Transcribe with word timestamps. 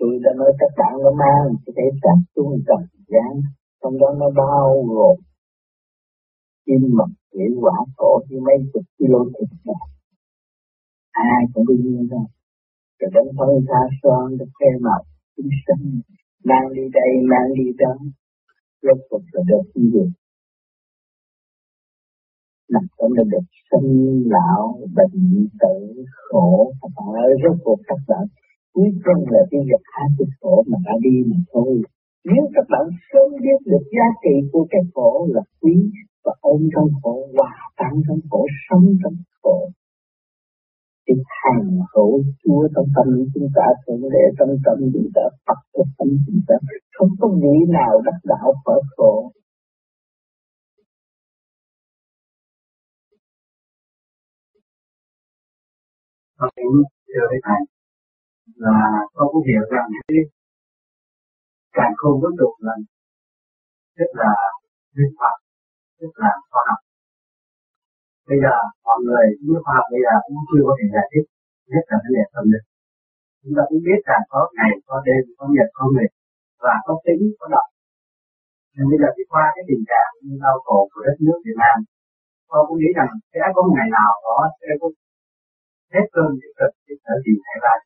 tôi 0.00 0.12
đã 0.24 0.30
nói 0.36 0.52
các 0.60 0.72
bạn 0.78 0.92
nó 1.04 1.10
mang 1.22 1.44
cái 1.66 1.72
thể 1.76 1.86
xác 2.02 2.18
xuống 2.34 2.50
trần 2.66 2.82
gian, 3.12 3.32
trong 3.82 3.94
đó 4.00 4.08
nó 4.20 4.28
bao 4.36 4.84
gồm 4.88 5.16
kim 6.66 6.82
mật 6.98 7.10
thủy 7.32 7.46
quả 7.62 7.76
cổ 7.96 8.12
như 8.28 8.38
mấy 8.46 8.56
chục 8.72 8.84
kilo 8.98 9.20
thịt 9.34 9.50
này 9.68 9.82
ai 11.10 11.42
cũng 11.52 11.66
đương 11.68 11.82
nhiên 11.84 12.08
thôi 12.10 12.26
rồi 12.98 13.10
đến 13.14 13.24
phân 13.38 13.48
xa 13.68 13.80
son 14.02 14.36
được 14.38 14.50
khe 14.60 14.70
màu 14.80 15.02
chúng 15.36 15.50
sinh 15.66 16.00
mang 16.44 16.66
đi 16.74 16.82
đây, 16.92 17.10
mang 17.30 17.48
đi 17.58 17.64
đó, 17.78 17.94
rốt 18.82 18.98
cuộc 19.10 19.22
là 19.32 19.42
được 19.48 19.64
cái 19.74 19.84
gì? 19.92 20.04
Nằm 22.72 22.82
trong 22.98 23.12
là 23.12 23.24
được 23.32 23.46
sinh 23.70 24.22
lão, 24.26 24.80
bệnh 24.96 25.48
tử, 25.60 26.04
khổ 26.16 26.72
các 26.80 26.88
bạn 26.96 27.22
ơi 27.24 27.32
rốt 27.42 27.56
cuộc 27.64 27.78
các 27.86 27.98
bạn 28.08 28.24
cuối 28.74 28.90
cùng 29.04 29.22
là 29.30 29.42
cái 29.50 29.60
việc 29.68 29.82
hai 29.94 30.08
cái 30.18 30.28
khổ 30.40 30.64
mà 30.70 30.78
đã 30.84 30.92
đi 31.02 31.16
mà 31.30 31.36
thôi. 31.52 31.82
Nếu 32.24 32.44
các 32.54 32.66
bạn 32.72 32.84
sớm 33.10 33.28
biết 33.42 33.58
được 33.70 33.84
giá 33.96 34.06
trị 34.22 34.34
của 34.52 34.66
cái 34.70 34.80
khổ 34.94 35.28
là 35.34 35.42
quý 35.60 35.76
và 36.24 36.32
ôm 36.40 36.60
trong 36.74 36.88
khổ 37.02 37.28
hòa 37.36 37.52
tan 37.76 37.92
trong 38.08 38.20
khổ 38.30 38.46
sống 38.68 38.86
trong 39.02 39.16
khổ 39.42 39.68
thì 41.08 41.14
hàng 41.40 41.80
hữu 41.94 42.22
chúa 42.44 42.68
trong 42.74 42.86
tâm 42.96 43.06
chúng 43.34 43.48
ta, 43.56 43.66
thượng 43.86 44.02
lễ 44.12 44.24
trong 44.38 44.48
tâm 44.64 44.78
chúng 44.94 45.10
ta, 45.14 45.22
Phật 45.46 45.60
trong 45.74 45.86
tâm 45.98 46.08
chúng 46.26 46.40
ta, 46.48 46.54
không 46.92 47.08
có 47.20 47.28
vị 47.28 47.56
nào 47.68 48.00
đắc 48.04 48.18
đạo 48.24 48.52
khỏi 48.64 48.80
khổ 48.96 49.32
Con 56.38 56.50
thưa 57.08 57.26
Thầy 57.44 57.79
là 58.56 58.74
con 59.14 59.26
cũng 59.32 59.44
hiểu 59.48 59.62
rằng 59.72 59.86
cái 60.08 60.18
càng 61.76 61.92
không 62.00 62.20
vấn 62.22 62.32
đục 62.40 62.54
là 62.66 62.74
rất 63.98 64.10
là 64.22 64.32
linh 64.96 65.14
hoạt, 65.18 65.36
rất 66.00 66.12
là 66.22 66.32
khoa 66.50 66.62
học. 66.68 66.80
Bây 68.28 68.38
giờ 68.42 68.54
mọi 68.86 68.98
người 69.04 69.26
như 69.44 69.54
khoa 69.64 69.74
học 69.78 69.86
bây 69.94 70.00
giờ 70.06 70.14
cũng 70.24 70.36
chưa 70.48 70.62
có 70.68 70.72
thể 70.78 70.86
giải 70.94 71.06
thích 71.12 71.26
nhất 71.72 71.84
là 71.90 71.96
vấn 72.02 72.12
đề 72.16 72.24
tâm 72.34 72.44
linh. 72.52 72.66
Chúng 73.40 73.54
ta 73.56 73.62
cũng 73.68 73.82
biết 73.86 74.00
rằng 74.08 74.22
có 74.32 74.40
ngày, 74.56 74.72
có 74.88 74.96
đêm, 75.06 75.22
có 75.38 75.44
nhật, 75.54 75.68
có 75.78 75.84
nguyệt 75.92 76.10
và 76.64 76.74
có 76.86 76.92
tính, 77.04 77.22
có 77.38 77.46
động. 77.54 77.70
Nhưng 78.74 78.86
bây 78.90 78.98
giờ 79.00 79.08
thì 79.16 79.22
qua 79.32 79.44
cái 79.54 79.64
tình 79.70 79.82
trạng 79.90 80.10
như 80.24 80.34
đau 80.44 80.56
khổ 80.66 80.78
của 80.90 81.00
đất 81.06 81.16
nước 81.26 81.38
Việt 81.46 81.58
Nam, 81.62 81.76
con 82.50 82.60
cũng 82.68 82.78
nghĩ 82.80 82.90
rằng 82.98 83.10
sẽ 83.32 83.40
có 83.54 83.60
một 83.64 83.72
ngày 83.76 83.88
nào 83.98 84.12
đó 84.26 84.38
sẽ 84.60 84.68
có 84.80 84.86
hết 85.94 86.06
cơn 86.14 86.28
chịu 86.40 86.52
cực 86.58 86.72
thì 86.84 86.92
sẽ 87.02 87.12
tìm 87.24 87.38
thấy 87.44 87.56
lại. 87.66 87.78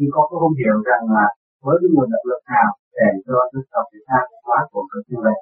Nhưng 0.00 0.12
con 0.14 0.24
cũng 0.28 0.40
không 0.42 0.56
hiểu 0.60 0.76
rằng 0.88 1.04
là 1.16 1.26
với 1.64 1.76
cái 1.80 1.88
nguồn 1.92 2.08
động 2.14 2.26
lực 2.30 2.42
nào 2.54 2.70
để 2.98 3.08
cho 3.26 3.36
dân 3.52 3.64
tộc 3.72 3.84
Việt 3.92 4.04
Nam 4.10 4.24
hóa 4.46 4.58
của 4.72 4.84
cực 4.90 5.04
như 5.10 5.18
vậy. 5.26 5.38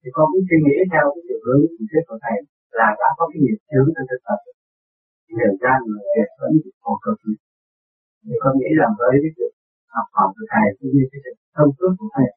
Thì 0.00 0.08
con 0.16 0.26
cũng 0.32 0.44
suy 0.48 0.58
nghĩ 0.66 0.76
theo 0.92 1.04
cái 1.12 1.22
chiều 1.26 1.40
hướng 1.44 1.62
của 1.74 1.84
thuyết 1.90 2.04
của 2.08 2.18
thầy 2.24 2.36
là 2.78 2.88
đã 3.00 3.08
có 3.18 3.24
cái 3.30 3.38
nghiệp 3.42 3.58
chướng 3.70 3.86
trong 3.94 4.06
dân 4.10 4.20
tộc. 4.26 4.40
hiểu 5.38 5.52
ra 5.62 5.72
người 5.84 6.02
Việt 6.14 6.30
vẫn 6.40 6.52
khổ 6.82 6.92
cực. 7.04 7.18
Thì 8.24 8.34
con 8.42 8.52
nghĩ 8.58 8.70
rằng 8.80 8.92
với 9.00 9.14
cái 9.22 9.32
sự 9.36 9.46
học 9.94 10.06
hỏi 10.16 10.28
của 10.34 10.46
thầy 10.52 10.66
cũng 10.78 10.90
như 10.94 11.04
cái 11.10 11.20
sự 11.24 11.32
thông 11.56 11.70
suốt 11.76 11.92
của 11.98 12.10
thầy 12.16 12.28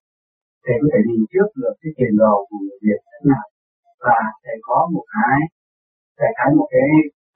thầy 0.64 0.76
có 0.82 0.88
thể 0.94 1.02
nhìn 1.08 1.22
trước 1.32 1.48
được 1.62 1.76
cái 1.82 1.92
tiền 1.98 2.14
đồ 2.22 2.34
của 2.48 2.58
người 2.64 2.80
Việt 2.86 3.00
thế 3.10 3.20
nào 3.32 3.46
và 4.06 4.20
thầy 4.44 4.58
có 4.68 4.80
một 4.94 5.06
cái, 5.16 5.40
thầy 6.18 6.32
có 6.38 6.46
một 6.58 6.68
cái 6.74 6.88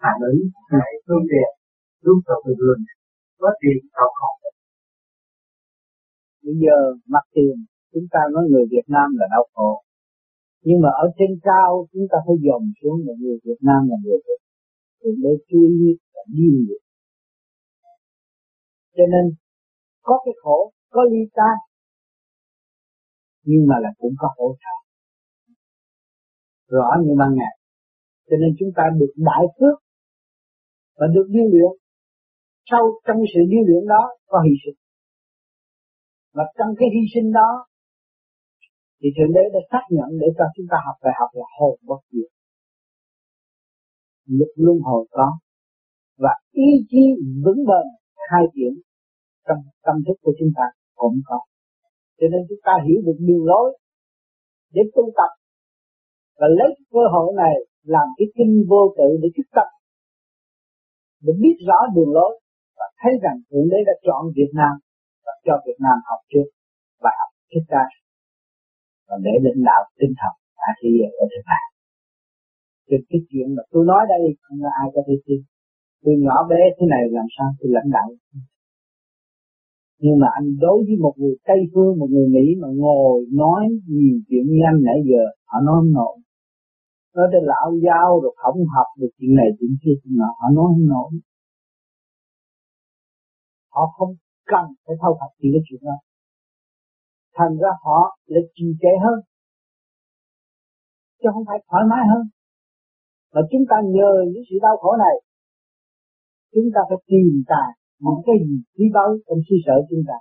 phản 0.02 0.18
ứng 0.30 0.40
cái 0.72 0.92
phương 1.06 1.26
tiện 1.32 1.50
giúp 2.04 2.18
cho 2.28 2.36
người 2.44 2.56
vườn 2.62 2.80
có 3.40 3.50
tiền 3.62 3.78
đau 3.96 4.10
khổ 4.20 4.32
bây 6.48 6.56
giờ 6.64 6.78
mặt 7.14 7.26
tiền, 7.34 7.56
chúng 7.94 8.08
ta 8.14 8.20
nói 8.34 8.44
người 8.50 8.66
Việt 8.74 8.88
Nam 8.96 9.08
là 9.20 9.26
đau 9.32 9.46
khổ. 9.54 9.72
Nhưng 10.66 10.80
mà 10.84 10.90
ở 11.04 11.06
trên 11.18 11.32
cao, 11.50 11.88
chúng 11.92 12.08
ta 12.12 12.18
phải 12.26 12.36
dòm 12.46 12.62
xuống 12.80 12.98
là 13.08 13.14
người 13.22 13.38
Việt 13.46 13.60
Nam 13.68 13.82
là 13.90 13.96
người 14.04 14.20
Việt. 14.26 14.42
Thì 15.00 15.10
để 15.24 15.30
chú 15.50 15.60
ý 15.80 15.98
là 16.14 16.24
điên 16.36 16.66
được 16.68 16.82
cho 18.98 19.04
nên, 19.14 19.26
có 20.02 20.22
cái 20.26 20.34
khổ, 20.42 20.72
có 20.90 21.02
ly 21.12 21.24
tan 21.34 21.58
nhưng 23.44 23.68
mà 23.68 23.76
là 23.80 23.90
cũng 23.98 24.16
có 24.18 24.28
hỗ 24.38 24.56
trợ. 24.62 24.76
Rõ 26.68 26.90
như 27.04 27.14
ban 27.20 27.36
ngày. 27.36 27.54
Cho 28.30 28.36
nên 28.42 28.50
chúng 28.60 28.70
ta 28.76 28.84
được 29.00 29.14
đại 29.16 29.44
phước 29.60 29.78
và 30.98 31.08
được 31.16 31.28
điêu 31.30 31.48
luyện 31.52 31.72
sau 32.70 32.84
trong 33.06 33.20
sự 33.34 33.42
điêu 33.52 33.64
luyện 33.68 33.84
đó 33.94 34.04
có 34.32 34.38
hy 34.46 34.54
sinh. 34.64 34.78
Và 36.36 36.44
trong 36.58 36.72
cái 36.80 36.88
hy 36.94 37.04
sinh 37.14 37.30
đó, 37.40 37.50
thì 39.00 39.08
thượng 39.16 39.34
đế 39.36 39.44
đã 39.54 39.60
xác 39.72 39.84
nhận 39.96 40.10
để 40.22 40.28
cho 40.38 40.46
chúng 40.56 40.68
ta 40.72 40.78
học 40.86 40.96
bài 41.04 41.14
học 41.20 41.30
là 41.40 41.48
hồn 41.58 41.76
bất 41.90 42.02
diệt. 42.12 42.32
Lực 44.40 44.52
luân 44.56 44.78
hồi 44.88 45.08
có. 45.12 45.28
Và 46.18 46.34
ý 46.52 46.70
chí 46.90 47.04
vững 47.46 47.62
bền, 47.70 47.86
khai 48.30 48.44
triển 48.56 48.74
trong 49.48 49.62
tâm 49.86 49.96
thức 50.06 50.18
của 50.22 50.34
chúng 50.40 50.52
ta 50.58 50.66
cũng 50.96 51.20
có. 51.26 51.40
Cho 52.20 52.28
nên 52.32 52.42
chúng 52.50 52.64
ta 52.68 52.74
hiểu 52.86 53.00
được 53.06 53.18
đường 53.28 53.46
lối 53.46 53.78
để 54.74 54.82
tu 54.96 55.04
tập 55.20 55.32
và 56.40 56.48
lấy 56.58 56.70
cơ 56.92 57.04
hội 57.14 57.34
này 57.36 57.56
làm 57.84 58.08
cái 58.18 58.28
kinh 58.36 58.54
vô 58.70 58.94
tự 58.98 59.10
để 59.22 59.30
thức 59.38 59.48
tập, 59.56 59.70
để 61.22 61.34
biết 61.42 61.56
rõ 61.68 61.80
đường 61.96 62.14
lối 62.14 62.40
và 62.78 62.86
thấy 63.02 63.14
rằng 63.24 63.38
thượng 63.48 63.68
đế 63.72 63.80
đã 63.90 63.94
chọn 64.06 64.22
Việt 64.38 64.52
Nam 64.60 64.74
và 65.26 65.34
cho 65.46 65.54
Việt 65.66 65.80
Nam 65.86 65.98
học 66.10 66.20
trước 66.32 66.48
bài 67.04 67.16
học 67.20 67.32
thích 67.52 67.66
ca 67.72 67.84
và 69.08 69.16
để 69.26 69.34
lãnh 69.46 69.62
đạo 69.70 69.82
tinh 70.00 70.14
thần 70.20 70.34
cả 70.60 70.70
thế 70.80 70.90
giới 70.98 71.12
ở 71.22 71.26
thực 71.34 71.46
hành 71.52 71.68
Thì 72.88 72.96
cái 73.10 73.20
chuyện 73.30 73.48
mà 73.56 73.64
tôi 73.72 73.84
nói 73.92 74.02
đây 74.14 74.22
không 74.44 74.60
là 74.64 74.72
ai 74.82 74.88
có 74.96 75.02
thể 75.08 75.16
tin 75.26 75.40
tôi 76.04 76.16
nhỏ 76.26 76.38
bé 76.52 76.62
thế 76.76 76.86
này 76.94 77.04
làm 77.18 77.28
sao 77.36 77.48
tôi 77.60 77.70
lãnh 77.76 77.90
đạo 77.96 78.08
nhưng 80.04 80.20
mà 80.22 80.28
anh 80.40 80.48
đối 80.60 80.78
với 80.88 80.98
một 81.06 81.14
người 81.18 81.36
Tây 81.48 81.60
phương, 81.74 82.00
một 82.00 82.10
người 82.14 82.28
Mỹ 82.36 82.46
mà 82.62 82.68
ngồi 82.76 83.26
nói 83.32 83.62
nhiều 83.88 84.18
chuyện 84.28 84.44
như 84.50 84.60
anh 84.72 84.80
nãy 84.88 85.00
giờ, 85.10 85.24
họ 85.50 85.58
nói 85.66 85.76
không 85.80 85.94
nổi. 86.00 86.16
Nói 87.16 87.28
tới 87.32 87.42
lão 87.52 87.70
giáo 87.86 88.20
rồi 88.24 88.34
không 88.38 88.60
học 88.76 88.90
được 89.00 89.12
chuyện 89.18 89.36
này 89.36 89.50
chuyện 89.60 89.72
kia 89.82 89.96
chuyện 90.04 90.16
nọ, 90.22 90.30
họ 90.40 90.48
nói 90.56 90.66
không 90.72 90.88
nổi. 90.94 91.10
Họ 93.78 93.86
không 93.98 94.12
cần 94.52 94.66
phải 94.84 94.96
thâu 95.02 95.14
thập 95.20 95.32
những 95.40 95.54
cái 95.56 95.64
chuyện 95.68 95.82
đó. 95.90 95.98
Thành 97.38 97.54
ra 97.62 97.72
họ 97.84 98.00
lại 98.32 98.44
trì 98.56 98.68
trệ 98.82 98.94
hơn. 99.04 99.18
Chứ 101.20 101.28
không 101.34 101.46
phải 101.50 101.60
thoải 101.68 101.84
mái 101.92 102.04
hơn. 102.12 102.24
Mà 103.34 103.42
chúng 103.52 103.64
ta 103.70 103.78
nhờ 103.96 104.12
những 104.32 104.46
sự 104.50 104.56
đau 104.66 104.76
khổ 104.82 104.92
này, 105.06 105.16
chúng 106.54 106.68
ta 106.76 106.82
phải 106.90 107.00
tìm 107.10 107.28
tài 107.52 107.70
những 108.04 108.22
cái 108.28 108.36
gì 108.46 108.56
quý 108.76 108.86
báu 108.96 109.10
trong 109.28 109.40
suy 109.48 109.58
sở 109.66 109.76
chúng 109.90 110.04
ta 110.10 110.18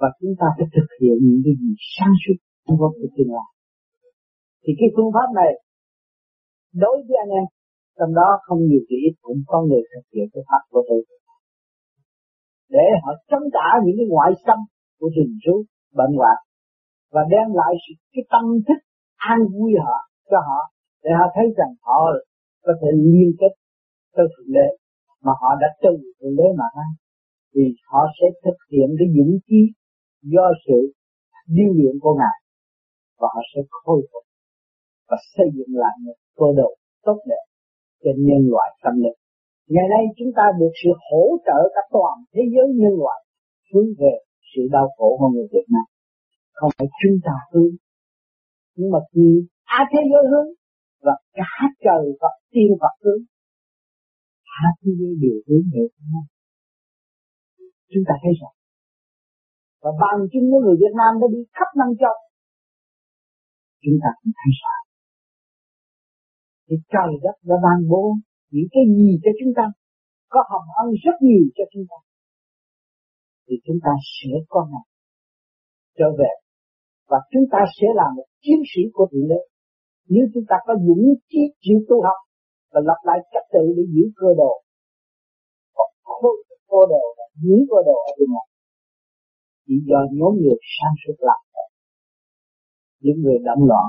và 0.00 0.08
chúng 0.20 0.34
ta 0.40 0.46
phải 0.56 0.66
thực 0.74 0.88
hiện 1.00 1.16
những 1.26 1.42
cái 1.44 1.54
gì 1.60 1.70
sáng 1.94 2.14
suốt 2.22 2.38
trong 2.64 2.76
cuộc 2.80 2.92
tương 3.16 3.32
lai 3.36 3.48
thì 4.62 4.70
cái 4.78 4.88
phương 4.94 5.10
pháp 5.14 5.28
này 5.40 5.52
đối 6.82 6.96
với 7.06 7.16
anh 7.24 7.32
em 7.40 7.46
trong 7.98 8.12
đó 8.18 8.28
không 8.46 8.60
nhiều 8.68 8.82
chỉ 8.88 8.96
ít 9.08 9.14
cũng 9.24 9.40
có 9.50 9.58
người 9.66 9.82
thực 9.92 10.04
hiện 10.12 10.26
cái 10.32 10.42
pháp 10.48 10.62
của 10.70 10.82
tôi 10.88 11.00
để 12.74 12.86
họ 13.02 13.10
chống 13.30 13.46
trả 13.54 13.68
những 13.84 13.96
cái 13.98 14.06
ngoại 14.12 14.30
xâm 14.46 14.58
của 14.98 15.08
rừng 15.16 15.34
rú 15.44 15.56
bệnh 15.98 16.14
hoạn 16.18 16.38
và 17.12 17.22
đem 17.32 17.46
lại 17.60 17.72
sự 17.82 17.92
cái 18.12 18.24
tâm 18.32 18.44
thức 18.66 18.80
an 19.16 19.38
vui 19.54 19.72
họ, 19.84 19.96
cho 20.30 20.38
họ, 20.48 20.60
để 21.04 21.10
họ 21.18 21.26
thấy 21.34 21.46
rằng 21.58 21.72
họ 21.86 21.98
có 22.64 22.72
thể 22.80 22.88
liên 22.92 23.30
kết 23.40 23.52
tới 24.14 24.26
thượng 24.32 24.52
đế 24.56 24.68
mà 25.24 25.32
họ 25.40 25.50
đã 25.60 25.68
từ 25.82 25.92
thượng 26.16 26.36
đế 26.36 26.48
mà 26.58 26.66
ra 26.76 26.86
thì 27.54 27.62
họ 27.90 28.00
sẽ 28.18 28.26
thực 28.44 28.58
hiện 28.72 28.88
cái 28.98 29.08
dũng 29.16 29.34
khí 29.46 29.60
do 30.22 30.46
sự 30.66 30.78
điêu 31.56 31.70
luyện 31.78 31.94
của 32.02 32.14
ngài 32.20 32.38
và 33.20 33.28
họ 33.34 33.40
sẽ 33.54 33.60
khôi 33.70 34.00
phục 34.12 34.24
và 35.08 35.16
xây 35.36 35.46
dựng 35.56 35.72
lại 35.82 35.94
một 36.04 36.16
cơ 36.36 36.46
đồ 36.56 36.70
tốt 37.04 37.18
đẹp 37.30 37.44
cho 38.02 38.10
nhân 38.26 38.42
loại 38.52 38.68
tâm 38.84 38.94
linh. 39.04 39.18
Ngày 39.74 39.86
nay 39.92 40.02
chúng 40.18 40.32
ta 40.38 40.44
được 40.60 40.72
sự 40.80 40.90
hỗ 41.08 41.24
trợ 41.46 41.58
cả 41.74 41.82
toàn 41.94 42.14
thế 42.32 42.42
giới 42.52 42.66
nhân 42.80 42.94
loại 43.02 43.20
hướng 43.70 43.88
về 44.00 44.14
sự 44.50 44.62
đau 44.74 44.86
khổ 44.96 45.08
của 45.18 45.28
người 45.28 45.48
Việt 45.52 45.66
Nam. 45.74 45.86
Không 46.58 46.70
phải 46.78 46.88
chúng 47.02 47.18
ta 47.26 47.34
hướng, 47.52 47.74
nhưng 48.76 48.90
mà 48.94 49.00
cả 49.70 49.78
thế 49.92 50.00
giới 50.10 50.24
hướng 50.30 50.48
và 51.04 51.14
cả 51.38 51.50
trời 51.84 52.04
và 52.20 52.28
tiên 52.52 52.70
Phật 52.80 52.94
hướng 53.04 53.22
cả 54.50 54.68
thế 54.80 54.90
giới 54.98 55.12
đều 55.22 55.36
hướng 55.46 55.64
về 55.72 55.82
nhau 56.10 56.24
chúng 57.90 58.04
ta 58.08 58.14
thấy 58.22 58.32
rằng 58.40 58.56
và 59.82 59.90
bằng 60.02 60.20
chứng 60.32 60.46
của 60.50 60.60
người 60.64 60.76
Việt 60.82 60.94
Nam 61.00 61.12
đã 61.20 61.26
đi 61.34 61.40
khắp 61.56 61.68
năm 61.80 61.88
châu 62.00 62.16
chúng 63.82 63.98
ta 64.02 64.10
cũng 64.18 64.32
thấy 64.38 64.50
rõ 64.60 64.74
thì 66.66 66.76
trời 66.92 67.12
đất 67.24 67.36
đã 67.48 67.56
ban 67.64 67.78
bố 67.90 68.02
những 68.52 68.68
cái 68.74 68.84
gì 68.96 69.10
cho 69.22 69.30
chúng 69.40 69.52
ta? 69.56 69.64
Có 70.32 70.40
hồng 70.50 70.68
ân 70.82 70.88
rất 71.04 71.16
nhiều 71.26 71.44
cho 71.56 71.64
chúng 71.72 71.86
ta. 71.90 71.98
Thì 73.46 73.54
chúng 73.66 73.78
ta 73.84 73.92
sẽ 74.14 74.32
có 74.48 74.60
ngày 74.70 74.86
trở 75.98 76.08
về 76.18 76.32
và 77.10 77.18
chúng 77.32 77.46
ta 77.52 77.58
sẽ 77.76 77.86
là 77.94 78.06
một 78.16 78.28
chiến 78.44 78.60
sĩ 78.70 78.82
của 78.92 79.06
thượng 79.12 79.28
đế. 79.28 79.40
Nếu 80.08 80.24
chúng 80.34 80.44
ta 80.50 80.56
có 80.66 80.74
dũng 80.86 81.04
chí 81.30 81.42
chịu 81.64 81.78
tu 81.88 81.96
học 82.06 82.20
và 82.72 82.80
lập 82.88 83.00
lại 83.08 83.18
trật 83.32 83.44
tự 83.54 83.64
để 83.76 83.82
giữ 83.94 84.04
cơ 84.16 84.28
đồ, 84.40 84.52
hoặc 85.76 85.90
khôi 86.02 86.36
cơ 86.70 86.80
đồ 86.92 87.02
và 87.18 87.24
giữ 87.42 87.56
cơ 87.70 87.78
đồ 87.88 87.96
ở 88.10 88.12
bên 88.18 88.28
ngoài 88.32 88.48
chỉ 89.66 89.74
do 89.88 90.00
nhóm 90.18 90.32
người 90.40 90.58
sang 90.74 90.94
suốt 91.02 91.16
làm 91.28 91.40
những 93.00 93.22
người 93.22 93.38
động 93.44 93.62
loạn, 93.68 93.88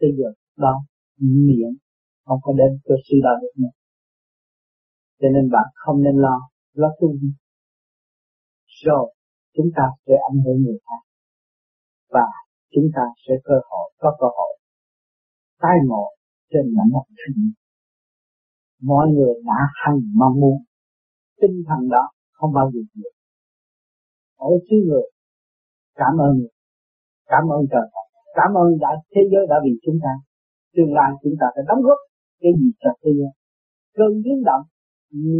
bây 0.00 0.10
giờ 0.18 0.28
đó 0.56 0.74
miệng 1.18 1.76
không 2.24 2.40
có 2.42 2.52
đến 2.58 2.78
cơ 2.84 2.94
sư 3.06 3.16
đạo 3.24 3.36
được 3.42 3.54
nữa 3.56 3.74
cho 5.20 5.28
nên 5.34 5.50
bạn 5.50 5.68
không 5.74 6.02
nên 6.02 6.16
lo 6.16 6.36
lo 6.72 6.88
tu 7.00 7.12
đi. 7.12 7.30
Rồi, 8.84 9.14
chúng 9.56 9.66
ta 9.76 9.82
sẽ 10.06 10.14
ảnh 10.30 10.38
hưởng 10.44 10.62
người 10.62 10.78
khác. 10.86 11.02
Và 12.08 12.26
chúng 12.72 12.88
ta 12.94 13.02
sẽ 13.28 13.34
cơ 13.44 13.54
hội, 13.70 13.92
có 13.98 14.16
cơ 14.20 14.26
hội 14.36 14.52
tai 15.62 15.76
ngộ 15.86 16.06
trên 16.50 16.64
mảnh 16.76 16.90
đất 16.92 17.06
thiên 17.18 17.52
mọi 18.82 19.08
người 19.08 19.34
đã 19.46 19.60
hằng 19.74 20.00
mong 20.20 20.40
muốn. 20.40 20.58
Tinh 21.40 21.62
thần 21.68 21.88
đó 21.88 22.10
không 22.32 22.52
bao 22.52 22.70
giờ 22.72 22.80
diệt 22.94 23.12
mỗi 24.38 24.58
thứ 24.70 24.76
người, 24.88 25.06
cảm 25.94 26.14
ơn 26.26 26.32
người. 26.38 26.54
Cảm 27.26 27.44
ơn 27.56 27.60
trời. 27.72 27.86
Cảm 28.34 28.50
ơn 28.62 28.68
đã, 28.80 28.88
thế 29.12 29.20
giới 29.32 29.46
đã 29.50 29.56
vì 29.64 29.70
chúng 29.84 29.98
ta. 30.02 30.12
Tương 30.74 30.94
lai 30.94 31.10
chúng 31.22 31.34
ta 31.40 31.46
phải 31.54 31.64
đóng 31.68 31.82
góp 31.82 31.98
cái 32.40 32.52
gì 32.58 32.68
cho 32.82 32.90
thế 33.02 33.10
giới 33.18 33.32
cơn 33.96 34.12
biến 34.24 34.38
động 34.48 34.64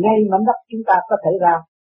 ngay 0.02 0.18
mảnh 0.30 0.44
đất 0.48 0.58
chúng 0.70 0.82
ta 0.88 0.96
có 1.08 1.16
thể 1.24 1.32
ra 1.44 1.54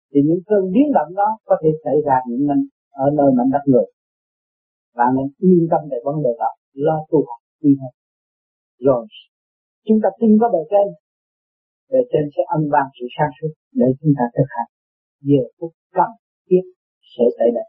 thì 0.09 0.19
những 0.27 0.41
cơn 0.49 0.63
biến 0.73 0.87
động 0.97 1.09
đó 1.15 1.29
có 1.45 1.55
thể 1.61 1.69
xảy 1.83 1.97
ra 2.07 2.15
những 2.29 2.47
nơi 2.49 2.57
ở 2.91 3.05
nơi 3.17 3.29
mảnh 3.37 3.49
đất 3.53 3.63
người. 3.71 3.87
Bạn 4.97 5.09
nên 5.15 5.27
yên 5.37 5.67
tâm 5.71 5.81
về 5.91 5.97
vấn 6.05 6.15
đề 6.23 6.29
đó 6.39 6.49
lo 6.73 6.97
tu 7.09 7.17
học 7.29 7.41
đi 7.61 7.71
thôi 7.79 7.91
rồi 8.79 9.05
chúng 9.85 9.99
ta 10.03 10.09
tin 10.19 10.31
có 10.41 10.47
bề 10.53 10.61
trên. 10.71 10.87
Bề 11.89 11.99
trên 12.11 12.25
sẽ 12.35 12.41
ân 12.55 12.61
ban 12.71 12.85
sự 12.99 13.05
sáng 13.17 13.31
suốt 13.37 13.53
để 13.71 13.87
chúng 14.01 14.13
ta 14.17 14.23
thực 14.35 14.47
hành. 14.55 14.69
Giờ 15.21 15.43
phút 15.59 15.71
cần 15.91 16.11
thiết 16.49 16.63
sẽ 17.13 17.23
xảy 17.37 17.47
ra. 17.55 17.61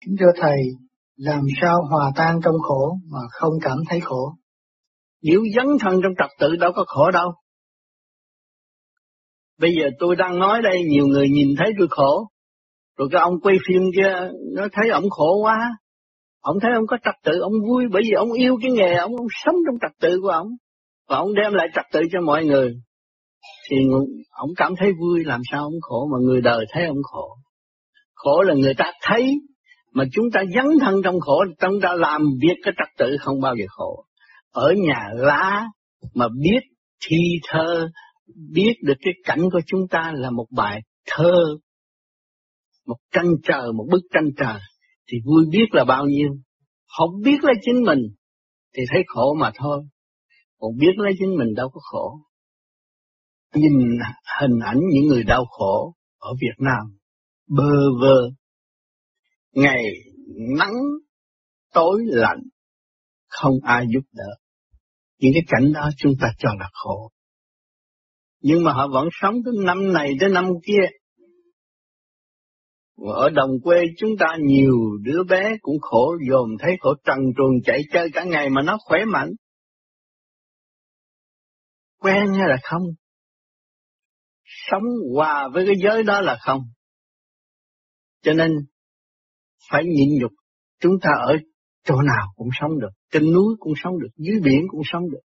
Kính 0.00 0.16
thưa 0.20 0.32
Thầy, 0.40 0.85
làm 1.16 1.42
sao 1.60 1.76
hòa 1.90 2.12
tan 2.16 2.40
trong 2.44 2.54
khổ 2.62 2.98
mà 3.12 3.18
không 3.30 3.52
cảm 3.62 3.78
thấy 3.88 4.00
khổ? 4.00 4.34
Nếu 5.22 5.40
dấn 5.56 5.66
thân 5.80 6.00
trong 6.02 6.12
trật 6.18 6.30
tự 6.38 6.56
đâu 6.56 6.72
có 6.74 6.84
khổ 6.86 7.10
đâu. 7.10 7.32
Bây 9.58 9.70
giờ 9.80 9.90
tôi 9.98 10.16
đang 10.16 10.38
nói 10.38 10.62
đây, 10.62 10.82
nhiều 10.90 11.06
người 11.06 11.28
nhìn 11.28 11.48
thấy 11.58 11.72
tôi 11.78 11.88
khổ. 11.90 12.28
Rồi 12.98 13.08
cái 13.12 13.20
ông 13.20 13.40
quay 13.42 13.56
phim 13.68 13.82
kia, 13.96 14.30
nó 14.54 14.68
thấy 14.72 14.90
ông 14.90 15.10
khổ 15.10 15.42
quá. 15.42 15.56
Ông 16.40 16.56
thấy 16.62 16.70
ông 16.74 16.86
có 16.86 16.96
trật 17.04 17.14
tự, 17.24 17.40
ông 17.40 17.52
vui 17.68 17.84
bởi 17.92 18.02
vì 18.04 18.12
ông 18.16 18.32
yêu 18.32 18.56
cái 18.62 18.70
nghề, 18.72 18.94
ông, 18.94 19.16
ông 19.16 19.26
sống 19.44 19.54
trong 19.66 19.78
trật 19.80 19.98
tự 20.00 20.20
của 20.22 20.28
ông. 20.28 20.48
Và 21.08 21.16
ông 21.16 21.34
đem 21.34 21.52
lại 21.54 21.66
trật 21.74 21.84
tự 21.92 22.00
cho 22.12 22.20
mọi 22.20 22.44
người. 22.44 22.74
Thì 23.70 23.76
ông 24.30 24.50
cảm 24.56 24.74
thấy 24.78 24.92
vui, 25.00 25.24
làm 25.24 25.40
sao 25.52 25.62
ông 25.62 25.80
khổ 25.80 26.08
mà 26.12 26.18
người 26.20 26.40
đời 26.40 26.64
thấy 26.72 26.86
ông 26.86 27.02
khổ. 27.02 27.36
Khổ 28.14 28.42
là 28.42 28.54
người 28.54 28.74
ta 28.74 28.92
thấy 29.02 29.32
mà 29.96 30.04
chúng 30.12 30.24
ta 30.32 30.40
dấn 30.54 30.64
thân 30.80 30.94
trong 31.04 31.20
khổ, 31.20 31.44
chúng 31.60 31.80
ta 31.82 31.94
làm 31.94 32.22
việc 32.40 32.54
cái 32.62 32.74
trật 32.78 32.88
tự 32.98 33.16
không 33.20 33.40
bao 33.40 33.54
giờ 33.58 33.64
khổ. 33.68 34.04
Ở 34.50 34.72
nhà 34.72 35.08
lá 35.14 35.66
mà 36.14 36.28
biết 36.42 36.60
thi 37.06 37.16
thơ, 37.48 37.88
biết 38.52 38.72
được 38.82 38.94
cái 39.00 39.14
cảnh 39.24 39.40
của 39.52 39.60
chúng 39.66 39.88
ta 39.90 40.12
là 40.14 40.30
một 40.30 40.46
bài 40.50 40.80
thơ, 41.06 41.32
một 42.86 42.96
tranh 43.12 43.32
trời, 43.42 43.72
một 43.72 43.86
bức 43.90 44.00
tranh 44.14 44.30
trời, 44.36 44.60
thì 45.08 45.18
vui 45.24 45.44
biết 45.50 45.66
là 45.70 45.84
bao 45.84 46.06
nhiêu. 46.06 46.28
Không 46.98 47.10
biết 47.24 47.38
lấy 47.42 47.54
chính 47.62 47.82
mình, 47.82 48.00
thì 48.76 48.82
thấy 48.92 49.02
khổ 49.06 49.34
mà 49.34 49.50
thôi. 49.54 49.84
Còn 50.58 50.70
biết 50.78 50.92
lấy 50.96 51.12
chính 51.18 51.36
mình 51.38 51.54
đâu 51.54 51.68
có 51.68 51.80
khổ. 51.82 52.20
Nhìn 53.54 53.72
hình 54.40 54.58
ảnh 54.64 54.80
những 54.92 55.06
người 55.06 55.24
đau 55.24 55.44
khổ 55.44 55.94
ở 56.18 56.30
Việt 56.40 56.56
Nam, 56.58 56.96
bơ 57.48 57.72
vơ, 58.00 58.30
ngày 59.56 59.82
nắng, 60.58 60.74
tối 61.72 62.02
lạnh, 62.06 62.42
không 63.28 63.54
ai 63.62 63.84
giúp 63.94 64.04
đỡ. 64.12 64.36
Những 65.18 65.32
cái 65.34 65.42
cảnh 65.46 65.72
đó 65.72 65.90
chúng 65.96 66.12
ta 66.20 66.28
cho 66.38 66.50
là 66.58 66.68
khổ. 66.72 67.10
Nhưng 68.40 68.64
mà 68.64 68.72
họ 68.72 68.88
vẫn 68.92 69.08
sống 69.22 69.34
từ 69.44 69.52
năm 69.64 69.92
này 69.92 70.12
tới 70.20 70.28
năm 70.28 70.44
kia. 70.66 70.88
Ở 72.96 73.30
đồng 73.30 73.50
quê 73.62 73.82
chúng 73.98 74.10
ta 74.18 74.26
nhiều 74.40 74.76
đứa 75.02 75.22
bé 75.28 75.56
cũng 75.60 75.80
khổ, 75.80 76.16
dồn 76.30 76.48
thấy 76.58 76.76
khổ, 76.80 76.94
trần 77.04 77.18
truồng 77.36 77.62
chạy 77.64 77.80
chơi 77.92 78.10
cả 78.12 78.24
ngày 78.24 78.50
mà 78.50 78.62
nó 78.62 78.78
khỏe 78.84 79.04
mạnh. 79.04 79.30
Quen 81.98 82.34
hay 82.34 82.48
là 82.48 82.56
không? 82.62 82.82
Sống 84.44 84.82
hòa 85.14 85.48
với 85.52 85.66
cái 85.66 85.74
giới 85.82 86.02
đó 86.02 86.20
là 86.20 86.38
không. 86.40 86.60
Cho 88.22 88.32
nên 88.32 88.50
phải 89.70 89.84
nhịn 89.84 90.20
nhục. 90.20 90.32
Chúng 90.80 90.92
ta 91.02 91.10
ở 91.26 91.36
chỗ 91.84 91.94
nào 92.02 92.26
cũng 92.36 92.48
sống 92.60 92.80
được, 92.80 92.90
trên 93.12 93.32
núi 93.32 93.54
cũng 93.58 93.72
sống 93.84 93.98
được, 94.00 94.08
dưới 94.16 94.40
biển 94.44 94.60
cũng 94.68 94.82
sống 94.84 95.10
được. 95.10 95.20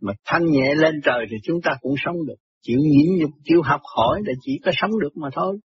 Mà 0.00 0.12
thanh 0.24 0.46
nhẹ 0.46 0.74
lên 0.74 0.94
trời 1.04 1.26
thì 1.30 1.36
chúng 1.42 1.60
ta 1.64 1.70
cũng 1.80 1.94
sống 2.04 2.16
được. 2.26 2.34
Chịu 2.62 2.78
nhịn 2.78 3.18
nhục, 3.20 3.30
chịu 3.44 3.62
học 3.62 3.80
hỏi 3.96 4.20
là 4.24 4.32
chỉ 4.40 4.52
có 4.64 4.70
sống 4.74 4.90
được 5.00 5.16
mà 5.16 5.28
thôi. 5.32 5.58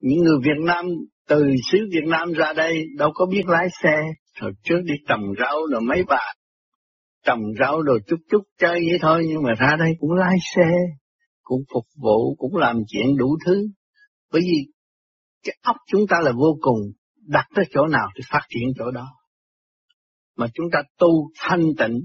Những 0.00 0.18
người 0.18 0.38
Việt 0.42 0.64
Nam 0.66 0.86
từ 1.28 1.44
xứ 1.72 1.78
Việt 1.92 2.04
Nam 2.06 2.32
ra 2.32 2.52
đây 2.52 2.84
đâu 2.96 3.10
có 3.14 3.26
biết 3.26 3.46
lái 3.46 3.66
xe. 3.82 3.96
Hồi 4.40 4.52
trước 4.62 4.80
đi 4.84 4.94
trồng 5.08 5.22
rau 5.38 5.66
rồi 5.72 5.80
mấy 5.80 6.02
bà 6.08 6.32
trồng 7.26 7.42
rau 7.60 7.82
rồi 7.82 8.00
chút 8.06 8.16
chút 8.30 8.42
chơi 8.58 8.80
vậy 8.90 8.98
thôi 9.02 9.24
nhưng 9.28 9.42
mà 9.42 9.54
ra 9.58 9.76
đây 9.78 9.90
cũng 10.00 10.12
lái 10.12 10.36
xe, 10.54 10.70
cũng 11.42 11.62
phục 11.74 11.84
vụ, 12.02 12.34
cũng 12.38 12.56
làm 12.56 12.76
chuyện 12.88 13.16
đủ 13.16 13.36
thứ. 13.46 13.68
Bởi 14.32 14.42
vì 14.42 14.72
cái 15.46 15.56
óc 15.62 15.76
chúng 15.86 16.06
ta 16.08 16.16
là 16.22 16.32
vô 16.32 16.58
cùng, 16.60 16.78
đặt 17.26 17.46
tới 17.54 17.64
chỗ 17.70 17.86
nào 17.86 18.08
thì 18.16 18.22
phát 18.30 18.42
triển 18.48 18.68
chỗ 18.78 18.90
đó. 18.90 19.06
Mà 20.36 20.46
chúng 20.54 20.66
ta 20.72 20.82
tu 20.98 21.30
thanh 21.38 21.62
tịnh 21.78 22.00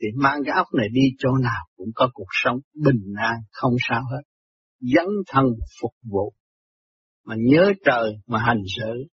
thì 0.00 0.08
mang 0.16 0.40
cái 0.46 0.54
óc 0.54 0.66
này 0.74 0.88
đi 0.92 1.00
chỗ 1.18 1.28
nào 1.42 1.66
cũng 1.76 1.88
có 1.94 2.08
cuộc 2.12 2.28
sống 2.44 2.56
bình 2.74 3.14
an, 3.16 3.36
không 3.52 3.72
sao 3.88 4.02
hết. 4.10 4.22
Dấn 4.80 5.06
thân 5.28 5.44
phục 5.82 5.92
vụ. 6.10 6.32
Mà 7.24 7.34
nhớ 7.38 7.72
trời 7.84 8.12
mà 8.26 8.38
hành 8.38 8.62
xử 8.76 9.04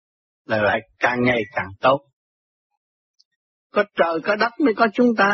là 0.45 0.61
lại 0.61 0.79
càng 0.99 1.21
ngày 1.23 1.41
càng 1.51 1.69
tốt. 1.81 2.01
Có 3.71 3.83
trời 3.95 4.19
có 4.23 4.35
đất 4.35 4.51
mới 4.59 4.73
có 4.73 4.87
chúng 4.93 5.15
ta. 5.17 5.31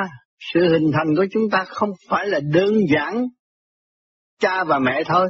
Sự 0.54 0.60
hình 0.70 0.92
thành 0.94 1.16
của 1.18 1.26
chúng 1.32 1.50
ta 1.52 1.66
không 1.68 1.90
phải 2.10 2.28
là 2.28 2.40
đơn 2.40 2.74
giản 2.94 3.28
cha 4.40 4.64
và 4.64 4.80
mẹ 4.80 5.04
thôi. 5.06 5.30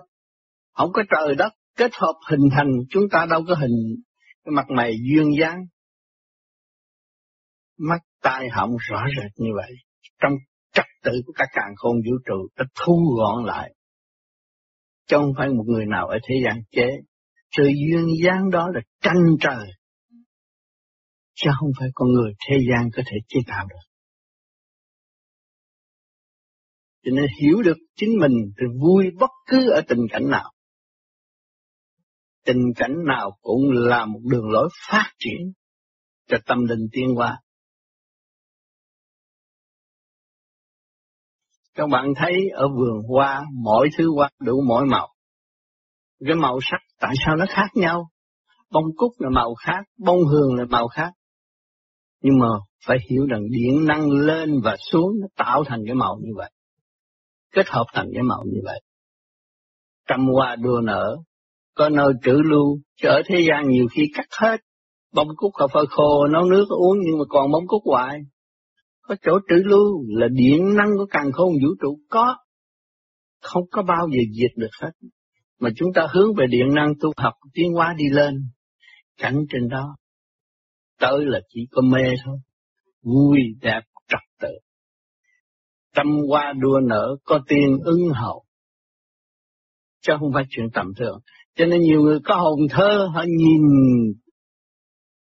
Không 0.74 0.92
có 0.94 1.04
trời 1.10 1.36
đất 1.36 1.54
kết 1.76 1.92
hợp 1.94 2.16
hình 2.30 2.50
thành, 2.52 2.68
chúng 2.90 3.04
ta 3.12 3.26
đâu 3.30 3.44
có 3.48 3.56
hình 3.56 3.96
cái 4.44 4.52
mặt 4.52 4.66
mày 4.70 4.94
duyên 5.02 5.30
dáng. 5.40 5.66
Mắt 7.78 8.00
tai 8.22 8.50
họng 8.50 8.72
rõ 8.90 9.06
rệt 9.18 9.32
như 9.36 9.50
vậy. 9.56 9.72
Trong 10.20 10.34
trật 10.74 10.86
tự 11.04 11.12
của 11.26 11.34
các 11.36 11.48
càng 11.54 11.74
khôn 11.76 11.96
vũ 11.96 12.18
trụ 12.26 12.48
đã 12.58 12.66
thu 12.76 13.16
gọn 13.18 13.46
lại. 13.46 13.74
Chứ 15.08 15.18
không 15.18 15.34
phải 15.38 15.50
một 15.50 15.64
người 15.68 15.86
nào 15.86 16.08
ở 16.08 16.18
thế 16.24 16.36
gian 16.46 16.62
chế. 16.72 16.88
Sự 17.58 17.64
duyên 17.64 18.06
dáng 18.24 18.50
đó 18.50 18.70
là 18.74 18.82
tranh 19.02 19.24
trời. 19.40 19.68
Chứ 21.34 21.50
không 21.60 21.70
phải 21.80 21.90
con 21.94 22.12
người 22.12 22.34
thế 22.50 22.56
gian 22.70 22.90
có 22.96 23.04
thể 23.06 23.18
chế 23.28 23.40
tạo 23.48 23.68
được. 23.70 23.92
Cho 27.04 27.12
nên 27.16 27.26
hiểu 27.42 27.62
được 27.62 27.78
chính 27.96 28.10
mình 28.20 28.34
thì 28.60 28.66
vui 28.82 29.06
bất 29.20 29.30
cứ 29.48 29.70
ở 29.70 29.82
tình 29.88 30.08
cảnh 30.12 30.30
nào 30.30 30.52
tình 32.46 32.74
cảnh 32.76 32.96
nào 33.08 33.38
cũng 33.42 33.62
là 33.72 34.06
một 34.06 34.20
đường 34.24 34.50
lối 34.50 34.70
phát 34.90 35.12
triển 35.20 35.52
cho 36.28 36.38
tâm 36.46 36.66
linh 36.66 36.88
tiên 36.92 37.16
hoa. 37.16 37.42
Các 41.76 41.90
bạn 41.90 42.14
thấy 42.16 42.34
ở 42.54 42.68
vườn 42.68 43.04
hoa, 43.10 43.46
mỗi 43.54 43.90
thứ 43.98 44.12
hoa 44.16 44.30
đủ 44.40 44.62
mỗi 44.68 44.86
màu. 44.86 45.14
Cái 46.26 46.36
màu 46.36 46.60
sắc 46.62 46.80
tại 47.00 47.14
sao 47.26 47.36
nó 47.36 47.46
khác 47.50 47.68
nhau? 47.74 48.10
Bông 48.72 48.86
cúc 48.96 49.12
là 49.20 49.30
màu 49.30 49.56
khác, 49.56 49.82
bông 49.98 50.20
hương 50.26 50.56
là 50.56 50.66
màu 50.70 50.88
khác. 50.88 51.12
Nhưng 52.22 52.40
mà 52.40 52.48
phải 52.86 52.98
hiểu 53.10 53.26
rằng 53.30 53.42
điện 53.52 53.86
năng 53.86 54.10
lên 54.10 54.62
và 54.64 54.76
xuống 54.92 55.12
nó 55.22 55.28
tạo 55.36 55.64
thành 55.68 55.80
cái 55.86 55.96
màu 55.96 56.20
như 56.22 56.32
vậy. 56.36 56.52
Kết 57.52 57.68
hợp 57.68 57.86
thành 57.94 58.08
cái 58.14 58.24
màu 58.24 58.44
như 58.46 58.60
vậy. 58.64 58.82
Trăm 60.08 60.28
hoa 60.34 60.56
đua 60.56 60.82
nở, 60.84 61.18
có 61.74 61.90
nơi 61.90 62.14
trữ 62.24 62.32
lưu, 62.32 62.80
chứ 63.02 63.08
ở 63.08 63.22
thế 63.26 63.36
gian 63.50 63.70
nhiều 63.70 63.88
khi 63.92 64.04
cắt 64.14 64.26
hết. 64.42 64.58
Bông 65.14 65.28
cúc 65.36 65.52
cà 65.60 65.68
phê 65.74 65.80
khô, 65.90 66.28
nấu 66.28 66.44
nước 66.44 66.66
uống 66.70 66.98
nhưng 67.06 67.20
mà 67.20 67.26
còn 67.30 67.52
bông 67.52 67.68
cúc 67.68 67.82
hoài. 67.86 68.20
có 69.02 69.16
chỗ 69.22 69.40
trữ 69.50 69.56
lưu 69.56 70.06
là 70.08 70.28
điện 70.32 70.76
năng 70.76 70.90
của 70.98 71.06
càng 71.10 71.32
khôn 71.32 71.54
vũ 71.64 71.70
trụ 71.82 72.00
có. 72.10 72.38
Không 73.42 73.64
có 73.72 73.82
bao 73.84 74.08
giờ 74.12 74.20
diệt 74.40 74.52
được 74.58 74.72
hết. 74.82 74.92
Mà 75.60 75.70
chúng 75.76 75.90
ta 75.96 76.08
hướng 76.14 76.36
về 76.38 76.46
điện 76.50 76.74
năng 76.76 76.94
tu 77.00 77.12
học 77.18 77.34
tiến 77.54 77.74
hóa 77.74 77.96
đi 77.98 78.06
lên. 78.12 78.36
Cảnh 79.18 79.46
trên 79.50 79.68
đó. 79.70 79.96
Tới 81.00 81.26
là 81.26 81.40
chỉ 81.50 81.68
có 81.72 81.82
mê 81.82 82.14
thôi. 82.26 82.38
Vui 83.04 83.40
đẹp 83.62 83.82
trật 84.08 84.20
tự. 84.40 84.50
Trăm 85.96 86.08
hoa 86.30 86.54
đua 86.60 86.80
nở 86.80 87.16
có 87.24 87.40
tiền 87.48 87.80
ưng 87.84 88.10
hậu. 88.14 88.44
Chứ 90.02 90.14
không 90.20 90.32
phải 90.34 90.44
chuyện 90.50 90.66
tầm 90.74 90.88
thường 90.98 91.20
cho 91.56 91.66
nên 91.66 91.82
nhiều 91.82 92.02
người 92.02 92.20
có 92.24 92.36
hồn 92.36 92.60
thơ, 92.70 93.08
họ 93.14 93.24
nhìn 93.28 93.62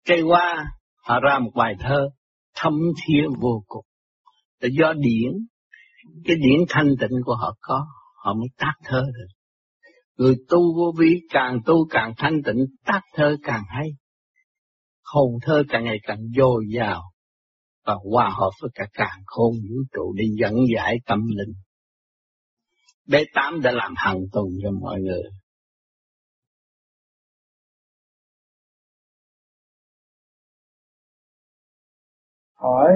cây 0.06 0.22
hoa, 0.22 0.66
họ 1.08 1.20
ra 1.20 1.40
một 1.40 1.52
bài 1.56 1.76
thơ 1.80 2.10
thâm 2.56 2.74
thiế 2.74 3.20
vô 3.42 3.64
cùng 3.68 3.86
là 4.60 4.70
do 4.80 4.94
điển, 4.94 5.32
cái 6.26 6.36
điển 6.36 6.60
thanh 6.70 6.96
tịnh 7.00 7.20
của 7.26 7.36
họ 7.36 7.56
có, 7.62 7.86
họ 8.24 8.34
mới 8.34 8.48
tác 8.58 8.74
thơ 8.84 9.02
được 9.02 9.28
người 10.18 10.36
tu 10.50 10.76
vô 10.76 10.94
vi 10.98 11.16
càng 11.30 11.60
tu 11.66 11.88
càng 11.90 12.14
thanh 12.18 12.44
tịnh, 12.46 12.66
tác 12.86 13.02
thơ 13.14 13.38
càng 13.44 13.64
hay 13.68 13.90
hồn 15.14 15.32
thơ 15.42 15.64
càng 15.70 15.84
ngày 15.84 15.98
càng 16.04 16.20
dồi 16.38 16.66
dào, 16.76 17.02
và 17.86 17.96
hòa 18.12 18.30
hợp 18.30 18.52
với 18.62 18.72
cả 18.74 18.86
càng 18.94 19.20
khôn 19.26 19.54
vũ 19.54 19.76
trụ 19.94 20.14
để 20.18 20.24
dẫn 20.40 20.54
giải 20.76 20.98
tâm 21.06 21.20
linh. 21.28 21.54
B 23.08 23.16
tám 23.34 23.62
đã 23.62 23.72
làm 23.72 23.94
hằng 23.98 24.20
tuần 24.32 24.46
cho 24.64 24.72
mọi 24.82 25.00
người. 25.02 25.24
Hỏi, 32.62 32.94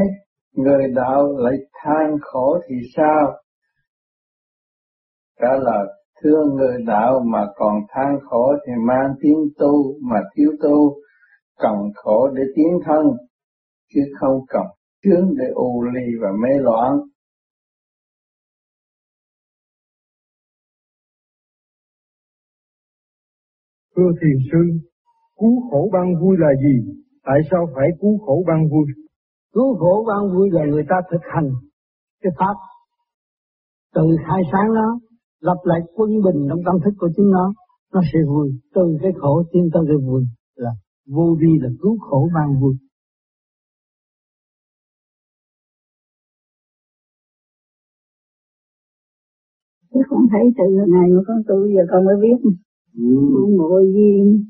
người 0.53 0.83
đạo 0.95 1.37
lại 1.37 1.57
than 1.73 2.17
khổ 2.21 2.59
thì 2.67 2.75
sao? 2.95 3.33
Trả 5.41 5.47
lời, 5.57 5.87
thưa 6.21 6.45
người 6.55 6.77
đạo 6.87 7.19
mà 7.25 7.45
còn 7.55 7.75
than 7.89 8.19
khổ 8.21 8.53
thì 8.67 8.73
mang 8.87 9.13
tiếng 9.21 9.49
tu 9.57 9.99
mà 10.01 10.19
thiếu 10.35 10.51
tu, 10.63 10.95
cần 11.57 11.75
khổ 11.95 12.27
để 12.35 12.43
tiến 12.55 12.79
thân, 12.85 13.05
chứ 13.93 14.01
không 14.19 14.39
cần 14.47 14.63
chướng 15.03 15.35
để 15.37 15.45
u 15.53 15.83
ly 15.83 16.05
và 16.21 16.27
mê 16.41 16.59
loạn. 16.59 16.99
Thưa 23.95 24.11
thiền 24.21 24.37
sư, 24.51 24.89
cứu 25.39 25.69
khổ 25.71 25.89
ban 25.93 26.13
vui 26.21 26.35
là 26.39 26.49
gì? 26.63 27.01
Tại 27.23 27.39
sao 27.51 27.67
phải 27.75 27.87
cứu 28.01 28.17
khổ 28.25 28.43
ban 28.47 28.69
vui? 28.71 29.04
Cứu 29.55 29.77
khổ 29.79 30.05
ban 30.07 30.35
vui 30.35 30.49
là 30.51 30.61
người 30.65 30.83
ta 30.89 30.95
thực 31.11 31.21
hành 31.33 31.49
cái 32.21 32.31
pháp 32.39 32.55
từ 33.95 34.01
khai 34.27 34.41
sáng 34.51 34.73
nó 34.73 34.99
lập 35.39 35.57
lại 35.63 35.79
quân 35.95 36.09
bình 36.25 36.47
trong 36.49 36.59
tâm 36.65 36.75
thức 36.83 36.93
của 36.99 37.09
chính 37.15 37.29
nó 37.31 37.53
nó 37.93 38.01
sẽ 38.13 38.19
vui 38.27 38.47
từ 38.75 38.97
cái 39.01 39.11
khổ 39.21 39.43
tiến 39.51 39.69
tới 39.73 39.83
cái 39.87 39.97
vui 40.07 40.23
là 40.55 40.71
vô 41.07 41.37
vi 41.41 41.59
là 41.61 41.69
cứu 41.81 41.97
khổ 41.99 42.29
ban 42.35 42.61
vui 42.61 42.75
Chứ 49.93 50.01
không 50.09 50.25
thấy 50.31 50.41
từ 50.57 50.63
ngày 50.87 51.09
mà 51.09 51.21
con 51.27 51.37
tu 51.47 51.55
giờ 51.67 51.81
con 51.91 52.05
mới 52.05 52.15
biết. 52.21 52.51
Ừ. 52.97 53.07
Ngộ 53.57 53.79
duyên, 53.93 54.43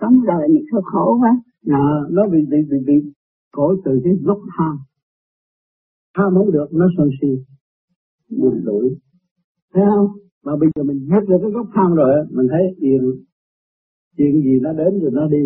sống 0.00 0.12
đời 0.26 0.48
này 0.48 0.62
khổ 0.84 1.18
quá. 1.20 1.42
À, 1.66 1.84
nó 2.10 2.22
bị 2.32 2.38
bị 2.50 2.58
bị 2.70 2.76
bị 2.86 3.12
khổ 3.54 3.74
từ 3.84 4.00
cái 4.04 4.14
gốc 4.22 4.38
tham. 4.58 4.78
Tham 6.16 6.34
không 6.34 6.52
được, 6.52 6.66
nó 6.72 6.86
sân 6.96 7.08
si. 7.20 7.28
Buồn 8.38 8.60
lủi. 8.64 8.86
Thấy 9.74 9.84
không? 9.94 10.08
Mà 10.44 10.52
bây 10.56 10.68
giờ 10.74 10.82
mình 10.82 11.08
hết 11.10 11.20
được 11.28 11.38
cái 11.42 11.50
gốc 11.50 11.66
tham 11.74 11.94
rồi, 11.94 12.26
mình 12.30 12.46
thấy 12.50 12.74
yên. 12.78 13.02
Chuyện 14.16 14.42
gì 14.42 14.60
nó 14.62 14.72
đến 14.72 15.00
rồi 15.02 15.10
nó 15.12 15.26
đi. 15.28 15.44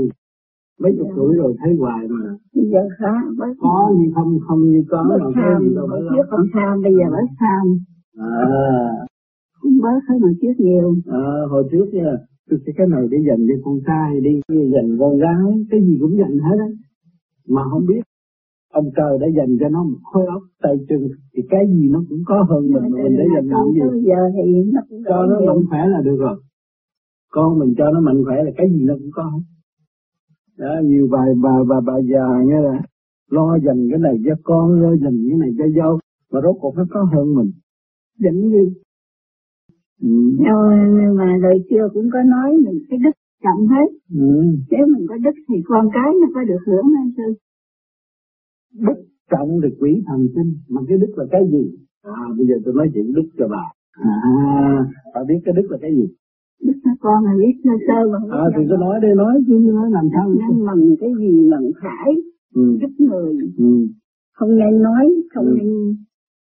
Mấy 0.80 0.92
chục 0.98 1.08
tuổi 1.16 1.34
rồi 1.36 1.54
thấy 1.60 1.76
hoài 1.78 2.08
mà. 2.08 2.36
Bây 2.54 2.64
giờ 2.72 2.78
khá. 2.98 3.12
Có 3.60 3.94
như 3.98 4.12
không, 4.14 4.38
không 4.46 4.62
như 4.70 4.84
có. 4.88 5.06
Bớt 5.08 5.30
tham, 5.34 5.74
trước 6.14 6.26
còn 6.30 6.46
tham, 6.52 6.82
bây 6.82 6.92
giờ 6.92 7.04
bớt 7.10 7.30
tham. 7.40 7.78
À, 8.18 8.28
không 9.52 9.78
bớt 9.82 10.00
hơn 10.08 10.20
hồi 10.20 10.34
trước 10.42 10.52
nhiều. 10.58 10.94
À, 11.06 11.24
hồi 11.50 11.64
trước 11.72 11.86
nha, 11.92 12.12
tôi 12.50 12.58
sẽ 12.66 12.72
cái 12.76 12.86
này 12.86 13.02
để 13.10 13.18
dành 13.28 13.46
cho 13.48 13.54
con 13.64 13.78
trai 13.86 14.20
đi, 14.20 14.40
dành 14.48 14.96
con 15.00 15.18
gái, 15.18 15.66
cái 15.70 15.80
gì 15.80 15.98
cũng 16.00 16.16
dành 16.18 16.38
hết 16.38 16.56
á. 16.58 16.68
Mà 17.48 17.62
không 17.70 17.86
biết. 17.86 18.02
Ông 18.72 18.90
trời 18.96 19.18
đã 19.20 19.26
dành 19.36 19.56
cho 19.60 19.68
nó 19.68 19.82
một 19.82 19.98
khối 20.12 20.26
óc 20.26 20.42
tay 20.62 20.76
chân 20.88 21.08
thì 21.36 21.42
cái 21.50 21.66
gì 21.66 21.88
nó 21.88 22.02
cũng 22.08 22.22
có 22.26 22.46
hơn 22.48 22.62
mình 22.72 22.82
mà 22.82 22.98
mình 23.02 23.16
để 23.18 23.24
dành 23.34 23.46
làm 23.46 23.66
gì? 23.74 24.02
Giờ 24.08 24.20
thì 24.34 24.70
nó 24.72 24.80
cũng 24.88 25.02
cho 25.08 25.26
nó 25.26 25.40
mạnh 25.46 25.64
khỏe 25.68 25.78
là 25.86 26.00
được 26.04 26.16
rồi. 26.18 26.36
Con 27.30 27.58
mình 27.58 27.74
cho 27.78 27.90
nó 27.90 28.00
mạnh 28.00 28.24
khỏe 28.24 28.36
là 28.44 28.50
cái 28.56 28.66
gì 28.70 28.84
nó 28.84 28.94
cũng 28.98 29.10
có 29.12 29.22
hết. 29.22 29.42
Đó, 30.58 30.80
nhiều 30.84 31.08
bà 31.10 31.18
bà 31.42 31.64
bà 31.68 31.80
bà 31.86 31.92
già 31.98 32.26
nghe 32.46 32.60
là 32.60 32.82
lo 33.30 33.58
dành 33.66 33.88
cái 33.90 33.98
này 33.98 34.16
cho 34.24 34.34
con 34.42 34.82
lo 34.82 34.90
dành 34.96 35.18
cái 35.28 35.38
này 35.38 35.50
cho 35.58 35.64
dâu 35.76 35.98
mà 36.32 36.40
rốt 36.44 36.56
cuộc 36.60 36.74
nó 36.76 36.84
có 36.90 37.04
hơn 37.12 37.34
mình. 37.34 37.50
Dành 38.18 38.40
gì? 38.40 38.74
Ừ. 40.02 40.08
Nhưng 40.38 41.16
mà 41.16 41.38
đời 41.42 41.58
xưa 41.70 41.88
cũng 41.94 42.08
có 42.12 42.22
nói 42.22 42.52
mình 42.64 42.78
cái 42.90 42.98
đức 42.98 43.10
trọng 43.44 43.66
hết. 43.68 43.88
Ừ. 44.14 44.28
Nếu 44.70 44.86
mình 44.92 45.06
có 45.08 45.16
đức 45.24 45.36
thì 45.48 45.56
con 45.64 45.88
cái 45.92 46.10
nó 46.20 46.26
có 46.34 46.44
được 46.44 46.62
hưởng 46.66 46.86
hay 46.96 47.06
sư? 47.16 47.28
Đức 48.86 48.98
trọng 49.30 49.50
thì 49.62 49.68
quỷ 49.80 50.02
thần 50.06 50.28
sinh, 50.34 50.52
mà 50.68 50.80
cái 50.88 50.98
đức 50.98 51.12
là 51.16 51.24
cái 51.30 51.42
gì? 51.52 51.64
À, 52.02 52.22
bây 52.36 52.46
giờ 52.46 52.54
tôi 52.64 52.74
nói 52.74 52.90
chuyện 52.94 53.12
đức 53.12 53.28
cho 53.38 53.48
bà. 53.48 53.64
À, 53.92 54.12
bà 55.14 55.20
biết 55.28 55.40
cái 55.44 55.54
đức 55.56 55.66
là 55.70 55.78
cái 55.80 55.94
gì? 55.94 56.06
Đức 56.62 56.78
là 56.84 56.92
con 57.00 57.24
là 57.24 57.32
biết 57.38 57.54
sơ 57.64 57.70
sơ 57.86 57.98
mà 58.12 58.36
À, 58.38 58.44
thì 58.56 58.62
tôi 58.68 58.78
nói 58.78 59.00
đây 59.02 59.14
nói 59.14 59.34
chứ 59.46 59.54
nói 59.72 59.90
làm 59.90 60.08
sao? 60.12 60.28
Nên 60.28 60.66
mừng 60.66 60.96
cái 61.00 61.10
gì 61.18 61.50
mừng 61.50 61.70
phải, 61.82 62.14
ừ. 62.54 62.78
giúp 62.80 62.92
người. 62.98 63.34
Ừ. 63.58 63.86
Không 64.32 64.56
nên 64.56 64.82
nói, 64.82 65.04
không 65.34 65.46
ừ. 65.46 65.56
nên 65.58 65.96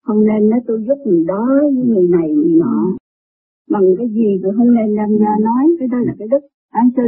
không 0.06 0.24
nên 0.24 0.50
nói 0.50 0.60
tôi 0.66 0.84
giúp 0.86 0.98
người 1.06 1.24
đó 1.24 1.46
với 1.74 1.84
người 1.86 2.08
này 2.08 2.34
người 2.34 2.54
nọ 2.54 2.96
bằng 3.70 3.84
cái 3.98 4.08
gì 4.08 4.40
cũng 4.42 4.54
không 4.56 4.74
nên 4.74 4.94
làm 4.94 5.18
ra 5.18 5.34
nói 5.40 5.76
cái 5.78 5.88
đó 5.88 5.98
là 5.98 6.14
cái 6.18 6.28
đức 6.30 6.40
an 6.70 6.88
sư 6.96 7.02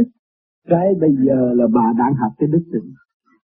cái 0.67 0.87
bây 1.01 1.15
giờ 1.25 1.53
là 1.53 1.67
bà 1.73 1.93
đang 1.97 2.13
học 2.15 2.31
cái 2.37 2.49
đức 2.53 2.63
tịnh 2.73 2.93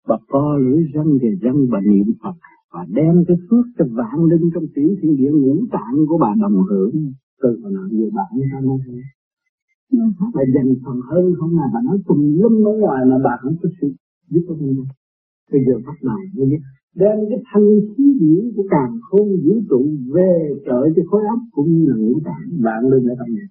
bà 0.08 0.16
co 0.28 0.58
lưỡi 0.58 0.84
răng 0.94 1.18
về 1.22 1.32
răng 1.42 1.70
bà 1.72 1.80
niệm 1.82 2.08
Phật 2.24 2.36
và 2.74 2.86
đem 2.90 3.24
cái 3.28 3.38
phước 3.50 3.66
cho 3.78 3.86
vạn 3.92 4.26
linh 4.32 4.50
trong 4.54 4.64
tiểu 4.76 4.90
thiên 5.02 5.16
địa 5.18 5.32
ngũ 5.32 5.56
tạng 5.72 5.96
của 6.08 6.18
bà 6.18 6.32
đồng 6.42 6.64
hưởng. 6.70 6.92
Từ 7.42 7.60
bà 7.64 7.70
nói 7.70 7.90
về 7.92 8.10
bạn 8.14 8.32
ta 8.52 8.60
nói 8.64 8.80
bà 10.34 10.42
dành 10.56 10.74
phần 10.86 11.00
hơn 11.10 11.34
không 11.38 11.60
à 11.60 11.68
bà 11.74 11.80
nói 11.84 11.98
tùm 12.08 12.20
lum 12.40 12.68
ở 12.68 12.74
ngoài 12.80 13.06
mà 13.06 13.18
bà 13.24 13.38
không 13.42 13.56
có 13.62 13.70
sự 13.82 13.94
giúp 14.30 14.42
cho 14.48 14.54
mình 14.60 14.84
bây 15.52 15.62
giờ 15.66 15.74
bắt 15.88 15.98
đầu 16.02 16.18
mới 16.38 16.46
biết. 16.50 16.62
Đem 16.96 17.18
cái 17.30 17.40
thanh 17.54 17.70
khí 17.90 18.04
điển 18.20 18.52
của 18.56 18.64
càng 18.70 18.94
khôn 19.02 19.28
vũ 19.44 19.54
trụ 19.70 19.82
về 20.16 20.50
trợ 20.66 20.82
cho 20.96 21.02
khối 21.10 21.22
óc 21.30 21.40
cũng 21.52 21.70
như 21.74 21.86
là 21.90 21.96
ngũ 21.96 22.20
tạng 22.26 22.64
bạn 22.64 22.82
lên 22.92 23.08
ở 23.08 23.16
trong 23.20 23.36
này. 23.36 23.48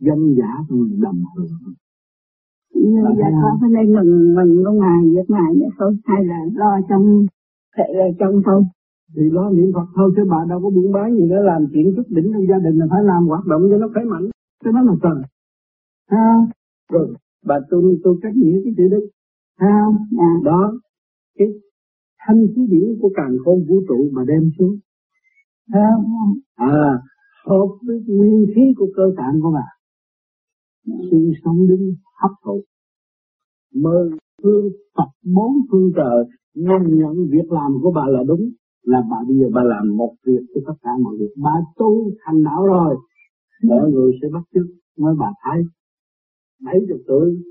Dân 0.00 0.34
giả 0.38 0.50
trong 0.68 1.00
đồng 1.00 1.22
hưởng 1.36 1.74
nhưng 2.74 3.16
giờ 3.18 3.28
con 3.42 3.58
phải 3.60 3.70
nên 3.70 3.94
mừng 3.94 4.34
mừng 4.34 4.64
con 4.64 4.78
ngài 4.78 5.00
việc 5.14 5.28
ngài 5.28 5.50
vậy 5.58 5.68
thôi 5.78 5.96
hay 6.04 6.24
là 6.24 6.38
lo 6.54 6.80
trong 6.88 7.26
thể 7.76 7.84
là 7.88 8.04
trong 8.18 8.42
thôi. 8.46 8.62
Thì 9.16 9.22
lo 9.30 9.50
niệm 9.50 9.70
Phật 9.74 9.86
thôi 9.96 10.12
chứ 10.16 10.22
bà 10.30 10.44
đâu 10.48 10.60
có 10.62 10.70
buôn 10.70 10.92
bán 10.92 11.16
gì 11.16 11.24
nữa 11.26 11.42
làm 11.42 11.66
chuyện 11.72 11.92
chút 11.96 12.02
đỉnh 12.08 12.30
trong 12.32 12.46
gia 12.48 12.58
đình 12.58 12.78
là 12.78 12.86
phải 12.90 13.02
làm 13.04 13.26
hoạt 13.26 13.46
động 13.46 13.62
cho 13.70 13.76
nó 13.78 13.88
khỏe 13.94 14.04
mạnh. 14.04 14.26
Cái 14.64 14.72
đó 14.72 14.80
là 14.82 14.92
trời. 15.02 15.22
Ha 16.10 16.34
rồi 16.92 17.14
bà 17.46 17.60
tu 17.70 17.82
tu 18.04 18.18
cách 18.22 18.36
nghĩa 18.36 18.60
cái 18.64 18.72
chữ 18.76 18.88
đức. 18.90 19.08
Ha 19.58 19.84
à. 20.18 20.30
đó 20.44 20.72
cái 21.38 21.48
thanh 22.26 22.46
khí 22.56 22.66
điển 22.70 22.98
của 23.00 23.10
càng 23.14 23.36
khôn 23.44 23.64
vũ 23.68 23.82
trụ 23.88 24.10
mà 24.12 24.22
đem 24.28 24.50
xuống. 24.58 24.76
À, 25.72 25.90
à 26.54 26.98
hợp 27.46 27.68
với 27.86 28.02
nguyên 28.06 28.46
khí 28.54 28.62
của 28.76 28.88
cơ 28.96 29.02
tạng 29.16 29.40
của 29.42 29.50
bà 29.54 29.66
suy 31.10 31.32
sống 31.44 31.68
đứng 31.68 31.94
hấp 32.22 32.30
thụ. 32.44 32.62
mơ 33.74 34.10
phương 34.42 34.68
Phật 34.96 35.10
bốn 35.34 35.52
phương 35.70 35.92
trời 35.96 36.24
nhìn 36.54 36.98
nhận 36.98 37.14
việc 37.30 37.52
làm 37.52 37.72
của 37.82 37.92
bà 37.94 38.02
là 38.08 38.22
đúng. 38.26 38.50
Là 38.82 39.02
bà 39.10 39.16
bây 39.28 39.36
giờ 39.38 39.46
bà 39.54 39.62
làm 39.62 39.96
một 39.96 40.14
việc 40.26 40.42
cho 40.54 40.60
tất 40.66 40.72
cả 40.82 40.90
mọi 41.02 41.14
việc 41.20 41.32
bà 41.36 41.50
tu 41.76 42.10
thành 42.24 42.44
đạo 42.44 42.66
rồi 42.66 42.96
mọi 43.62 43.90
người 43.90 44.12
sẽ 44.22 44.28
bắt 44.32 44.42
chước 44.54 44.66
nói 44.98 45.14
bà 45.20 45.26
thấy. 45.44 45.62
Bảy 46.64 46.74
chục 46.88 47.00
tuổi, 47.06 47.42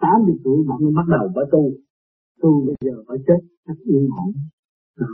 tám 0.00 0.16
chục 0.26 0.36
tuổi 0.44 0.64
bà 0.68 0.74
mới 0.80 0.92
bắt 0.96 1.06
đầu 1.08 1.28
bà 1.36 1.42
tu. 1.52 1.70
Tu 2.42 2.66
bây 2.66 2.76
giờ 2.80 3.02
phải 3.08 3.18
chết, 3.26 3.40
chắc 3.66 3.76
yên 3.84 4.08
ổn. 4.24 4.32
Đó 4.98 5.06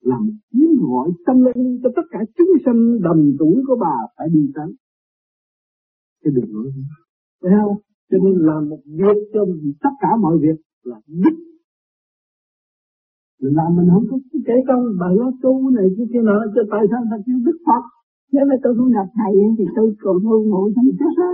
làm 0.00 0.30
tiếng 0.52 0.74
gọi 0.80 1.08
tâm 1.26 1.36
linh 1.44 1.80
cho 1.82 1.90
tất 1.96 2.02
cả 2.10 2.18
chúng 2.36 2.48
sanh 2.64 3.00
đồng 3.00 3.32
tuổi 3.38 3.62
của 3.66 3.76
bà 3.80 3.96
phải 4.16 4.28
đi 4.32 4.52
tới. 4.54 4.74
Cái 6.24 6.32
đường 6.34 6.54
lối 6.54 6.72
thấy 7.42 7.52
không 7.62 7.76
cho 8.10 8.18
nên 8.24 8.34
làm 8.48 8.68
một 8.68 8.82
việc 8.86 9.16
cho 9.32 9.40
tất 9.82 9.94
cả 10.00 10.08
mọi 10.24 10.36
việc 10.44 10.58
là 10.84 10.98
đức 11.06 11.36
mình 13.42 13.54
làm 13.56 13.76
mình 13.76 13.88
không 13.92 14.04
có 14.10 14.16
kể 14.46 14.54
công 14.68 14.84
bà 15.00 15.08
lo 15.18 15.32
tu 15.42 15.70
này 15.70 15.86
kia 15.96 16.06
kia 16.12 16.22
nọ 16.28 16.38
cho 16.54 16.62
tại 16.70 16.84
sao 16.90 17.00
ta 17.10 17.16
kêu 17.26 17.38
đức 17.46 17.58
phật? 17.66 17.82
Nếu 18.32 18.44
mà 18.48 18.56
tôi 18.62 18.72
không 18.76 18.90
gặp 18.96 19.08
thầy 19.18 19.32
thì 19.58 19.64
tôi 19.76 19.94
còn 20.02 20.16
ngu 20.24 20.40
ngủ 20.50 20.62
xong 20.74 20.90
chết 21.00 21.14
á 21.30 21.32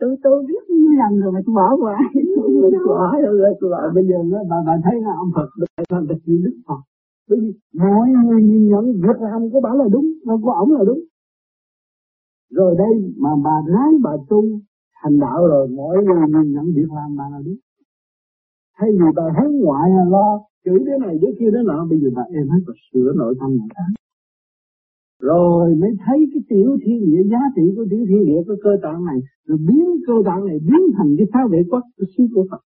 tôi 0.00 0.16
tôi 0.22 0.44
biết 0.48 0.62
như 0.68 0.90
lần 1.00 1.20
rồi 1.20 1.32
mà 1.32 1.40
tôi 1.46 1.54
bỏ 1.54 1.76
qua. 1.82 1.96
Tôi 2.36 2.70
bỏ 2.88 3.12
rồi 3.22 3.54
tôi 3.60 3.70
bỏ 3.70 3.80
bây 3.94 4.04
giờ 4.08 4.18
nó 4.32 4.38
bà 4.50 4.56
bà 4.66 4.74
thấy 4.84 4.96
là 5.06 5.12
ông 5.22 5.30
Phật 5.34 5.48
tại 5.76 5.84
sao 5.90 6.00
ta 6.08 6.14
kêu 6.24 6.36
đức 6.44 6.56
Phật? 6.66 6.80
Bởi 7.28 7.38
vì 7.42 7.50
mọi 7.78 8.08
người 8.24 8.42
nhìn 8.42 8.68
nhận 8.68 8.84
việc 9.04 9.18
làm 9.20 9.50
của 9.52 9.60
bà 9.60 9.70
là 9.74 9.84
đúng 9.92 10.06
và 10.26 10.34
của 10.42 10.50
ổng 10.50 10.70
là 10.72 10.84
đúng. 10.86 11.00
Rồi 12.50 12.74
đây 12.78 13.14
mà 13.22 13.30
bà 13.44 13.56
ráng 13.72 13.94
bà 14.02 14.12
tu 14.28 14.42
thành 15.04 15.18
đạo 15.18 15.46
rồi, 15.46 15.68
mỗi 15.68 15.96
người 16.04 16.26
nhìn 16.34 16.52
nhận 16.52 16.66
việc 16.76 16.90
làm 16.98 17.16
bà 17.18 17.24
là 17.32 17.38
đúng 17.44 17.56
thay 18.78 18.88
vì 18.92 19.08
bà 19.16 19.22
hướng 19.36 19.54
ngoại 19.64 19.90
lo 20.10 20.28
chửi 20.64 20.78
đứa 20.86 20.98
này 21.06 21.18
đứa 21.22 21.32
kia 21.38 21.50
đứa 21.50 21.62
nọ, 21.62 21.86
bây 21.90 21.98
giờ 22.00 22.08
bà 22.14 22.22
em 22.22 22.48
hết, 22.48 22.60
bà 22.66 22.74
sửa 22.92 23.12
nội 23.16 23.34
tâm 23.40 23.50
người 23.50 23.68
rồi 25.20 25.74
mới 25.80 25.90
thấy 26.06 26.18
cái 26.32 26.42
tiểu 26.48 26.78
thiên 26.84 26.98
địa, 27.06 27.22
giá 27.30 27.38
trị 27.56 27.62
của 27.76 27.86
tiểu 27.90 28.04
thiên 28.08 28.24
địa 28.26 28.40
của 28.46 28.56
cơ 28.62 28.70
tạng 28.82 29.04
này, 29.04 29.18
rồi 29.46 29.58
biến 29.68 29.86
cơ 30.06 30.14
tạng 30.26 30.46
này 30.46 30.58
biến 30.58 30.82
thành 30.96 31.14
cái 31.18 31.26
sao 31.32 31.48
vệ 31.48 31.62
quốc 31.70 31.82
của 31.96 32.04
sư 32.16 32.24
của 32.34 32.46
Phật 32.50 32.62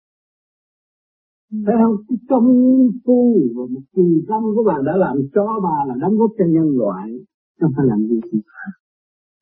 Thấy 1.66 1.76
không? 1.84 1.96
Cái 2.10 2.18
công 2.30 2.48
phu 3.06 3.40
và 3.56 3.64
một 3.74 3.82
kỳ 3.96 4.26
công 4.28 4.44
của 4.56 4.64
bà 4.68 4.78
đã 4.86 4.98
làm 4.98 5.18
cho 5.34 5.60
bà 5.64 5.78
là 5.88 5.96
đóng 6.02 6.18
góp 6.18 6.32
cho 6.38 6.46
nhân 6.46 6.78
loại 6.78 7.10
không 7.60 7.72
phải 7.78 7.86
làm 7.86 8.00
gì 8.08 8.20
cả. 8.32 8.66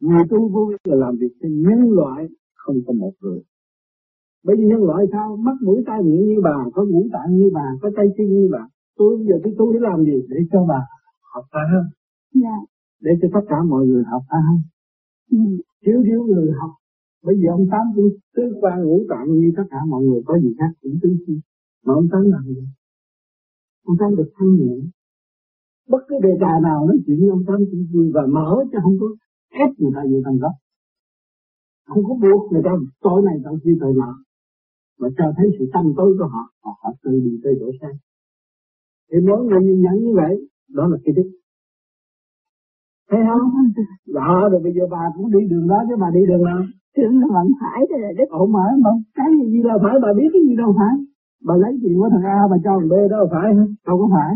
Người 0.01 0.23
tu 0.29 0.49
vô 0.49 0.71
là 0.83 0.95
làm 0.95 1.15
việc 1.17 1.33
cho 1.41 1.49
nhân 1.51 1.91
loại 1.91 2.27
không 2.63 2.77
có 2.85 2.93
một 2.93 3.13
người. 3.21 3.41
Bởi 4.45 4.55
vì 4.57 4.65
nhân 4.65 4.83
loại 4.83 5.05
sao? 5.11 5.27
Mắt 5.45 5.57
mũi 5.65 5.83
tai 5.87 5.99
miệng 6.03 6.25
như 6.27 6.41
bà, 6.43 6.57
có 6.73 6.85
ngũ 6.89 7.03
tạng 7.13 7.37
như 7.37 7.49
bà, 7.53 7.67
có 7.81 7.89
tay 7.95 8.05
chân 8.17 8.27
như 8.27 8.49
bà. 8.51 8.63
Tôi 8.97 9.17
bây 9.17 9.25
giờ 9.27 9.35
tôi 9.43 9.53
tu 9.57 9.73
để 9.73 9.79
làm 9.81 10.03
gì? 10.03 10.17
Để 10.29 10.37
cho 10.51 10.65
bà 10.69 10.79
học 11.33 11.45
ta 11.51 11.59
hơn. 11.71 11.85
Dạ. 12.43 12.57
Để 13.01 13.11
cho 13.21 13.27
tất 13.33 13.45
cả 13.49 13.63
mọi 13.71 13.85
người 13.87 14.03
học 14.11 14.23
ta 14.29 14.37
hơn. 14.47 14.59
Ừ. 15.31 15.37
Thiếu 15.85 16.03
thiếu 16.05 16.23
người 16.23 16.51
học. 16.59 16.71
Bởi 17.23 17.35
vì 17.39 17.45
ông 17.45 17.65
Tám 17.71 17.85
cũng 17.95 18.09
tứ 18.35 18.43
quan 18.61 18.83
ngũ 18.83 19.05
tạng 19.09 19.27
như 19.33 19.51
tất 19.57 19.63
cả 19.69 19.77
mọi 19.87 20.03
người 20.03 20.21
có 20.25 20.39
gì 20.39 20.55
khác 20.59 20.71
cũng 20.81 20.95
tứ 21.01 21.09
chi. 21.27 21.39
Mà 21.85 21.93
ông 21.93 22.07
Tám 22.11 22.23
làm 22.33 22.43
gì? 22.45 22.67
Ông 23.85 23.97
Tám 23.99 24.15
được 24.15 24.29
thanh 24.35 24.55
nhẹ. 24.55 24.75
Bất 25.89 26.01
cứ 26.07 26.15
đề 26.23 26.33
tài 26.41 26.61
nào 26.61 26.85
nói 26.87 26.97
chuyện 27.05 27.19
với 27.19 27.29
ông 27.29 27.43
Tám 27.47 27.59
cũng 27.71 27.85
vui 27.93 28.11
và 28.13 28.21
mở 28.35 28.63
chứ 28.71 28.77
không 28.83 28.97
có 28.99 29.07
ép 29.51 29.69
người 29.77 29.91
ta 29.95 30.01
vô 30.11 30.19
tăng 30.25 30.37
gốc. 30.37 30.51
Không 31.91 32.03
có 32.07 32.13
buộc 32.23 32.51
người 32.51 32.61
ta 32.65 32.71
tối 33.01 33.21
này 33.27 33.35
tối 33.43 33.57
kia 33.63 33.75
tối 33.81 33.93
nọ 34.01 34.11
và 34.99 35.07
cho 35.17 35.25
thấy 35.37 35.47
sự 35.59 35.65
tâm 35.73 35.85
tối 35.97 36.15
của 36.19 36.27
họ 36.33 36.43
họ, 36.63 36.71
họ 36.81 36.89
tự 37.03 37.11
đi 37.25 37.33
tới 37.43 37.53
chỗ 37.59 37.67
sáng 37.81 37.97
thì 39.11 39.17
mỗi 39.27 39.45
người 39.45 39.61
nhìn 39.61 39.81
nhận 39.81 39.95
như 40.05 40.13
vậy 40.15 40.33
đó 40.77 40.87
là 40.87 40.97
cái 41.03 41.13
đức 41.17 41.29
thấy 43.09 43.21
không? 43.27 43.49
Đó 44.17 44.49
rồi 44.51 44.61
bây 44.63 44.73
giờ 44.73 44.83
bà 44.91 45.03
cũng 45.15 45.31
đi 45.31 45.39
đường 45.49 45.67
đó 45.67 45.79
chứ 45.87 45.95
bà 46.01 46.09
đi 46.13 46.21
đường 46.29 46.43
nào? 46.43 46.61
Tưởng 46.95 47.19
là 47.21 47.27
vẫn 47.37 47.47
phải 47.61 47.79
rồi 47.89 47.99
là 47.99 48.11
đức 48.17 48.29
ổn 48.29 48.51
mà 48.51 48.65
mà 48.83 48.89
cái 49.15 49.27
gì 49.51 49.59
đâu 49.63 49.77
phải 49.83 49.93
bà 50.03 50.09
biết 50.17 50.29
cái 50.33 50.41
gì 50.47 50.55
đâu 50.55 50.75
phải. 50.79 50.93
Bà 51.47 51.55
lấy 51.55 51.73
tiền 51.83 51.95
của 51.99 52.09
thằng 52.11 52.25
A 52.37 52.39
bà 52.51 52.57
cho 52.63 52.71
thằng 52.79 52.89
B 52.89 52.93
đó 53.11 53.17
phải 53.31 53.47
đâu 53.87 53.95
có 54.01 54.07
phải. 54.15 54.31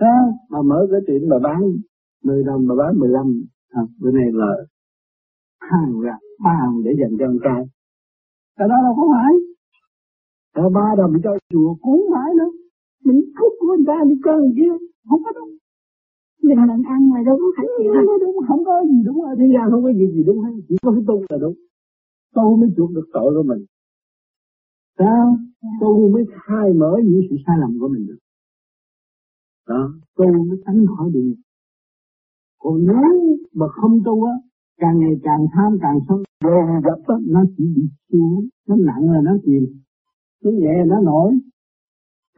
Đó 0.00 0.14
mà 0.50 0.62
mở 0.62 0.86
cái 0.90 1.00
chuyện 1.06 1.28
bà 1.30 1.38
bán 1.46 1.60
10 2.24 2.44
đồng 2.44 2.62
bà 2.68 2.74
bán 2.80 2.98
15 2.98 3.42
à, 3.70 3.82
bữa 4.00 4.10
nay 4.10 4.26
là 4.32 4.50
hàng 5.60 6.00
ra 6.00 6.18
ba 6.44 6.58
để 6.84 6.90
dành 7.00 7.14
cho 7.18 7.26
con 7.26 7.38
trai. 7.44 7.64
Cái 8.56 8.68
đó 8.68 8.74
đâu 8.84 8.94
có 8.96 9.04
phải. 9.14 9.32
Rồi 10.54 10.70
ba 10.70 10.94
đồng 10.98 11.12
cho 11.24 11.32
chùa 11.50 11.74
cúng 11.82 12.02
phải 12.12 12.30
nữa. 12.38 12.50
Mình 13.04 13.20
cúng 13.38 13.54
của 13.60 13.66
người 13.66 13.84
ta 13.86 13.96
đi 14.08 14.14
cơ 14.22 14.32
người 14.38 14.52
kia 14.56 14.72
Không 15.08 15.22
có 15.24 15.32
đúng 15.32 15.50
Mình 16.42 16.58
mình 16.66 16.82
ăn 16.94 17.10
mà 17.10 17.22
đâu 17.26 17.36
có 17.40 17.48
phải 17.56 17.66
gì 17.78 17.84
Không 17.94 18.06
có 18.06 18.18
đúng, 18.18 18.36
không 18.48 18.64
có 18.64 18.84
gì 18.90 18.98
đúng 19.04 19.22
ở 19.22 19.34
thế 19.38 19.46
gian 19.54 19.70
Không 19.70 19.82
có 19.82 19.92
gì 19.92 20.06
gì 20.14 20.22
đúng 20.26 20.40
hết 20.40 20.50
Chỉ 20.68 20.76
có 20.82 20.92
cái 20.92 21.04
tu 21.06 21.24
là 21.28 21.38
đúng. 21.40 21.54
Tu 22.34 22.56
mới 22.56 22.68
chuộc 22.76 22.90
được 22.90 23.08
tội 23.12 23.34
của 23.34 23.42
mình. 23.42 23.64
Sao? 24.98 25.36
Tu 25.80 26.08
mới 26.12 26.24
khai 26.46 26.72
mở 26.72 27.00
những 27.04 27.20
sự 27.30 27.36
sai 27.46 27.56
lầm 27.58 27.78
của 27.80 27.88
mình 27.88 28.06
được. 28.06 28.18
Đó, 29.68 29.90
tu 30.16 30.44
mới 30.44 30.58
tránh 30.66 30.86
khỏi 30.96 31.10
địa 31.12 31.34
còn 32.60 32.86
nếu 32.86 33.38
mà 33.52 33.66
không 33.68 34.02
tu 34.04 34.24
á 34.24 34.32
càng 34.80 34.98
ngày 35.00 35.14
càng 35.22 35.42
tham 35.54 35.70
càng 35.82 35.98
sâu. 36.08 36.18
Rồi 36.44 36.80
gặp 36.84 36.98
đó, 37.08 37.18
nó 37.34 37.40
chỉ 37.56 37.64
bị 37.76 37.84
xuống 38.12 38.48
nó 38.68 38.76
nặng 38.88 39.04
là 39.12 39.20
nó 39.24 39.32
chìm. 39.44 39.64
Nó 40.44 40.50
nhẹ 40.50 40.74
là 40.78 40.84
nó 40.84 41.00
nổi. 41.00 41.30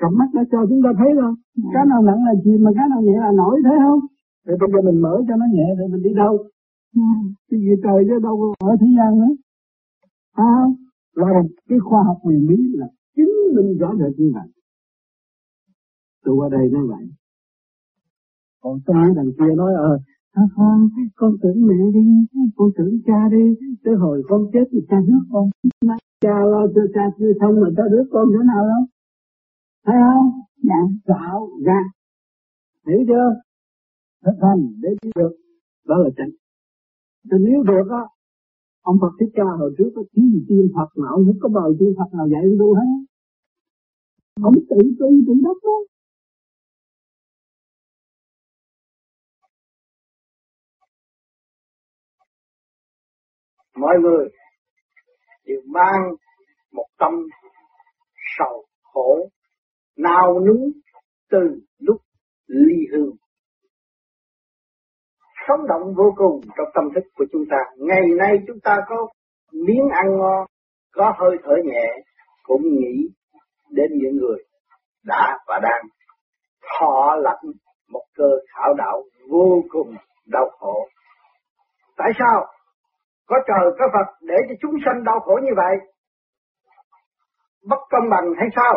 Cặp 0.00 0.12
mắt 0.18 0.28
nó 0.34 0.42
cho 0.52 0.58
chúng 0.68 0.82
ta 0.84 0.90
thấy 0.98 1.10
rồi. 1.20 1.32
Cái 1.74 1.84
nào 1.90 2.02
nặng 2.02 2.24
là 2.26 2.34
chìm 2.44 2.58
mà 2.64 2.70
cái 2.76 2.86
nào 2.90 3.00
nhẹ 3.02 3.16
là 3.20 3.32
nổi 3.32 3.60
thấy 3.64 3.76
không? 3.84 4.00
Thì 4.46 4.52
bây 4.60 4.68
giờ 4.72 4.90
mình 4.90 5.00
mở 5.02 5.14
cho 5.28 5.36
nó 5.36 5.46
nhẹ 5.52 5.74
rồi 5.78 5.88
mình 5.88 6.02
đi 6.02 6.10
đâu? 6.14 6.34
Cái 7.50 7.60
gì 7.60 7.72
trời 7.82 8.04
chứ 8.08 8.18
đâu 8.22 8.34
có 8.40 8.68
ở 8.68 8.76
thế 8.80 8.86
gian 8.98 9.18
nữa. 9.20 9.34
À, 10.34 10.54
là 11.14 11.42
cái 11.68 11.78
khoa 11.78 12.02
học 12.06 12.16
quyền 12.22 12.48
lý 12.48 12.56
là 12.74 12.86
chính 13.16 13.32
mình 13.56 13.78
rõ 13.78 13.94
rệt 14.00 14.18
như 14.18 14.30
vậy 14.34 14.48
tôi 16.24 16.34
qua 16.34 16.48
đây 16.48 16.68
nói 16.72 16.86
vậy. 16.86 17.04
Còn 18.62 18.78
tôi 18.86 18.96
đằng 19.16 19.32
kia 19.38 19.54
nói 19.56 19.74
ờ 19.74 19.98
à, 20.32 20.42
con, 20.56 20.88
con 21.16 21.36
tưởng 21.42 21.66
mẹ 21.66 21.74
đi, 21.94 22.06
con 22.56 22.70
tưởng 22.76 23.00
cha 23.06 23.28
đi, 23.30 23.44
tới 23.84 23.94
hồi 23.94 24.22
con 24.28 24.40
chết 24.52 24.64
thì 24.72 24.78
cha 24.88 24.96
rước 25.06 25.24
con. 25.32 25.50
Cha 26.20 26.36
lo 26.52 26.66
cho 26.74 26.82
cha 26.94 27.04
chưa 27.18 27.32
xong 27.40 27.60
mà 27.60 27.68
cha 27.76 27.82
rước 27.92 28.06
con 28.12 28.28
thế 28.32 28.38
nào 28.46 28.62
đâu. 28.70 28.82
Thấy 29.86 29.96
không? 30.06 30.30
Dạ. 30.68 30.80
gạo 31.04 31.48
gạt. 31.66 31.86
Hiểu 32.86 33.04
chưa? 33.08 33.28
Thực 34.24 34.36
thành 34.40 34.62
để 34.82 34.88
biết 35.02 35.10
được. 35.16 35.32
Đó 35.86 35.96
là 35.98 36.10
tránh. 36.16 36.30
Thì 37.30 37.36
nếu 37.40 37.62
được 37.62 37.86
á, 37.90 38.04
ông 38.82 38.96
Phật 39.00 39.12
Thích 39.20 39.32
Ca 39.34 39.44
hồi 39.58 39.74
trước 39.78 39.90
có 39.94 40.02
thiếu 40.12 40.24
gì 40.32 40.44
tiên 40.48 40.68
Phật 40.74 40.88
mà 40.96 41.08
ông 41.08 41.24
không 41.26 41.38
có 41.40 41.48
bờ 41.48 41.66
tiên 41.78 41.94
Phật 41.98 42.16
nào 42.16 42.28
dạy 42.32 42.42
ông 42.44 42.58
tu 42.60 42.74
hết. 42.74 42.88
Ông 44.42 44.54
tự 44.70 44.76
tu 44.98 45.08
tự 45.26 45.34
đắc 45.44 45.56
đó. 45.62 45.76
Mọi 53.76 53.94
người 54.02 54.28
đều 55.44 55.60
mang 55.66 56.10
một 56.72 56.86
tâm 56.98 57.12
sầu 58.38 58.64
khổ, 58.82 59.28
nao 59.96 60.40
núng 60.46 60.70
từ 61.30 61.38
lúc 61.78 61.96
ly 62.46 62.76
hương. 62.92 63.10
Sống 65.48 65.66
động 65.68 65.94
vô 65.96 66.14
cùng 66.16 66.40
trong 66.56 66.68
tâm 66.74 66.84
thức 66.94 67.04
của 67.14 67.24
chúng 67.32 67.44
ta. 67.50 67.56
Ngày 67.76 68.02
nay 68.18 68.36
chúng 68.46 68.60
ta 68.62 68.76
có 68.88 69.08
miếng 69.52 69.88
ăn 69.92 70.18
ngon, 70.18 70.46
có 70.92 71.14
hơi 71.18 71.36
thở 71.44 71.54
nhẹ, 71.64 71.86
cũng 72.42 72.62
nghĩ 72.62 73.08
đến 73.70 73.90
những 73.92 74.16
người 74.16 74.44
đã 75.04 75.38
và 75.46 75.58
đang 75.62 75.82
thọ 76.62 77.16
lãnh 77.16 77.52
một 77.88 78.04
cơ 78.14 78.28
khảo 78.48 78.74
đạo 78.74 79.02
vô 79.30 79.62
cùng 79.68 79.94
đau 80.26 80.50
khổ. 80.58 80.88
Tại 81.96 82.10
sao? 82.18 82.46
Có 83.32 83.38
trời 83.48 83.64
có 83.78 83.86
Phật 83.94 84.08
để 84.20 84.34
cho 84.48 84.54
chúng 84.62 84.74
sanh 84.84 85.04
đau 85.04 85.20
khổ 85.20 85.34
như 85.42 85.52
vậy. 85.56 85.74
Bất 87.70 87.80
công 87.90 88.10
bằng 88.10 88.26
hay 88.38 88.48
sao? 88.56 88.74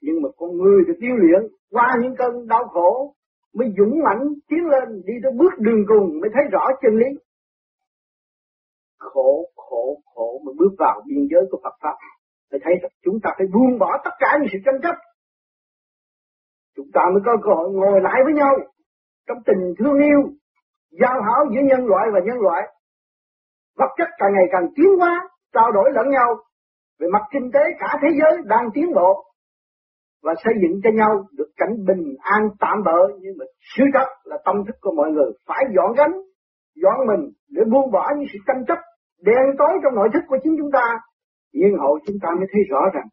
Nhưng 0.00 0.22
mà 0.22 0.28
con 0.36 0.50
người 0.56 0.84
được 0.86 0.98
tiêu 1.00 1.16
luyện 1.16 1.42
qua 1.70 1.96
những 2.02 2.14
cơn 2.18 2.48
đau 2.48 2.64
khổ 2.68 3.14
mới 3.54 3.68
dũng 3.78 4.02
mãnh 4.04 4.22
tiến 4.48 4.66
lên 4.72 5.02
đi 5.06 5.14
tới 5.22 5.32
bước 5.38 5.52
đường 5.58 5.84
cùng 5.88 6.20
mới 6.20 6.30
thấy 6.34 6.42
rõ 6.52 6.64
chân 6.82 6.92
lý. 6.96 7.06
Khổ, 8.98 9.44
khổ, 9.56 10.00
khổ 10.14 10.40
mới 10.44 10.54
bước 10.58 10.74
vào 10.78 11.02
biên 11.06 11.28
giới 11.30 11.42
của 11.50 11.58
Phật 11.64 11.76
Pháp. 11.82 11.96
Mới 12.52 12.60
thấy 12.64 12.74
rằng 12.82 12.92
chúng 13.04 13.20
ta 13.22 13.30
phải 13.38 13.46
buông 13.54 13.78
bỏ 13.78 14.00
tất 14.04 14.10
cả 14.18 14.38
những 14.38 14.48
sự 14.52 14.58
tranh 14.64 14.80
chấp. 14.82 14.96
Chúng 16.76 16.90
ta 16.94 17.00
mới 17.12 17.22
có 17.26 17.36
cơ 17.42 17.50
hội 17.54 17.72
ngồi 17.72 18.00
lại 18.00 18.20
với 18.24 18.34
nhau 18.34 18.52
trong 19.26 19.38
tình 19.46 19.74
thương 19.78 19.98
yêu, 19.98 20.20
giao 20.90 21.22
hảo 21.22 21.44
giữa 21.52 21.60
nhân 21.64 21.86
loại 21.86 22.06
và 22.12 22.20
nhân 22.24 22.38
loại 22.40 22.62
vật 23.78 23.90
chất 23.98 24.08
càng 24.18 24.32
ngày 24.34 24.46
càng 24.52 24.66
tiến 24.76 24.90
hóa, 24.98 25.28
trao 25.54 25.72
đổi 25.72 25.90
lẫn 25.94 26.10
nhau. 26.10 26.36
Về 27.00 27.06
mặt 27.12 27.22
kinh 27.32 27.50
tế 27.54 27.60
cả 27.78 27.98
thế 28.02 28.08
giới 28.20 28.42
đang 28.44 28.66
tiến 28.74 28.94
bộ 28.94 29.24
và 30.22 30.34
xây 30.44 30.54
dựng 30.62 30.80
cho 30.84 30.90
nhau 30.94 31.24
được 31.38 31.50
cảnh 31.56 31.74
bình 31.88 32.04
an 32.20 32.48
tạm 32.60 32.82
bỡ 32.84 32.98
nhưng 33.20 33.34
mà 33.38 33.44
sự 33.76 33.84
thật 33.94 34.08
là 34.24 34.36
tâm 34.44 34.56
thức 34.66 34.76
của 34.80 34.92
mọi 34.96 35.10
người 35.10 35.30
phải 35.48 35.64
dọn 35.76 35.92
gánh, 35.96 36.14
dọn 36.82 37.06
mình 37.08 37.22
để 37.48 37.62
buông 37.72 37.90
bỏ 37.90 38.10
những 38.16 38.28
sự 38.32 38.38
tranh 38.46 38.64
chấp 38.68 38.78
đen 39.22 39.44
tối 39.58 39.72
trong 39.82 39.94
nội 39.94 40.08
thức 40.14 40.24
của 40.28 40.38
chính 40.42 40.54
chúng 40.58 40.70
ta. 40.72 40.86
Nhưng 41.52 41.78
hậu 41.78 41.98
chúng 42.06 42.16
ta 42.22 42.28
mới 42.38 42.46
thấy 42.52 42.62
rõ 42.70 42.80
rằng 42.94 43.08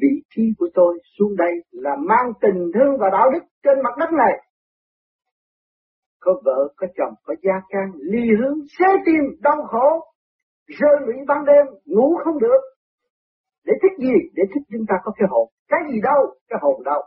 vị 0.00 0.14
trí 0.34 0.42
của 0.58 0.68
tôi 0.74 0.98
xuống 1.18 1.36
đây 1.36 1.52
là 1.70 1.96
mang 2.08 2.32
tình 2.40 2.70
thương 2.74 2.98
và 3.00 3.10
đạo 3.12 3.30
đức 3.30 3.44
trên 3.64 3.82
mặt 3.82 3.94
đất 3.98 4.12
này 4.12 4.32
có 6.20 6.40
vợ, 6.44 6.68
có 6.76 6.86
chồng, 6.96 7.14
có 7.24 7.34
gia 7.42 7.60
can, 7.68 7.86
ly 7.94 8.24
hướng, 8.40 8.58
xé 8.78 8.86
tim, 9.06 9.22
đau 9.40 9.62
khổ, 9.70 10.04
rơi 10.66 10.96
lụy 11.06 11.14
ban 11.26 11.44
đêm, 11.44 11.66
ngủ 11.84 12.16
không 12.24 12.38
được. 12.38 12.60
Để 13.64 13.72
thích 13.82 13.98
gì? 13.98 14.14
Để 14.34 14.42
thích 14.54 14.62
chúng 14.72 14.86
ta 14.88 14.94
có 15.04 15.12
cái 15.16 15.28
hồn. 15.30 15.48
Cái 15.68 15.80
gì 15.90 16.00
đâu? 16.02 16.20
Cái 16.48 16.58
hồn 16.62 16.82
đâu? 16.84 17.02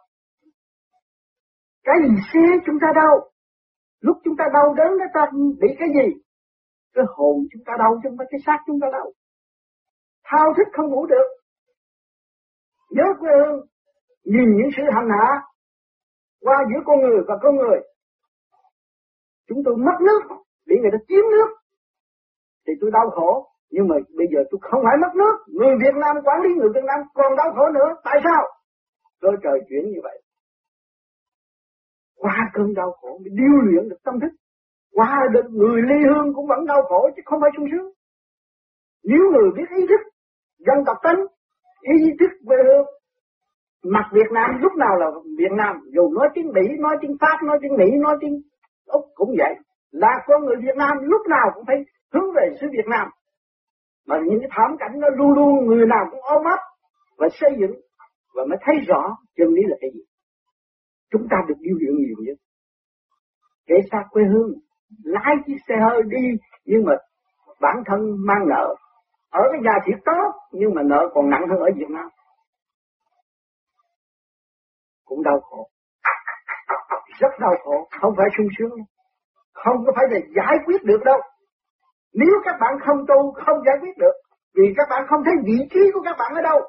Cái 1.84 1.95
gì 2.04 2.15
xé 2.34 2.39
chúng 2.65 2.76
ta 2.82 2.88
đâu? 2.95 3.32
Lúc 4.02 4.17
chúng 4.24 4.36
ta 4.38 4.45
đau 4.54 4.74
đớn 4.74 4.98
nó 5.00 5.06
ta 5.13 5.32
bị 5.62 5.67
cái 5.80 5.88
gì? 5.98 6.22
Cái 6.93 7.06
hồn 7.08 7.36
chúng 7.54 7.63
ta 7.65 7.74
đau 7.80 7.91
chứ 8.04 8.10
không 8.10 8.17
phải 8.17 8.28
cái 8.30 8.39
xác 8.45 8.58
chúng 8.67 8.80
ta 8.82 8.88
đau. 8.91 9.12
Thao 10.24 10.54
thức 10.58 10.67
không 10.74 10.89
ngủ 10.89 11.06
được. 11.06 11.28
Nhớ 12.89 13.04
quê 13.19 13.32
hương, 13.39 13.65
nhìn 14.24 14.58
những 14.58 14.69
sự 14.78 14.84
hành 14.95 15.10
hạ 15.19 15.41
qua 16.41 16.58
giữa 16.69 16.82
con 16.86 17.00
người 17.00 17.22
và 17.28 17.36
con 17.41 17.56
người. 17.56 17.80
Chúng 19.49 19.62
tôi 19.65 19.75
mất 19.77 19.97
nước, 20.07 20.21
bị 20.67 20.75
người 20.81 20.91
ta 20.91 20.97
chiếm 21.07 21.25
nước, 21.35 21.49
thì 22.67 22.73
tôi 22.81 22.91
đau 22.91 23.09
khổ. 23.09 23.31
Nhưng 23.71 23.88
mà 23.88 23.95
bây 24.17 24.27
giờ 24.31 24.39
tôi 24.49 24.59
không 24.62 24.81
phải 24.85 24.97
mất 25.03 25.13
nước, 25.15 25.35
người 25.47 25.75
Việt 25.83 25.95
Nam 26.01 26.15
quản 26.25 26.41
lý 26.43 26.49
người 26.55 26.69
Việt 26.75 26.85
Nam 26.89 26.99
còn 27.13 27.35
đau 27.35 27.49
khổ 27.55 27.65
nữa. 27.73 27.89
Tại 28.03 28.17
sao? 28.23 28.41
Cơ 29.21 29.29
trời 29.43 29.59
chuyển 29.69 29.83
như 29.91 29.99
vậy. 30.03 30.21
Qua 32.15 32.38
cơn 32.53 32.73
đau 32.73 32.91
khổ 32.91 33.17
mới 33.21 33.29
điêu 33.39 33.57
luyện 33.63 33.89
được 33.89 33.97
tâm 34.03 34.19
thức. 34.21 34.33
Qua 34.93 35.19
được 35.33 35.47
người 35.49 35.81
ly 35.81 35.99
hương 36.09 36.33
cũng 36.35 36.47
vẫn 36.47 36.65
đau 36.65 36.81
khổ 36.83 37.09
chứ 37.15 37.21
không 37.25 37.41
phải 37.41 37.49
sung 37.57 37.67
sướng. 37.71 37.89
Nếu 39.03 39.23
người 39.31 39.49
biết 39.57 39.69
ý 39.75 39.88
thức, 39.88 40.01
dân 40.57 40.77
tộc 40.85 40.97
tính, 41.03 41.19
ý 41.81 41.97
thức 42.19 42.31
về 42.49 42.57
hương, 42.67 42.85
mặt 43.83 44.09
Việt 44.13 44.31
Nam 44.31 44.49
lúc 44.62 44.73
nào 44.73 44.95
là 44.99 45.07
Việt 45.38 45.51
Nam, 45.51 45.75
dù 45.95 46.13
nói 46.13 46.27
tiếng 46.33 46.47
Mỹ, 46.55 46.62
nói 46.79 46.95
tiếng 47.01 47.15
Pháp, 47.21 47.38
nói 47.45 47.57
tiếng 47.62 47.77
Mỹ, 47.77 47.85
nói 47.99 48.17
tiếng 48.21 48.41
Úc 48.89 49.06
cũng 49.15 49.36
vậy. 49.38 49.56
Là 49.91 50.23
con 50.28 50.45
người 50.45 50.56
Việt 50.56 50.75
Nam 50.78 50.97
lúc 51.02 51.21
nào 51.30 51.52
cũng 51.56 51.63
thấy 51.67 51.75
hướng 52.13 52.34
về 52.36 52.58
xứ 52.62 52.67
Việt 52.71 52.88
Nam. 52.88 53.08
Mà 54.08 54.15
những 54.25 54.39
cái 54.39 54.49
thảm 54.52 54.78
cảnh 54.80 54.99
nó 54.99 55.08
luôn 55.10 55.34
luôn 55.34 55.65
người 55.65 55.86
nào 55.86 56.06
cũng 56.12 56.19
ôm 56.21 56.43
ấp 56.43 56.60
và 57.17 57.28
xây 57.32 57.52
dựng 57.60 57.71
và 58.36 58.45
mới 58.49 58.58
thấy 58.62 58.75
rõ 58.88 59.17
chân 59.36 59.47
lý 59.47 59.62
là 59.67 59.75
cái 59.82 59.89
gì. 59.93 60.02
Chúng 61.12 61.28
ta 61.32 61.38
được 61.47 61.56
điều 61.60 61.78
dưỡng 61.80 61.97
nhiều 61.97 62.15
nhất. 62.19 62.38
Kể 63.67 63.75
xa 63.91 63.97
quê 64.10 64.23
hương, 64.23 64.52
lái 65.04 65.36
chiếc 65.45 65.58
xe 65.67 65.75
hơi 65.89 66.02
đi 66.06 66.28
nhưng 66.65 66.86
mà 66.86 66.93
bản 67.62 67.75
thân 67.86 67.99
mang 68.28 68.47
nợ. 68.49 68.75
Ở 69.30 69.41
cái 69.52 69.62
nhà 69.63 69.80
thì 69.86 69.93
tốt 70.06 70.32
nhưng 70.52 70.73
mà 70.75 70.82
nợ 70.84 71.10
còn 71.13 71.30
nặng 71.30 71.45
hơn 71.49 71.60
ở 71.60 71.69
Việt 71.75 71.89
Nam. 71.89 72.10
Cũng 75.06 75.23
đau 75.23 75.39
khổ. 75.39 75.69
Rất 77.19 77.34
đau 77.39 77.55
khổ, 77.63 77.88
không 78.01 78.13
phải 78.17 78.27
sung 78.38 78.47
sướng. 78.58 78.77
Không 79.53 79.77
có 79.86 79.91
phải 79.95 80.05
là 80.12 80.19
giải 80.36 80.58
quyết 80.65 80.84
được 80.84 81.01
đâu. 81.05 81.19
Nếu 82.13 82.34
các 82.45 82.55
bạn 82.62 82.73
không 82.86 82.99
tu, 83.08 83.34
không 83.45 83.58
giải 83.65 83.77
quyết 83.82 83.97
được. 83.97 84.15
Vì 84.55 84.73
các 84.77 84.88
bạn 84.89 85.01
không 85.10 85.21
thấy 85.25 85.34
vị 85.45 85.60
trí 85.73 85.79
của 85.93 86.01
các 86.05 86.15
bạn 86.19 86.32
ở 86.36 86.41
đâu. 86.41 86.60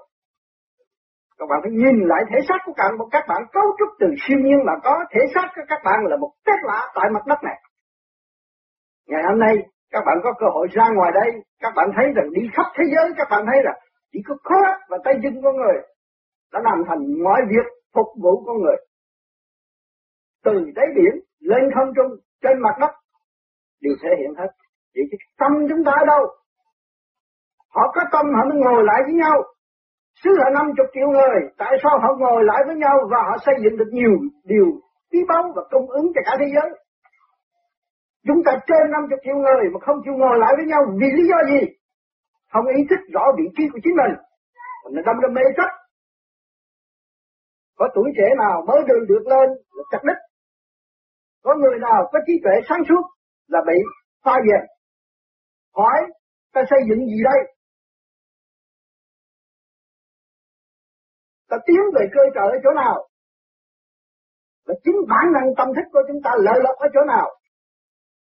Các 1.39 1.47
bạn 1.51 1.59
phải 1.63 1.73
nhìn 1.73 1.97
lại 2.11 2.23
thể 2.31 2.39
xác 2.49 2.59
của 2.65 2.73
các 2.77 2.85
bạn, 2.89 3.09
các 3.11 3.25
bạn 3.29 3.43
cấu 3.53 3.67
trúc 3.79 3.89
từ 4.01 4.07
siêu 4.23 4.39
nhiên 4.39 4.59
mà 4.67 4.73
có, 4.85 5.05
thể 5.11 5.21
xác 5.35 5.47
của 5.57 5.63
các 5.69 5.81
bạn 5.85 5.99
là 6.11 6.17
một 6.17 6.33
kết 6.45 6.59
lạ 6.63 6.81
tại 6.95 7.11
mặt 7.15 7.25
đất 7.27 7.39
này. 7.43 7.59
Ngày 9.09 9.23
hôm 9.29 9.39
nay, 9.39 9.55
các 9.93 10.03
bạn 10.07 10.17
có 10.25 10.33
cơ 10.41 10.47
hội 10.55 10.67
ra 10.73 10.85
ngoài 10.97 11.11
đây, 11.15 11.31
các 11.61 11.73
bạn 11.77 11.89
thấy 11.97 12.07
rằng 12.17 12.29
đi 12.33 12.43
khắp 12.55 12.67
thế 12.77 12.85
giới, 12.95 13.13
các 13.17 13.29
bạn 13.31 13.43
thấy 13.47 13.63
rằng 13.65 13.79
chỉ 14.13 14.19
có 14.29 14.35
khó 14.45 14.61
và 14.89 14.99
tay 15.05 15.15
chân 15.23 15.41
con 15.45 15.57
người 15.57 15.77
đã 16.53 16.61
làm 16.65 16.79
thành 16.89 17.23
mọi 17.25 17.41
việc 17.49 17.67
phục 17.95 18.07
vụ 18.23 18.45
con 18.47 18.57
người. 18.63 18.77
Từ 20.45 20.53
đáy 20.75 20.87
biển 20.97 21.15
lên 21.41 21.63
không 21.75 21.89
trung 21.97 22.11
trên 22.43 22.63
mặt 22.63 22.77
đất 22.81 22.93
đều 23.81 23.95
thể 24.03 24.11
hiện 24.19 24.35
hết. 24.39 24.51
Vậy 24.95 25.05
thì 25.11 25.17
tâm 25.39 25.53
chúng 25.69 25.85
ta 25.87 25.93
ở 25.93 26.05
đâu? 26.07 26.23
Họ 27.75 27.93
có 27.95 28.03
tâm 28.13 28.27
họ 28.35 28.43
mới 28.49 28.59
ngồi 28.59 28.83
lại 28.85 29.01
với 29.05 29.15
nhau. 29.15 29.37
Xứ 30.25 30.31
là 30.37 30.51
50 30.55 30.87
triệu 30.95 31.09
người, 31.09 31.37
tại 31.59 31.73
sao 31.83 31.99
họ 32.03 32.09
ngồi 32.19 32.45
lại 32.45 32.63
với 32.67 32.77
nhau 32.77 32.97
và 33.11 33.19
họ 33.29 33.37
xây 33.47 33.55
dựng 33.63 33.77
được 33.77 33.91
nhiều 33.93 34.13
điều 34.45 34.67
quý 35.11 35.21
báu 35.29 35.53
và 35.57 35.63
cung 35.71 35.91
ứng 35.91 36.07
cho 36.15 36.21
cả 36.25 36.37
thế 36.41 36.47
giới? 36.55 36.71
Chúng 38.27 38.43
ta 38.45 38.53
trên 38.67 38.91
50 38.91 39.19
triệu 39.25 39.35
người 39.35 39.65
mà 39.73 39.79
không 39.87 39.97
chịu 40.05 40.15
ngồi 40.17 40.39
lại 40.39 40.53
với 40.57 40.67
nhau 40.67 40.83
vì 41.01 41.07
lý 41.17 41.25
do 41.31 41.39
gì? 41.51 41.61
Không 42.53 42.67
ý 42.67 42.83
thức 42.91 43.01
rõ 43.15 43.25
vị 43.39 43.45
trí 43.57 43.65
của 43.73 43.79
chính 43.85 43.97
mình. 43.97 44.15
Mình 44.85 45.05
đâm 45.07 45.17
ra 45.23 45.29
mê 45.33 45.43
chấp. 45.57 45.71
Có 47.79 47.89
tuổi 47.95 48.13
trẻ 48.17 48.27
nào 48.39 48.65
mới 48.69 48.83
đường 48.89 49.07
được 49.09 49.25
lên 49.27 49.49
là 49.77 49.85
chặt 49.91 50.03
đích. 50.09 50.30
Có 51.43 51.55
người 51.61 51.79
nào 51.81 52.09
có 52.13 52.19
trí 52.27 52.33
tuệ 52.45 52.53
sáng 52.69 52.83
suốt 52.89 53.03
là 53.47 53.61
bị 53.67 53.79
pha 54.25 54.33
về. 54.47 54.67
Hỏi 55.77 55.99
ta 56.53 56.63
xây 56.71 56.79
dựng 56.89 57.07
gì 57.07 57.23
đây? 57.25 57.55
Ta 61.49 61.57
tiến 61.67 61.81
về 61.95 62.07
cơ 62.15 62.21
trợ 62.35 62.41
ở 62.41 62.57
chỗ 62.65 62.71
nào? 62.77 63.09
Là 64.65 64.75
chính 64.85 64.97
bản 65.09 65.33
năng 65.33 65.55
tâm 65.57 65.69
thức 65.77 65.89
của 65.93 66.03
chúng 66.09 66.23
ta 66.25 66.31
lợi 66.39 66.59
lộc 66.63 66.77
ở 66.79 66.89
chỗ 66.95 67.01
nào? 67.07 67.29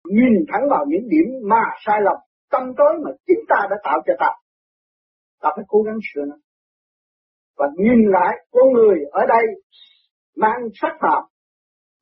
Nhìn 0.06 0.34
thẳng 0.52 0.66
vào 0.70 0.86
những 0.88 1.10
điểm 1.10 1.28
mà 1.50 1.62
sai 1.86 2.02
lầm, 2.02 2.16
tâm 2.50 2.74
tối 2.78 2.94
mà 3.04 3.12
chính 3.28 3.40
ta 3.50 3.68
đã 3.70 3.76
tạo 3.84 4.02
cho 4.06 4.14
ta. 4.20 4.30
Ta 5.42 5.50
phải 5.56 5.66
cố 5.68 5.82
gắng 5.82 5.98
sửa 6.14 6.26
nó. 6.26 6.36
Và 7.58 7.68
nhìn 7.78 8.12
lại 8.12 8.36
con 8.52 8.74
người 8.74 8.98
ở 9.12 9.26
đây 9.28 9.46
mang 10.36 10.62
sắc 10.74 10.98
phạm. 11.02 11.24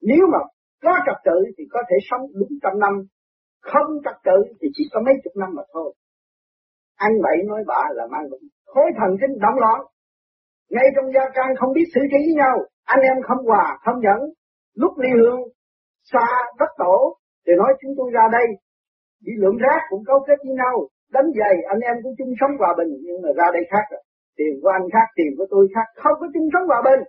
Nếu 0.02 0.28
mà 0.32 0.40
có 0.86 0.94
trật 1.06 1.20
tự 1.28 1.38
thì 1.58 1.64
có 1.74 1.82
thể 1.90 1.98
sống 2.10 2.24
đúng 2.40 2.54
trăm 2.64 2.80
năm, 2.84 2.94
không 3.72 3.90
trật 4.06 4.18
tự 4.28 4.38
thì 4.60 4.68
chỉ 4.76 4.84
có 4.94 5.00
mấy 5.06 5.16
chục 5.24 5.34
năm 5.42 5.50
mà 5.58 5.64
thôi. 5.74 5.94
Anh 6.96 7.14
vậy 7.26 7.38
nói 7.50 7.62
bạ 7.68 7.84
là 7.98 8.06
mang 8.14 8.30
bệnh. 8.32 8.46
Khối 8.66 8.90
thần 8.98 9.12
kinh 9.22 9.40
động 9.46 9.58
loạn. 9.64 9.80
Ngay 10.70 10.88
trong 10.96 11.08
gia 11.14 11.26
can 11.36 11.50
không 11.60 11.72
biết 11.74 11.88
xử 11.94 12.02
trí 12.12 12.20
với 12.28 12.36
nhau. 12.42 12.56
Anh 12.84 13.02
em 13.12 13.18
không 13.28 13.46
hòa, 13.46 13.66
không 13.86 14.00
nhẫn. 14.06 14.20
Lúc 14.82 14.94
ly 15.04 15.10
hương, 15.22 15.42
xa 16.12 16.26
đất 16.60 16.72
tổ, 16.78 17.18
thì 17.48 17.54
nói 17.58 17.72
chúng 17.82 17.94
tôi 17.98 18.08
ra 18.14 18.26
đây. 18.32 18.48
Đi 19.26 19.34
lượng 19.42 19.58
rác 19.58 19.80
cũng 19.90 20.04
cấu 20.06 20.20
kết 20.28 20.38
với 20.46 20.54
nhau. 20.62 20.76
Đánh 21.16 21.30
giày 21.40 21.56
anh 21.74 21.80
em 21.80 21.96
cũng 22.04 22.14
chung 22.18 22.34
sống 22.40 22.54
hòa 22.60 22.72
bình. 22.78 22.92
Nhưng 23.06 23.22
mà 23.24 23.30
ra 23.38 23.48
đây 23.54 23.64
khác 23.72 23.86
rồi. 23.92 24.04
Tiền 24.38 24.54
của 24.62 24.70
anh 24.78 24.86
khác, 24.94 25.08
tiền 25.16 25.32
của 25.38 25.48
tôi 25.50 25.68
khác. 25.76 25.88
Không 26.04 26.18
có 26.20 26.28
chung 26.34 26.48
sống 26.54 26.68
hòa 26.68 26.82
bình. 26.90 27.02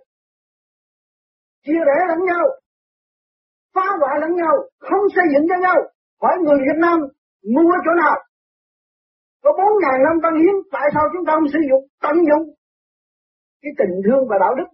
Chia 1.65 1.81
rẽ 1.87 1.97
lẫn 2.09 2.19
nhau. 2.29 2.45
Phá 3.75 3.87
hoại 3.99 4.15
lẫn 4.21 4.35
nhau. 4.35 4.55
Không 4.79 5.03
xây 5.15 5.25
dựng 5.33 5.45
cho 5.49 5.55
nhau. 5.65 5.75
Hỏi 6.21 6.35
người 6.43 6.57
Việt 6.57 6.79
Nam 6.85 6.99
mua 7.55 7.73
chỗ 7.85 7.93
nào? 8.03 8.17
Có 9.43 9.51
bốn 9.57 9.71
ngàn 9.81 9.97
năm 10.05 10.15
văn 10.23 10.33
hiến, 10.41 10.55
tại 10.71 10.87
sao 10.93 11.03
chúng 11.13 11.25
ta 11.25 11.33
không 11.33 11.49
sử 11.53 11.59
dụng, 11.69 11.83
tận 12.01 12.15
dụng 12.29 12.43
cái 13.61 13.71
tình 13.77 13.93
thương 14.05 14.23
và 14.29 14.37
đạo 14.39 14.53
đức? 14.55 14.69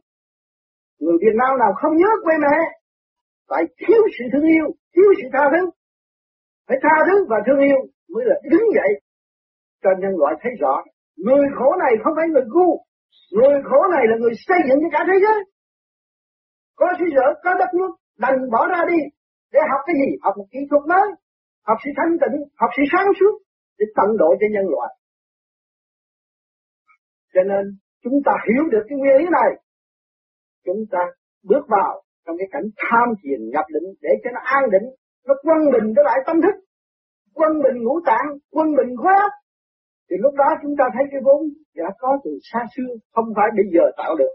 Người 0.99 1.17
Việt 1.23 1.35
Nam 1.41 1.51
nào 1.59 1.71
không 1.81 1.97
nhớ 1.97 2.09
quê 2.23 2.35
mẹ, 2.45 2.57
phải 3.49 3.63
thiếu 3.79 4.01
sự 4.15 4.23
thương 4.31 4.47
yêu, 4.55 4.67
thiếu 4.93 5.09
sự 5.17 5.27
tha 5.33 5.43
thứ. 5.53 5.63
Phải 6.67 6.77
tha 6.83 6.95
thứ 7.07 7.25
và 7.29 7.37
thương 7.45 7.59
yêu 7.59 7.79
mới 8.13 8.23
là 8.25 8.35
đứng 8.51 8.65
dậy 8.75 8.91
cho 9.83 9.89
nhân 10.01 10.13
loại 10.19 10.33
thấy 10.41 10.51
rõ. 10.61 10.83
Người 11.25 11.45
khổ 11.57 11.75
này 11.83 11.93
không 12.03 12.13
phải 12.17 12.27
người 12.27 12.45
ngu, 12.53 12.69
người 13.37 13.61
khổ 13.69 13.81
này 13.91 14.03
là 14.09 14.15
người 14.19 14.33
xây 14.47 14.59
dựng 14.67 14.79
cho 14.81 14.89
cả 14.91 15.01
thế 15.07 15.17
giới. 15.23 15.39
Có 16.75 16.87
sự 16.99 17.05
dở, 17.15 17.27
có 17.43 17.53
đất 17.59 17.71
nước, 17.79 17.91
đành 18.17 18.37
bỏ 18.51 18.67
ra 18.67 18.81
đi 18.91 18.99
để 19.51 19.59
học 19.71 19.81
cái 19.85 19.95
gì? 20.01 20.09
Học 20.21 20.33
một 20.37 20.47
kỹ 20.51 20.59
thuật 20.69 20.83
mới, 20.87 21.07
học 21.67 21.77
sự 21.83 21.89
thanh 21.97 22.13
tịnh, 22.21 22.37
học 22.61 22.69
sự 22.77 22.83
sáng 22.91 23.07
suốt, 23.19 23.33
để 23.77 23.85
tận 23.95 24.09
độ 24.17 24.29
cho 24.39 24.47
nhân 24.51 24.65
loại. 24.73 24.91
Cho 27.33 27.43
nên 27.43 27.63
chúng 28.03 28.17
ta 28.25 28.33
hiểu 28.47 28.63
được 28.71 28.83
cái 28.89 28.97
nguyên 28.97 29.17
lý 29.17 29.25
này, 29.39 29.51
chúng 30.65 30.81
ta 30.91 30.99
bước 31.43 31.63
vào 31.67 32.01
trong 32.25 32.35
cái 32.39 32.47
cảnh 32.51 32.67
tham 32.81 33.07
thiền 33.21 33.39
nhập 33.53 33.65
định 33.73 33.87
để 34.01 34.09
cho 34.23 34.29
nó 34.33 34.41
an 34.43 34.63
định, 34.71 34.87
nó 35.27 35.33
quân 35.45 35.59
bình 35.73 35.93
trở 35.95 36.01
lại 36.05 36.19
tâm 36.27 36.41
thức, 36.41 36.55
quân 37.33 37.51
bình 37.63 37.77
ngũ 37.83 37.95
tạng, 38.05 38.27
quân 38.51 38.67
bình 38.77 38.95
khối 38.97 39.13
óc. 39.25 39.31
Thì 40.09 40.15
lúc 40.19 40.33
đó 40.41 40.49
chúng 40.61 40.75
ta 40.79 40.85
thấy 40.93 41.03
cái 41.11 41.21
vốn 41.25 41.41
đã 41.75 41.89
có 41.99 42.09
từ 42.23 42.31
xa 42.51 42.59
xưa, 42.75 42.91
không 43.13 43.25
phải 43.35 43.49
bây 43.57 43.65
giờ 43.73 43.83
tạo 43.97 44.15
được. 44.19 44.33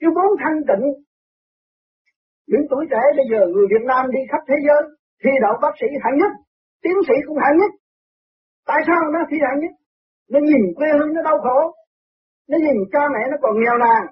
Cái 0.00 0.10
vốn 0.16 0.30
thanh 0.42 0.58
tịnh, 0.68 0.84
những 2.50 2.64
tuổi 2.70 2.84
trẻ 2.90 3.02
bây 3.18 3.26
giờ 3.30 3.40
người 3.52 3.66
Việt 3.72 3.84
Nam 3.90 4.02
đi 4.14 4.20
khắp 4.30 4.42
thế 4.48 4.58
giới, 4.66 4.82
thi 5.22 5.32
đậu 5.44 5.54
bác 5.62 5.74
sĩ 5.80 5.88
hạng 6.02 6.16
nhất, 6.20 6.32
tiến 6.82 6.96
sĩ 7.08 7.16
cũng 7.26 7.38
hạng 7.44 7.56
nhất, 7.60 7.72
Tại 8.70 8.80
sao 8.86 9.00
nó 9.12 9.20
thi 9.30 9.36
hạng 9.46 9.60
nhất? 9.60 9.74
Nó 10.32 10.38
nhìn 10.48 10.62
quê 10.76 10.88
hương 10.92 11.12
nó 11.14 11.22
đau 11.22 11.38
khổ. 11.44 11.58
Nó 12.48 12.58
nhìn 12.58 12.76
cha 12.92 13.02
mẹ 13.14 13.22
nó 13.30 13.36
còn 13.42 13.54
nghèo 13.60 13.78
nàn. 13.78 14.02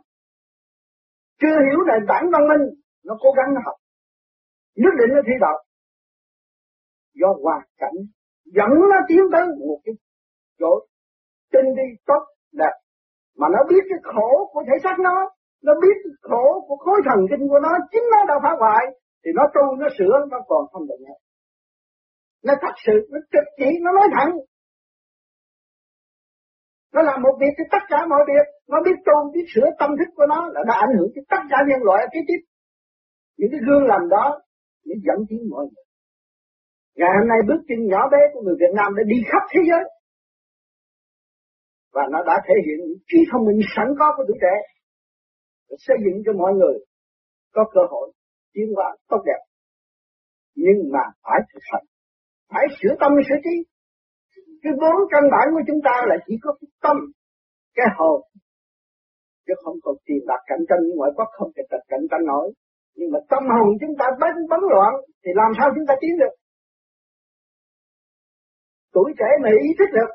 Chưa 1.41 1.57
hiểu 1.67 1.79
nền 1.87 2.07
tảng 2.09 2.31
văn 2.33 2.43
minh. 2.49 2.65
Nó 3.05 3.15
cố 3.21 3.31
gắng 3.37 3.55
nó 3.55 3.61
học. 3.65 3.77
Nhất 4.77 4.95
định 4.99 5.11
nó 5.17 5.21
thi 5.27 5.33
đậu. 5.41 5.59
Do 7.15 7.29
hoàn 7.43 7.63
cảnh 7.77 7.99
dẫn 8.45 8.71
nó 8.91 8.99
tiến 9.09 9.23
tới 9.33 9.43
một 9.69 9.81
cái 9.85 9.95
chỗ 10.59 10.87
tinh 11.53 11.75
đi 11.77 11.83
tốt 12.07 12.23
đẹp. 12.53 12.75
Mà 13.37 13.47
nó 13.53 13.59
biết 13.69 13.85
cái 13.89 13.99
khổ 14.03 14.51
của 14.53 14.63
thể 14.67 14.77
xác 14.85 14.97
nó. 14.99 15.31
Nó 15.67 15.73
biết 15.83 15.97
khổ 16.23 16.65
của 16.67 16.77
khối 16.77 16.99
thần 17.07 17.21
kinh 17.31 17.49
của 17.49 17.61
nó. 17.63 17.73
Chính 17.93 18.07
nó 18.13 18.21
đã 18.29 18.35
phá 18.43 18.53
hoại. 18.61 18.85
Thì 19.25 19.31
nó 19.39 19.43
tu, 19.55 19.77
nó 19.81 19.87
sửa, 19.99 20.15
nó 20.31 20.39
còn 20.49 20.63
không 20.73 20.87
được 20.89 21.01
nữa 21.07 21.19
nó 22.43 22.55
thật 22.63 22.75
sự 22.87 22.93
nó 23.13 23.19
trực 23.33 23.47
chỉ 23.59 23.69
nó 23.85 23.91
nói 23.93 24.09
thẳng 24.17 24.31
nó 26.95 27.03
làm 27.03 27.23
một 27.23 27.35
việc 27.41 27.53
thì 27.59 27.65
tất 27.75 27.85
cả 27.89 27.99
mọi 28.13 28.23
việc 28.31 28.47
nó 28.69 28.79
biết 28.85 28.97
tu 29.07 29.33
biết 29.35 29.47
sửa 29.55 29.69
tâm 29.79 29.91
thức 29.99 30.11
của 30.17 30.27
nó 30.29 30.49
là 30.55 30.61
nó 30.67 30.75
ảnh 30.75 30.93
hưởng 30.99 31.11
tới 31.15 31.25
tất 31.33 31.43
cả 31.51 31.59
nhân 31.69 31.81
loại 31.83 32.07
kế 32.13 32.21
tiếp 32.29 32.41
những 33.39 33.51
cái 33.53 33.61
gương 33.67 33.85
làm 33.93 34.09
đó 34.09 34.41
để 34.85 34.95
dẫn 35.07 35.19
tiến 35.29 35.43
mọi 35.51 35.65
người 35.71 35.85
ngày 36.99 37.13
hôm 37.19 37.29
nay 37.29 37.39
bước 37.49 37.61
chân 37.69 37.81
nhỏ 37.93 38.03
bé 38.13 38.21
của 38.33 38.43
người 38.45 38.57
Việt 38.63 38.73
Nam 38.79 38.89
đã 38.97 39.03
đi 39.13 39.19
khắp 39.31 39.43
thế 39.53 39.61
giới 39.69 39.85
và 41.95 42.03
nó 42.13 42.19
đã 42.27 42.37
thể 42.47 42.55
hiện 42.67 42.79
trí 43.09 43.19
thông 43.31 43.45
minh 43.47 43.61
sẵn 43.77 43.89
có 43.99 44.07
của 44.17 44.25
tuổi 44.29 44.39
trẻ 44.45 44.55
để 45.69 45.77
xây 45.87 45.97
dựng 46.05 46.23
cho 46.27 46.33
mọi 46.33 46.53
người 46.59 46.77
có 47.55 47.65
cơ 47.75 47.81
hội 47.91 48.13
tiến 48.53 48.69
hóa 48.77 48.97
tốt 49.09 49.23
đẹp. 49.27 49.43
Nhưng 50.55 50.79
mà 50.93 51.05
phải 51.25 51.41
thực 51.53 51.63
hành, 51.73 51.87
phải 52.53 52.65
sửa 52.79 52.95
tâm, 53.01 53.13
sửa 53.29 53.41
trí. 53.45 53.57
Cái 54.63 54.73
vốn 54.81 54.97
căn 55.13 55.23
bản 55.35 55.47
của 55.55 55.65
chúng 55.67 55.81
ta 55.85 55.95
là 56.11 56.17
chỉ 56.27 56.35
có 56.43 56.51
cái 56.61 56.69
tâm, 56.85 56.97
cái 57.75 57.87
hồn, 57.99 58.21
chứ 59.47 59.55
không 59.65 59.77
còn 59.85 59.95
tiền 60.07 60.23
bạc 60.29 60.41
cạnh 60.47 60.65
tranh 60.69 60.83
như 60.85 60.93
ngoại 60.97 61.13
quốc, 61.17 61.29
không 61.39 61.51
thể 61.57 61.63
cạnh 61.89 62.05
tranh 62.11 62.25
nổi. 62.27 62.47
Nhưng 62.97 63.11
mà 63.13 63.19
tâm 63.31 63.43
hồn 63.55 63.69
chúng 63.81 63.95
ta 63.99 64.07
bấn 64.21 64.35
bấn 64.51 64.61
loạn 64.73 64.93
thì 65.23 65.31
làm 65.41 65.51
sao 65.59 65.67
chúng 65.75 65.87
ta 65.89 65.95
tiến 66.01 66.15
được? 66.21 66.35
Tuổi 68.95 69.13
trẻ 69.19 69.31
mà 69.43 69.49
ý 69.67 69.69
thức 69.79 69.91
được, 69.99 70.11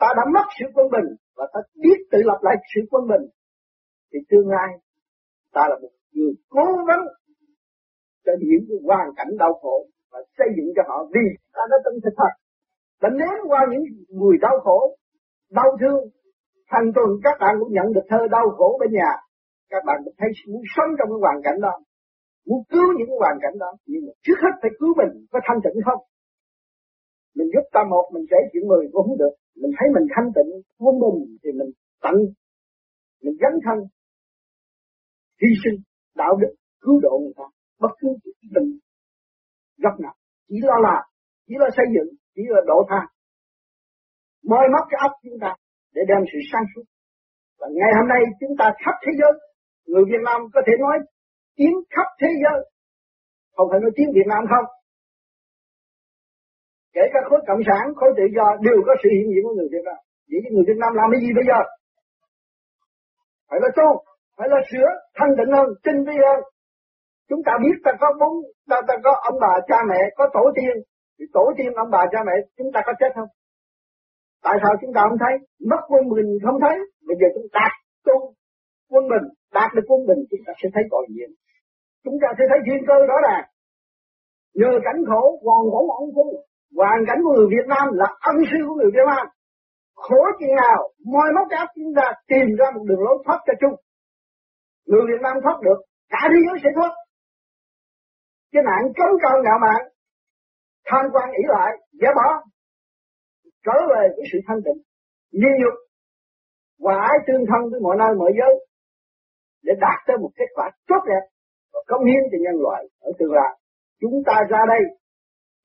ta 0.00 0.08
đã 0.18 0.24
mất 0.34 0.46
sự 0.58 0.64
quân 0.74 0.86
bình 0.94 1.08
và 1.36 1.44
ta 1.52 1.60
biết 1.82 1.98
tự 2.10 2.18
lập 2.24 2.38
lại 2.42 2.56
sự 2.74 2.80
quân 2.90 3.02
bình 3.12 3.24
thì 4.12 4.18
tương 4.30 4.48
lai, 4.48 4.70
ta 5.54 5.62
là 5.70 5.76
một 5.82 5.94
người 6.14 6.32
cố 6.48 6.66
vấn 6.88 7.00
cho 8.24 8.32
những 8.40 8.64
cái 8.68 8.78
hoàn 8.88 9.08
cảnh 9.16 9.30
đau 9.38 9.52
khổ 9.62 9.86
và 10.12 10.18
xây 10.38 10.48
dựng 10.56 10.68
cho 10.76 10.82
họ. 10.88 10.96
Vì 11.14 11.24
ta 11.52 11.62
đã 11.70 11.76
tâm 11.84 11.94
thực 12.04 12.14
thật 12.16 12.34
đã 13.02 13.08
nếm 13.20 13.36
qua 13.50 13.60
những 13.70 13.84
mùi 14.20 14.34
đau 14.40 14.56
khổ, 14.64 14.78
đau 15.50 15.68
thương, 15.80 16.00
thành 16.70 16.86
tuần 16.94 17.08
các 17.24 17.36
bạn 17.40 17.54
cũng 17.60 17.72
nhận 17.72 17.92
được 17.94 18.06
thơ 18.10 18.20
đau 18.30 18.46
khổ 18.56 18.78
bên 18.80 18.90
nhà, 18.92 19.10
các 19.70 19.82
bạn 19.86 19.98
cũng 20.04 20.14
thấy 20.18 20.28
muốn 20.52 20.62
sống 20.74 20.90
trong 20.98 21.08
cái 21.12 21.20
hoàn 21.24 21.38
cảnh 21.46 21.58
đó, 21.60 21.74
muốn 22.48 22.60
cứu 22.72 22.88
những 22.98 23.10
hoàn 23.22 23.36
cảnh 23.42 23.56
đó. 23.58 23.70
Nhưng 23.86 24.02
mà 24.06 24.12
trước 24.24 24.38
hết 24.42 24.54
phải 24.62 24.70
cứu 24.78 24.90
mình, 25.00 25.12
có 25.32 25.38
thanh 25.46 25.60
tịnh 25.64 25.78
không? 25.86 26.00
Mình 27.36 27.48
giúp 27.54 27.64
ta 27.74 27.80
một, 27.90 28.04
mình 28.14 28.24
kể 28.30 28.40
chuyện 28.52 28.68
mười 28.68 28.84
cũng 28.92 29.06
không 29.06 29.18
được. 29.22 29.34
Mình 29.60 29.72
thấy 29.76 29.88
mình 29.96 30.06
thanh 30.14 30.28
tịnh 30.36 30.50
quân 30.82 30.94
mình 31.02 31.36
thì 31.42 31.50
mình 31.58 31.70
tận, 32.04 32.14
mình 33.22 33.36
dấn 33.42 33.54
thân 33.64 33.78
hy 35.40 35.50
sinh, 35.62 35.78
đạo 36.14 36.36
đức, 36.40 36.52
cứu 36.80 37.00
độ 37.02 37.18
người 37.22 37.34
ta 37.36 37.44
bất 37.80 37.92
cứ 38.00 38.08
tình 38.54 38.78
gấp 39.78 39.94
nào 39.98 40.14
chỉ 40.50 40.56
lo 40.68 40.76
làm, 40.86 41.02
chỉ 41.46 41.54
lo 41.62 41.68
xây 41.76 41.86
dựng, 41.94 42.10
chỉ 42.34 42.42
là 42.54 42.60
độ 42.70 42.78
tha. 42.90 43.02
Moi 44.50 44.64
mất 44.74 44.84
cái 44.90 44.98
óc 45.06 45.12
chúng 45.24 45.38
ta 45.44 45.50
để 45.94 46.02
đem 46.10 46.20
sự 46.30 46.38
sáng 46.50 46.66
suốt. 46.72 46.86
Và 47.58 47.66
ngày 47.78 47.92
hôm 47.98 48.06
nay 48.12 48.20
chúng 48.40 48.54
ta 48.60 48.66
khắp 48.82 48.96
thế 49.04 49.12
giới, 49.20 49.32
người 49.90 50.04
Việt 50.10 50.22
Nam 50.28 50.38
có 50.54 50.60
thể 50.66 50.74
nói 50.84 50.96
tiếng 51.58 51.76
khắp 51.94 52.08
thế 52.20 52.30
giới, 52.42 52.58
không 53.54 53.68
phải 53.70 53.80
nói 53.82 53.90
tiếng 53.96 54.10
Việt 54.16 54.28
Nam 54.32 54.42
không. 54.50 54.66
Kể 56.94 57.04
cả 57.12 57.20
khối 57.28 57.40
cộng 57.48 57.62
sản, 57.68 57.84
khối 57.98 58.10
tự 58.16 58.24
do 58.36 58.46
đều 58.66 58.78
có 58.86 58.92
sự 59.02 59.08
hiện 59.16 59.26
diện 59.30 59.42
của 59.44 59.54
người 59.56 59.70
Việt 59.74 59.84
Nam. 59.88 59.98
Vậy 60.30 60.40
người 60.52 60.66
Việt 60.68 60.78
Nam 60.82 60.92
làm 60.98 61.06
cái 61.12 61.20
gì 61.24 61.30
bây 61.38 61.44
giờ? 61.50 61.60
Phải 63.48 63.58
là 63.62 63.68
tu 63.78 63.88
phải 64.40 64.48
là 64.54 64.60
sửa 64.70 64.88
thanh 65.16 65.32
tịnh 65.38 65.52
hơn 65.56 65.66
tinh 65.84 65.98
vi 66.06 66.16
hơn. 66.26 66.40
Chúng 67.28 67.42
ta 67.46 67.52
biết 67.62 67.76
ta 67.84 67.92
có 68.00 68.08
bốn 68.20 68.32
ta, 68.70 68.76
ta 68.88 68.94
có 69.04 69.12
ông 69.30 69.38
bà 69.40 69.52
cha 69.68 69.78
mẹ 69.90 70.00
có 70.18 70.24
tổ 70.36 70.44
tiên. 70.56 70.74
Thì 71.18 71.24
tổ 71.32 71.44
tiên 71.56 71.70
ông 71.82 71.90
bà 71.90 72.02
cha 72.12 72.20
mẹ 72.26 72.34
chúng 72.58 72.70
ta 72.74 72.80
có 72.86 72.92
chết 73.00 73.10
không? 73.14 73.30
Tại 74.44 74.56
sao 74.62 74.72
chúng 74.80 74.92
ta 74.94 75.00
không 75.08 75.18
thấy? 75.24 75.34
Mất 75.70 75.82
quân 75.88 76.02
bình 76.14 76.30
không 76.44 76.58
thấy. 76.64 76.76
Bây 77.06 77.16
giờ 77.20 77.26
chúng 77.34 77.48
ta 77.52 77.66
tu 78.06 78.16
quân 78.90 79.04
bình 79.12 79.26
đạt 79.56 79.70
được 79.76 79.86
quân 79.88 80.00
bình 80.08 80.20
chúng 80.30 80.42
ta 80.46 80.52
sẽ 80.62 80.68
thấy 80.74 80.84
còn 80.90 81.04
diện 81.14 81.30
chúng 82.04 82.16
ta 82.22 82.28
sẽ 82.38 82.44
thấy 82.50 82.58
thiên 82.66 82.82
cơ 82.88 83.06
đó 83.10 83.16
là 83.22 83.36
nhờ 84.54 84.72
cảnh 84.84 85.00
khổ 85.08 85.22
hoàn 85.44 85.64
cảnh 85.72 85.88
ông 86.00 86.10
phu 86.16 86.26
hoàn 86.76 87.00
cảnh 87.08 87.18
của 87.24 87.32
người 87.32 87.48
Việt 87.54 87.66
Nam 87.68 87.86
là 87.92 88.08
ân 88.20 88.36
sư 88.50 88.58
của 88.68 88.74
người 88.74 88.90
Việt 88.94 89.06
Nam. 89.06 89.26
Khổ 89.94 90.20
chừng 90.40 90.54
nào 90.62 90.78
moi 91.12 91.28
móc 91.36 91.48
áp 91.50 91.68
chúng 91.74 91.92
ta 91.96 92.12
tìm 92.28 92.46
ra 92.58 92.66
một 92.74 92.84
đường 92.88 93.02
lối 93.06 93.16
thoát 93.24 93.38
cho 93.46 93.52
chung 93.60 93.76
người 94.88 95.04
Việt 95.08 95.20
Nam 95.22 95.36
thoát 95.42 95.56
được, 95.66 95.78
cả 96.08 96.22
thế 96.32 96.38
giới 96.46 96.56
sẽ 96.64 96.70
thoát. 96.76 96.92
Cái 98.52 98.62
nạn 98.68 98.82
cấm 98.96 99.10
cao 99.22 99.36
ngạo 99.44 99.58
mạn 99.64 99.80
tham 100.88 101.04
quan 101.12 101.28
ỷ 101.42 101.42
lại 101.54 101.70
dỡ 102.00 102.08
bỏ, 102.18 102.28
trở 103.64 103.76
về 103.90 104.02
với 104.16 104.24
sự 104.32 104.38
thanh 104.46 104.60
tịnh 104.64 104.80
nhiên 105.38 105.54
nhục 105.60 105.76
và 106.84 106.94
ái 107.10 107.16
tương 107.26 107.44
thân 107.50 107.62
với 107.70 107.80
mọi 107.80 107.96
nơi 107.98 108.12
mọi 108.20 108.32
giới, 108.38 108.54
để 109.62 109.72
đạt 109.80 109.98
tới 110.06 110.16
một 110.22 110.30
kết 110.38 110.50
quả 110.54 110.70
tốt 110.88 111.02
đẹp 111.10 111.24
và 111.72 111.80
công 111.86 112.04
hiến 112.04 112.22
cho 112.30 112.38
nhân 112.44 112.56
loại 112.64 112.80
ở 113.00 113.10
tương 113.18 113.32
lai. 113.38 113.52
Chúng 114.00 114.16
ta 114.26 114.34
ra 114.50 114.60
đây, 114.72 114.82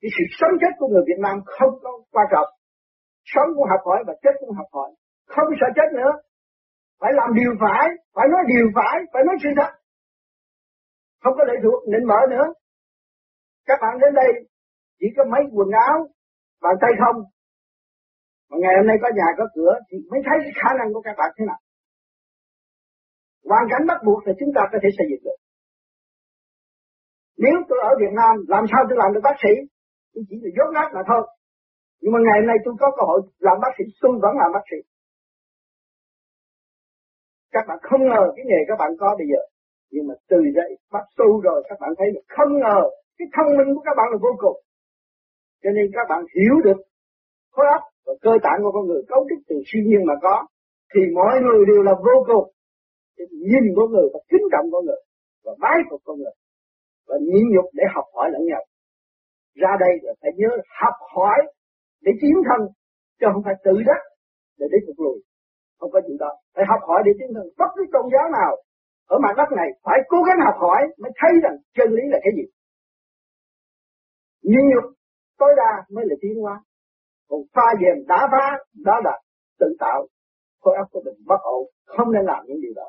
cái 0.01 0.10
sự 0.15 0.23
sống 0.39 0.54
chết 0.62 0.73
của 0.80 0.88
người 0.88 1.06
Việt 1.10 1.19
Nam 1.25 1.36
không 1.45 1.73
có 1.84 1.91
quan 2.12 2.28
trọng. 2.34 2.49
Sống 3.34 3.49
cũng 3.56 3.67
học 3.71 3.82
hỏi 3.86 4.04
và 4.08 4.13
chết 4.23 4.34
cũng 4.39 4.51
học 4.60 4.69
hỏi. 4.71 4.89
Không 5.34 5.47
sợ 5.60 5.67
chết 5.75 5.88
nữa 5.99 6.12
phải 6.99 7.12
làm 7.19 7.29
điều 7.39 7.51
phải 7.62 7.86
phải 8.15 8.27
nói 8.34 8.43
điều 8.53 8.65
phải 8.75 8.95
phải 9.13 9.23
nói 9.27 9.36
sự 9.43 9.49
thật. 9.58 9.71
Không 11.23 11.34
có 11.38 11.43
lệ 11.49 11.55
thuộc, 11.63 11.79
nên 11.91 12.01
mở 12.12 12.19
nữa. 12.29 12.47
Các 13.67 13.77
bạn 13.81 13.93
đến 14.01 14.13
đây, 14.21 14.31
chỉ 14.99 15.08
có 15.17 15.23
mấy 15.34 15.41
quần 15.55 15.69
áo 15.88 15.97
bàn 16.62 16.75
tay 16.81 16.91
không. 17.01 17.17
Mà 18.49 18.55
ngày 18.62 18.73
hôm 18.77 18.88
nay 18.88 18.97
có 19.01 19.10
nhà, 19.19 19.27
có 19.38 19.45
cửa, 19.55 19.73
thì 19.88 19.97
mới 20.12 20.21
thấy 20.25 20.38
cái 20.43 20.53
khả 20.62 20.71
năng 20.79 20.89
của 20.93 21.01
các 21.01 21.15
bạn 21.19 21.29
thế 21.38 21.43
nào. 21.49 21.60
Hoàn 23.49 23.65
cảnh 23.71 23.84
bắt 23.89 23.99
buộc 24.05 24.19
thì 24.25 24.31
chúng 24.39 24.51
ta 24.55 24.62
có 24.71 24.77
thể 24.81 24.89
xây 24.97 25.08
dựng 25.12 25.23
được. 25.25 25.39
Nếu 27.43 27.55
tôi 27.69 27.79
ở 27.89 27.91
Việt 28.01 28.13
Nam, 28.19 28.34
làm 28.53 28.63
sao 28.71 28.81
tôi 28.88 28.97
làm 29.01 29.10
được 29.13 29.23
bác 29.27 29.38
sĩ? 29.43 29.53
Tôi 30.13 30.23
chỉ 30.27 30.36
là 30.43 30.49
dốt 30.58 30.69
nát 30.75 30.89
mà 30.95 31.01
thôi. 31.10 31.23
Nhưng 32.01 32.13
mà 32.13 32.19
ngày 32.25 32.38
hôm 32.39 32.47
nay 32.51 32.58
tôi 32.65 32.73
có 32.81 32.88
cơ 32.97 33.03
hội 33.10 33.19
làm 33.47 33.58
bác 33.63 33.71
sĩ, 33.77 33.84
tôi 34.01 34.12
vẫn 34.23 34.34
làm 34.41 34.49
bác 34.55 34.65
sĩ 34.71 34.79
các 37.55 37.63
bạn 37.67 37.79
không 37.87 38.03
ngờ 38.09 38.23
cái 38.35 38.45
nghề 38.49 38.59
các 38.69 38.77
bạn 38.81 38.91
có 39.01 39.09
bây 39.19 39.27
giờ. 39.31 39.41
Nhưng 39.91 40.07
mà 40.07 40.13
từ 40.31 40.39
dậy, 40.57 40.69
bắt 40.93 41.05
tu 41.17 41.29
rồi, 41.47 41.59
các 41.69 41.77
bạn 41.81 41.91
thấy 41.97 42.07
không 42.35 42.51
ngờ 42.63 42.79
cái 43.17 43.27
thông 43.35 43.49
minh 43.57 43.69
của 43.75 43.83
các 43.87 43.95
bạn 43.99 44.07
là 44.11 44.17
vô 44.25 44.33
cùng. 44.43 44.57
Cho 45.63 45.69
nên 45.75 45.85
các 45.97 46.05
bạn 46.11 46.21
hiểu 46.35 46.55
được 46.65 46.79
khối 47.53 47.65
óc 47.77 47.83
và 48.05 48.13
cơ 48.25 48.33
tạng 48.43 48.59
của 48.63 48.71
con 48.75 48.85
người 48.87 49.01
cấu 49.11 49.21
trúc 49.29 49.39
từ 49.49 49.55
siêu 49.69 49.83
nhiên 49.87 50.01
mà 50.09 50.15
có, 50.21 50.35
thì 50.91 51.01
mọi 51.19 51.35
người 51.43 51.59
đều 51.71 51.81
là 51.87 51.93
vô 52.07 52.15
cùng. 52.29 52.45
Nhìn 53.51 53.65
con 53.77 53.87
người 53.93 54.07
và 54.13 54.19
kính 54.29 54.45
trọng 54.51 54.67
con 54.73 54.85
người 54.85 55.01
và 55.45 55.53
bái 55.63 55.77
phục 55.89 56.01
con 56.07 56.17
người 56.17 56.35
và 57.07 57.15
nhịn 57.29 57.45
nhục 57.53 57.67
để 57.73 57.83
học 57.95 58.05
hỏi 58.15 58.27
lẫn 58.33 58.43
nhau. 58.45 58.63
Ra 59.61 59.71
đây 59.79 59.93
là 60.01 60.13
phải 60.21 60.31
nhớ 60.35 60.49
học 60.81 60.97
hỏi 61.15 61.39
để 62.01 62.11
tiến 62.21 62.35
thân 62.47 62.61
chứ 63.19 63.25
không 63.33 63.43
phải 63.45 63.55
tự 63.65 63.73
đắc 63.89 64.01
để 64.59 64.65
để 64.71 64.77
phục 64.87 64.99
lùi 65.03 65.17
không 65.79 65.91
có 65.91 65.99
chuyện 66.05 66.17
đó. 66.23 66.31
Phải 66.55 66.65
học 66.71 66.81
hỏi 66.88 67.01
để 67.05 67.11
tiến 67.17 67.29
thân 67.35 67.47
bất 67.57 67.69
cứ 67.75 67.83
tôn 67.93 68.05
giáo 68.13 68.29
nào 68.38 68.51
ở 69.07 69.17
mặt 69.23 69.33
đất 69.38 69.49
này. 69.59 69.69
Phải 69.85 69.99
cố 70.11 70.17
gắng 70.27 70.39
học 70.47 70.57
hỏi 70.65 70.81
mới 71.01 71.11
thấy 71.19 71.31
rằng 71.43 71.55
chân 71.77 71.89
lý 71.97 72.03
là 72.13 72.19
cái 72.23 72.31
gì. 72.38 72.45
Nhịn 74.49 74.65
nhục, 74.71 74.85
tối 75.39 75.51
đa 75.57 75.71
mới 75.93 76.05
là 76.09 76.15
tiến 76.21 76.35
hóa. 76.41 76.55
Còn 77.29 77.39
pha 77.53 77.67
dèm 77.81 77.97
đá 78.07 78.27
phá, 78.31 78.45
đó 78.88 78.95
là 79.03 79.21
tự 79.59 79.67
tạo. 79.79 80.07
Khối 80.61 80.75
óc 80.77 80.88
của 80.91 81.01
mình 81.05 81.17
bất 81.25 81.41
ổn, 81.41 81.63
không 81.85 82.11
nên 82.11 82.25
làm 82.25 82.45
những 82.47 82.61
điều 82.61 82.73
đó. 82.75 82.88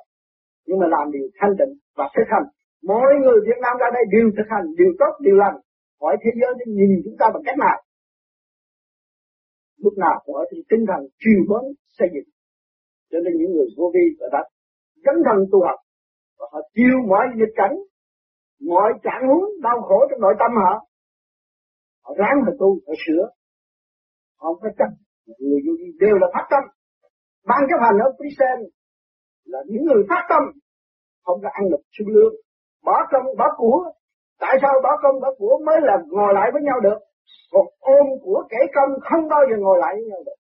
Nhưng 0.67 0.79
mà 0.79 0.87
làm 0.87 1.13
điều 1.13 1.27
thanh 1.39 1.55
tịnh 1.59 1.73
và 1.97 2.09
thực 2.17 2.27
hành. 2.29 2.47
Mỗi 2.83 3.11
người 3.23 3.39
Việt 3.47 3.59
Nam 3.63 3.77
ra 3.81 3.87
đây 3.95 4.05
đều 4.15 4.27
thực 4.37 4.49
hành 4.51 4.67
điều 4.79 4.93
tốt 4.99 5.13
điều 5.21 5.37
lành. 5.37 5.57
Hỏi 6.01 6.17
thế 6.23 6.31
giới 6.41 6.53
để 6.59 6.65
nhìn 6.73 7.01
chúng 7.05 7.17
ta 7.19 7.27
bằng 7.35 7.43
cách 7.47 7.59
nào? 7.59 7.79
Lúc 9.83 9.95
nào 9.99 10.23
cũng 10.25 10.37
ở 10.37 10.45
trên 10.51 10.61
tinh 10.71 10.85
thần 10.89 11.01
chiều 11.23 11.41
mến 11.51 11.65
xây 11.99 12.09
dựng 12.15 12.29
cho 13.11 13.19
nên 13.25 13.33
những 13.39 13.53
người 13.55 13.69
vô 13.77 13.87
vi 13.95 14.05
và 14.21 14.27
đã 14.33 14.43
dấn 15.05 15.17
thân 15.27 15.39
tu 15.53 15.59
học. 15.69 15.79
Và 16.39 16.47
họ 16.53 16.61
chịu 16.75 16.97
mọi 17.09 17.25
nghịch 17.35 17.55
cảnh, 17.61 17.77
mọi 18.71 18.91
trạng 19.05 19.23
huống 19.29 19.45
đau 19.63 19.79
khổ 19.89 19.99
trong 20.11 20.21
nội 20.21 20.35
tâm 20.39 20.51
họ. 20.63 20.73
Họ 22.05 22.15
ráng 22.21 22.37
mà 22.47 22.53
tu, 22.61 22.69
họ 22.87 22.95
sửa. 23.07 23.23
Họ 24.39 24.47
không 24.49 24.61
có 24.63 24.69
chấp. 24.79 24.91
Người 25.39 25.61
vô 25.67 25.73
vi 25.79 25.89
đều 26.05 26.17
là 26.23 26.29
phát 26.35 26.47
tâm. 26.51 26.63
Ban 27.49 27.61
chấp 27.69 27.79
hành 27.85 27.99
ở 28.07 28.09
Prisen 28.17 28.59
là 29.45 29.59
những 29.71 29.85
người 29.85 30.03
phát 30.09 30.23
tâm. 30.31 30.43
Không 31.25 31.39
có 31.43 31.49
ăn 31.53 31.65
lực 31.73 31.83
sung 31.99 32.09
lương. 32.15 32.35
Bỏ 32.85 32.97
công, 33.13 33.27
bỏ 33.39 33.47
của. 33.57 33.79
Tại 34.39 34.55
sao 34.63 34.73
bỏ 34.83 34.93
công, 35.03 35.21
bỏ 35.21 35.31
của? 35.39 35.59
Mới 35.67 35.79
là 35.89 35.97
ngồi 36.07 36.35
lại 36.35 36.51
với 36.53 36.63
nhau 36.63 36.81
được. 36.81 36.99
Còn 37.53 37.67
ôm 37.79 38.07
của 38.23 38.45
kể 38.51 38.61
công 38.75 38.91
không 39.11 39.29
bao 39.29 39.43
giờ 39.51 39.57
ngồi 39.59 39.79
lại 39.81 39.93
với 39.95 40.05
nhau 40.11 40.23
được 40.27 40.39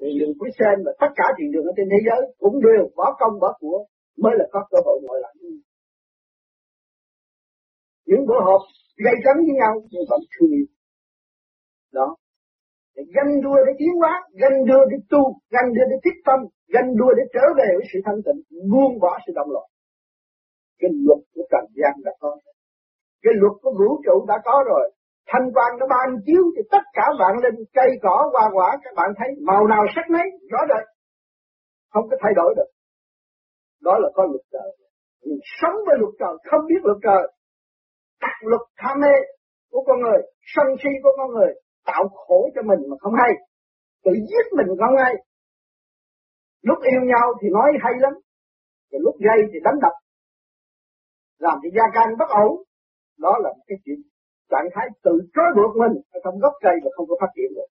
thì 0.00 0.08
đường 0.18 0.34
sen 0.58 0.76
và 0.84 0.92
tất 1.00 1.10
cả 1.16 1.26
thiền 1.36 1.50
đường 1.52 1.66
ở 1.70 1.72
trên 1.76 1.88
thế 1.92 2.00
giới 2.06 2.20
cũng 2.38 2.56
đều 2.66 2.82
bỏ 2.96 3.06
công 3.20 3.40
bỏ 3.40 3.50
của 3.60 3.78
mới 4.22 4.32
là 4.38 4.44
có 4.52 4.60
cơ 4.70 4.78
hội 4.86 4.98
ngồi 5.02 5.18
lại. 5.22 5.34
Những 8.06 8.26
bữa 8.28 8.40
họp 8.46 8.62
gây 9.04 9.14
cấn 9.24 9.36
với 9.46 9.54
nhau 9.60 9.74
nhưng 9.90 10.04
vẫn 10.10 10.20
thương 10.32 10.50
yêu 10.50 10.66
đó. 11.92 12.16
Để 12.96 13.02
ganh 13.14 13.32
đua 13.44 13.58
để 13.66 13.72
tiến 13.78 13.94
hóa, 14.00 14.14
ganh 14.42 14.58
đua 14.68 14.82
để 14.90 14.96
tu, 15.10 15.22
ganh 15.54 15.68
đua 15.74 15.86
để 15.90 15.96
thiết 16.04 16.16
tâm, 16.26 16.38
ganh 16.74 16.96
đua 16.96 17.12
để 17.18 17.22
trở 17.34 17.44
về 17.58 17.68
với 17.76 17.86
sự 17.92 17.98
thanh 18.04 18.20
tịnh, 18.26 18.40
buông 18.70 18.98
bỏ 19.02 19.18
sự 19.26 19.32
động 19.34 19.50
loạn. 19.50 19.68
Cái 20.78 20.90
luật 21.06 21.20
của 21.34 21.44
trần 21.50 21.64
gian 21.78 21.94
đã 22.04 22.12
có. 22.20 22.30
Cái 23.22 23.34
luật 23.40 23.52
của 23.62 23.72
vũ 23.78 23.90
trụ 24.04 24.26
đã 24.28 24.36
có 24.44 24.64
rồi 24.70 24.92
thanh 25.32 25.46
quan 25.54 25.70
nó 25.78 25.86
ban 25.94 26.08
chiếu 26.26 26.42
thì 26.54 26.62
tất 26.70 26.84
cả 26.92 27.06
bạn 27.20 27.34
lên 27.42 27.54
cây 27.72 27.90
cỏ, 28.02 28.30
hoa 28.32 28.46
quả, 28.56 28.68
các 28.84 28.94
bạn 28.96 29.10
thấy 29.18 29.28
màu 29.48 29.66
nào 29.66 29.84
sắc 29.94 30.06
nấy, 30.10 30.26
rõ 30.50 30.58
rệt. 30.70 30.84
Không 31.92 32.08
có 32.10 32.16
thay 32.22 32.32
đổi 32.36 32.54
được. 32.56 32.70
Đó 33.86 33.94
là 34.02 34.08
có 34.14 34.22
luật 34.30 34.44
trời. 34.52 34.70
Mình 35.26 35.40
sống 35.60 35.76
với 35.86 35.96
luật 36.00 36.14
trời, 36.20 36.34
không 36.50 36.62
biết 36.68 36.80
luật 36.82 36.98
trời. 37.02 37.22
Đặt 38.20 38.36
luật 38.50 38.60
tham 38.76 39.00
mê 39.02 39.14
của 39.70 39.82
con 39.86 40.00
người, 40.00 40.20
sân 40.54 40.66
si 40.82 40.90
của 41.02 41.12
con 41.18 41.28
người, 41.34 41.50
tạo 41.86 42.04
khổ 42.08 42.48
cho 42.54 42.62
mình 42.62 42.80
mà 42.90 42.96
không 43.00 43.14
hay. 43.22 43.32
Tự 44.04 44.12
giết 44.28 44.46
mình 44.56 44.66
không 44.66 44.96
hay. 45.04 45.14
Lúc 46.62 46.78
yêu 46.92 47.02
nhau 47.12 47.26
thì 47.42 47.48
nói 47.52 47.68
hay 47.82 47.92
lắm, 47.98 48.12
rồi 48.90 49.00
lúc 49.04 49.14
gây 49.26 49.38
thì 49.52 49.58
đánh 49.64 49.78
đập. 49.82 49.92
Làm 51.38 51.58
cho 51.62 51.68
gia 51.76 51.86
can 51.94 52.08
bất 52.18 52.28
ổn. 52.28 52.52
Đó 53.18 53.32
là 53.42 53.48
một 53.48 53.64
cái 53.66 53.78
chuyện 53.84 53.98
trạng 54.52 54.68
thái 54.74 54.86
tự 55.04 55.14
trói 55.34 55.48
buộc 55.56 55.72
mình 55.82 55.94
ở 56.16 56.18
trong 56.24 56.36
gốc 56.42 56.54
cây 56.64 56.76
và 56.84 56.90
không 56.94 57.06
có 57.10 57.16
phát 57.20 57.32
triển 57.36 57.50
được. 57.56 57.70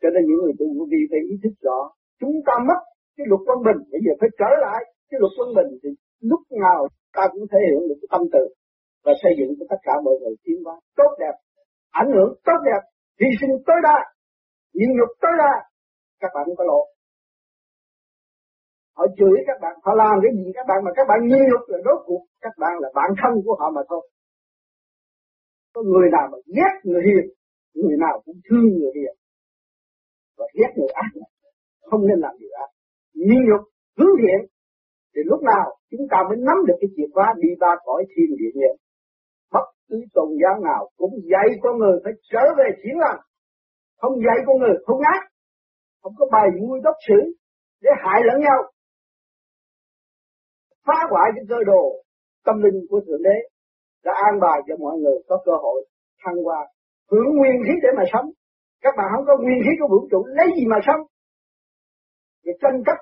Cho 0.00 0.08
nên 0.14 0.22
những 0.26 0.40
người 0.42 0.54
tu 0.58 0.66
vô 0.76 0.84
vi 0.92 1.00
phải 1.10 1.20
ý 1.32 1.34
thức 1.42 1.54
rõ 1.66 1.78
chúng 2.20 2.36
ta 2.46 2.54
mất 2.68 2.80
cái 3.16 3.24
luật 3.30 3.42
quân 3.46 3.58
bình. 3.66 3.80
Bây 3.92 4.00
giờ 4.04 4.12
phải 4.20 4.30
trở 4.40 4.50
lại 4.66 4.80
cái 5.10 5.18
luật 5.22 5.32
quân 5.38 5.48
bình 5.58 5.70
thì 5.82 5.90
lúc 6.30 6.42
nào 6.64 6.80
ta 7.16 7.24
cũng 7.32 7.44
thể 7.50 7.60
hiện 7.66 7.80
được 7.88 7.98
cái 8.00 8.10
tâm 8.12 8.22
từ 8.34 8.44
và 9.04 9.12
xây 9.22 9.32
dựng 9.38 9.50
cho 9.58 9.64
tất 9.72 9.80
cả 9.86 9.94
mọi 10.04 10.14
người 10.20 10.34
tiến 10.44 10.58
hóa 10.64 10.76
tốt 10.98 11.10
đẹp, 11.22 11.36
ảnh 12.02 12.10
hưởng 12.14 12.30
tốt 12.46 12.58
đẹp, 12.68 12.82
hy 13.20 13.30
sinh 13.40 13.54
tối 13.66 13.80
đa, 13.82 13.98
nhịn 14.76 14.90
nhục 14.98 15.10
tối 15.22 15.34
đa. 15.42 15.52
Các 16.20 16.30
bạn 16.34 16.46
có 16.58 16.64
lộ 16.64 16.82
họ 18.96 19.04
chửi 19.18 19.36
các 19.46 19.58
bạn, 19.62 19.74
họ 19.84 19.92
làm 19.94 20.14
cái 20.22 20.32
gì 20.36 20.52
các 20.54 20.66
bạn, 20.68 20.78
mà 20.84 20.90
các 20.96 21.06
bạn 21.08 21.18
nhịn 21.28 21.42
nhục 21.50 21.64
là 21.66 21.78
đối 21.84 21.96
cuộc 22.06 22.22
các 22.40 22.54
bạn 22.58 22.72
là 22.82 22.88
bạn 22.94 23.10
thân 23.22 23.32
của 23.44 23.56
họ 23.60 23.70
mà 23.76 23.82
thôi 23.88 24.08
có 25.74 25.82
người 25.82 26.08
nào 26.16 26.26
mà 26.32 26.38
ghét 26.56 26.74
người 26.84 27.02
hiền, 27.08 27.24
người 27.74 27.96
nào 28.04 28.22
cũng 28.24 28.38
thương 28.46 28.66
người 28.78 28.92
hiền. 28.98 29.14
Và 30.38 30.46
ghét 30.58 30.70
người 30.76 30.88
ác 31.04 31.10
không 31.88 32.06
nên 32.08 32.18
làm 32.24 32.34
điều 32.40 32.52
ác. 32.64 32.70
Nhịn 33.14 33.40
nhục 33.48 33.62
hướng 33.98 34.14
thiện 34.20 34.40
thì 35.12 35.20
lúc 35.30 35.40
nào 35.42 35.64
chúng 35.90 36.04
ta 36.10 36.18
mới 36.28 36.36
nắm 36.46 36.58
được 36.66 36.74
cái 36.80 36.88
chìa 36.96 37.08
khóa 37.14 37.34
đi 37.42 37.48
ba 37.60 37.72
cõi 37.84 38.04
thiên 38.12 38.36
địa 38.38 38.52
nhân 38.54 38.76
bất 39.52 39.66
cứ 39.88 39.96
tôn 40.14 40.28
giáo 40.42 40.60
nào 40.68 40.90
cũng 40.96 41.12
dạy 41.32 41.48
con 41.62 41.78
người 41.78 41.96
phải 42.04 42.12
trở 42.32 42.44
về 42.58 42.68
thiện 42.82 42.96
lành. 42.98 43.20
Không 43.96 44.14
dạy 44.26 44.38
con 44.46 44.56
người 44.58 44.76
không 44.86 45.00
ác, 45.14 45.22
không 46.02 46.12
có 46.18 46.26
bài 46.32 46.46
vui 46.60 46.80
đốc 46.84 46.94
xử 47.08 47.20
để 47.82 47.90
hại 48.04 48.20
lẫn 48.24 48.40
nhau. 48.40 48.58
Phá 50.86 50.98
hoại 51.10 51.30
cái 51.34 51.44
cơ 51.48 51.56
đồ 51.66 51.82
tâm 52.44 52.62
linh 52.62 52.86
của 52.90 53.00
thượng 53.06 53.22
đế 53.22 53.36
đã 54.04 54.12
an 54.28 54.34
bài 54.40 54.58
cho 54.66 54.74
mọi 54.84 54.94
người 54.98 55.18
có 55.28 55.42
cơ 55.46 55.52
hội 55.64 55.78
thăng 56.22 56.38
hoa, 56.44 56.60
hưởng 57.10 57.30
nguyên 57.36 57.56
khí 57.64 57.74
để 57.82 57.88
mà 57.96 58.04
sống. 58.12 58.26
Các 58.84 58.94
bạn 58.98 59.06
không 59.12 59.24
có 59.26 59.34
nguyên 59.42 59.60
khí 59.64 59.72
của 59.80 59.88
vũ 59.92 60.08
trụ, 60.10 60.20
lấy 60.38 60.48
gì 60.56 60.64
mà 60.72 60.78
sống? 60.86 61.00
Để 62.44 62.52
tranh 62.62 62.82
chấp, 62.86 62.98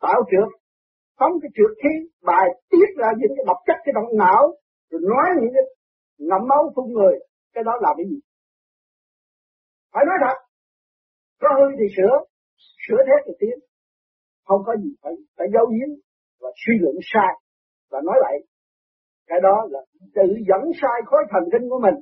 tạo 0.00 0.20
trượt, 0.30 0.50
phóng 1.18 1.32
cái 1.42 1.50
trượt 1.56 1.72
khí, 1.82 1.92
bài 2.22 2.46
tiết 2.70 2.88
ra 3.00 3.08
những 3.18 3.32
cái 3.36 3.44
độc 3.46 3.56
chất, 3.66 3.76
cái 3.84 3.92
động 3.98 4.10
não, 4.22 4.42
rồi 4.90 5.00
nói 5.12 5.26
những 5.40 5.52
cái 5.56 5.64
ngậm 6.18 6.42
máu 6.48 6.72
phun 6.74 6.86
người. 6.92 7.14
Cái 7.54 7.64
đó 7.64 7.72
là 7.80 7.90
cái 7.96 8.06
gì? 8.10 8.18
Phải 9.92 10.04
nói 10.08 10.18
thật, 10.24 10.36
có 11.40 11.48
hư 11.58 11.66
thì 11.78 11.86
sửa 11.96 12.14
sửa 12.84 13.00
thế 13.06 13.16
thì 13.26 13.32
tiến. 13.40 13.56
Không 14.46 14.62
có 14.66 14.76
gì 14.76 14.90
phải 15.02 15.12
phải 15.36 15.46
giấu 15.54 15.66
giếm 15.66 15.90
và 16.40 16.50
suy 16.62 16.74
luận 16.80 16.96
sai 17.12 17.32
và 17.90 18.00
nói 18.04 18.16
lại 18.20 18.34
cái 19.30 19.40
đó 19.46 19.56
là 19.72 19.80
tự 20.16 20.26
dẫn 20.48 20.62
sai 20.80 20.98
khối 21.08 21.22
thần 21.30 21.44
kinh 21.52 21.64
của 21.70 21.80
mình. 21.86 21.96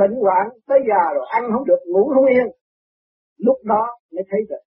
Bệnh 0.00 0.14
hoạn 0.24 0.44
tới 0.68 0.78
già 0.88 1.02
rồi 1.14 1.26
ăn 1.38 1.42
không 1.52 1.64
được, 1.70 1.80
ngủ 1.92 2.02
không 2.14 2.26
yên. 2.34 2.46
Lúc 3.46 3.58
đó 3.64 3.82
mới 4.14 4.24
thấy 4.30 4.40
rồi 4.50 4.62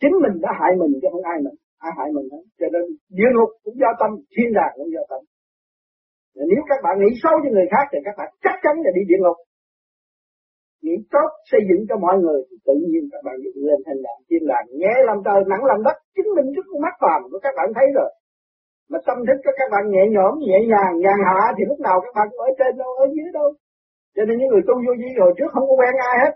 chính 0.00 0.14
mình 0.24 0.34
đã 0.44 0.50
hại 0.60 0.72
mình 0.80 0.92
chứ 1.00 1.08
không 1.12 1.26
ai 1.32 1.38
mình. 1.44 1.56
Ai 1.86 1.92
hại 1.98 2.08
mình 2.16 2.26
hết 2.32 2.44
cho 2.60 2.66
nên 2.74 2.84
địa 3.18 3.30
ngục 3.34 3.50
cũng 3.64 3.76
do 3.82 3.90
tâm, 4.00 4.10
thiên 4.34 4.48
đàng 4.58 4.72
cũng 4.78 4.90
do 4.94 5.02
tâm. 5.10 5.20
Nếu 6.50 6.62
các 6.70 6.80
bạn 6.84 6.94
nghĩ 6.98 7.10
xấu 7.22 7.34
cho 7.42 7.50
người 7.52 7.68
khác 7.72 7.84
thì 7.92 7.98
các 8.06 8.14
bạn 8.18 8.28
chắc 8.44 8.56
chắn 8.64 8.74
là 8.84 8.90
đi 8.96 9.02
địa 9.10 9.20
ngục 9.22 9.38
nghĩ 10.84 10.96
tốt, 11.14 11.28
xây 11.50 11.62
dựng 11.68 11.82
cho 11.88 11.96
mọi 12.04 12.16
người 12.22 12.40
thì 12.48 12.56
tự 12.66 12.74
nhiên 12.90 13.04
các 13.12 13.22
bạn 13.26 13.36
dựng 13.44 13.58
lên 13.68 13.80
thành 13.86 14.00
đàng 14.06 14.20
thiên 14.28 14.42
đàng. 14.50 14.66
Nhẹ 14.80 14.94
làm 15.08 15.18
trời 15.26 15.40
nặng 15.50 15.64
làm 15.70 15.80
đất, 15.86 15.96
chính 16.14 16.28
mình 16.36 16.46
trước 16.54 16.66
con 16.70 16.80
mắt 16.86 16.94
phàm 17.02 17.20
của 17.30 17.38
các 17.44 17.52
bạn 17.58 17.68
thấy 17.76 17.86
rồi 17.98 18.10
mà 18.90 18.98
tâm 19.06 19.18
thức 19.26 19.38
của 19.44 19.54
các 19.58 19.68
bạn 19.72 19.84
nhẹ 19.94 20.04
nhõm 20.14 20.32
nhẹ 20.48 20.58
nhàng 20.70 20.94
nhàn 21.04 21.18
hạ 21.28 21.40
thì 21.56 21.62
lúc 21.70 21.78
nào 21.86 21.96
các 22.04 22.12
bạn 22.16 22.26
cũng 22.30 22.42
ở 22.48 22.50
trên 22.58 22.72
đâu 22.80 22.90
ở 23.04 23.06
dưới 23.14 23.28
đâu. 23.38 23.48
Cho 24.14 24.22
nên 24.24 24.34
những 24.38 24.50
người 24.50 24.64
tu 24.68 24.74
vô 24.84 24.92
vi 25.00 25.10
hồi 25.22 25.32
trước 25.36 25.50
không 25.54 25.66
có 25.68 25.74
quen 25.80 25.94
ai 26.10 26.16
hết. 26.22 26.34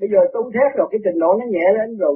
Bây 0.00 0.08
giờ 0.12 0.20
tu 0.34 0.40
thét 0.54 0.70
rồi 0.78 0.86
cái 0.90 1.00
trình 1.04 1.18
độ 1.22 1.30
nó 1.40 1.44
nhẹ 1.54 1.66
lên 1.78 1.88
rồi. 2.02 2.14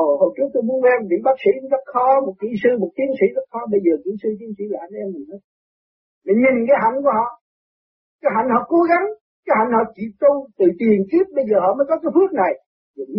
Ồ, 0.00 0.04
hồi 0.20 0.30
trước 0.36 0.48
tôi 0.54 0.62
muốn 0.68 0.78
quen 0.84 0.98
vị 1.10 1.18
bác 1.26 1.36
sĩ 1.42 1.52
rất 1.72 1.84
khó, 1.92 2.06
một 2.26 2.34
kỹ 2.42 2.50
sư, 2.62 2.70
một 2.82 2.90
tiến 2.96 3.10
sĩ 3.18 3.26
rất 3.36 3.46
khó, 3.52 3.60
bây 3.72 3.80
giờ 3.84 3.92
kỹ 4.04 4.12
sư, 4.22 4.28
tiến 4.40 4.50
sĩ 4.56 4.64
là 4.72 4.78
anh 4.86 4.94
em 5.00 5.08
mình 5.14 5.26
hết. 5.30 5.40
Mình 6.26 6.38
nhìn 6.42 6.56
cái 6.68 6.76
hạnh 6.82 6.96
của 7.04 7.12
họ, 7.18 7.26
cái 8.22 8.30
hạnh 8.36 8.48
họ 8.54 8.60
cố 8.72 8.80
gắng, 8.90 9.06
cái 9.46 9.54
hạnh 9.58 9.72
họ 9.76 9.82
chỉ 9.96 10.04
tu 10.22 10.32
từ 10.58 10.66
tiền 10.80 10.98
kiếp 11.10 11.26
bây 11.36 11.44
giờ 11.50 11.56
họ 11.64 11.70
mới 11.78 11.86
có 11.90 11.96
cái 12.02 12.10
phước 12.16 12.30
này. 12.42 12.52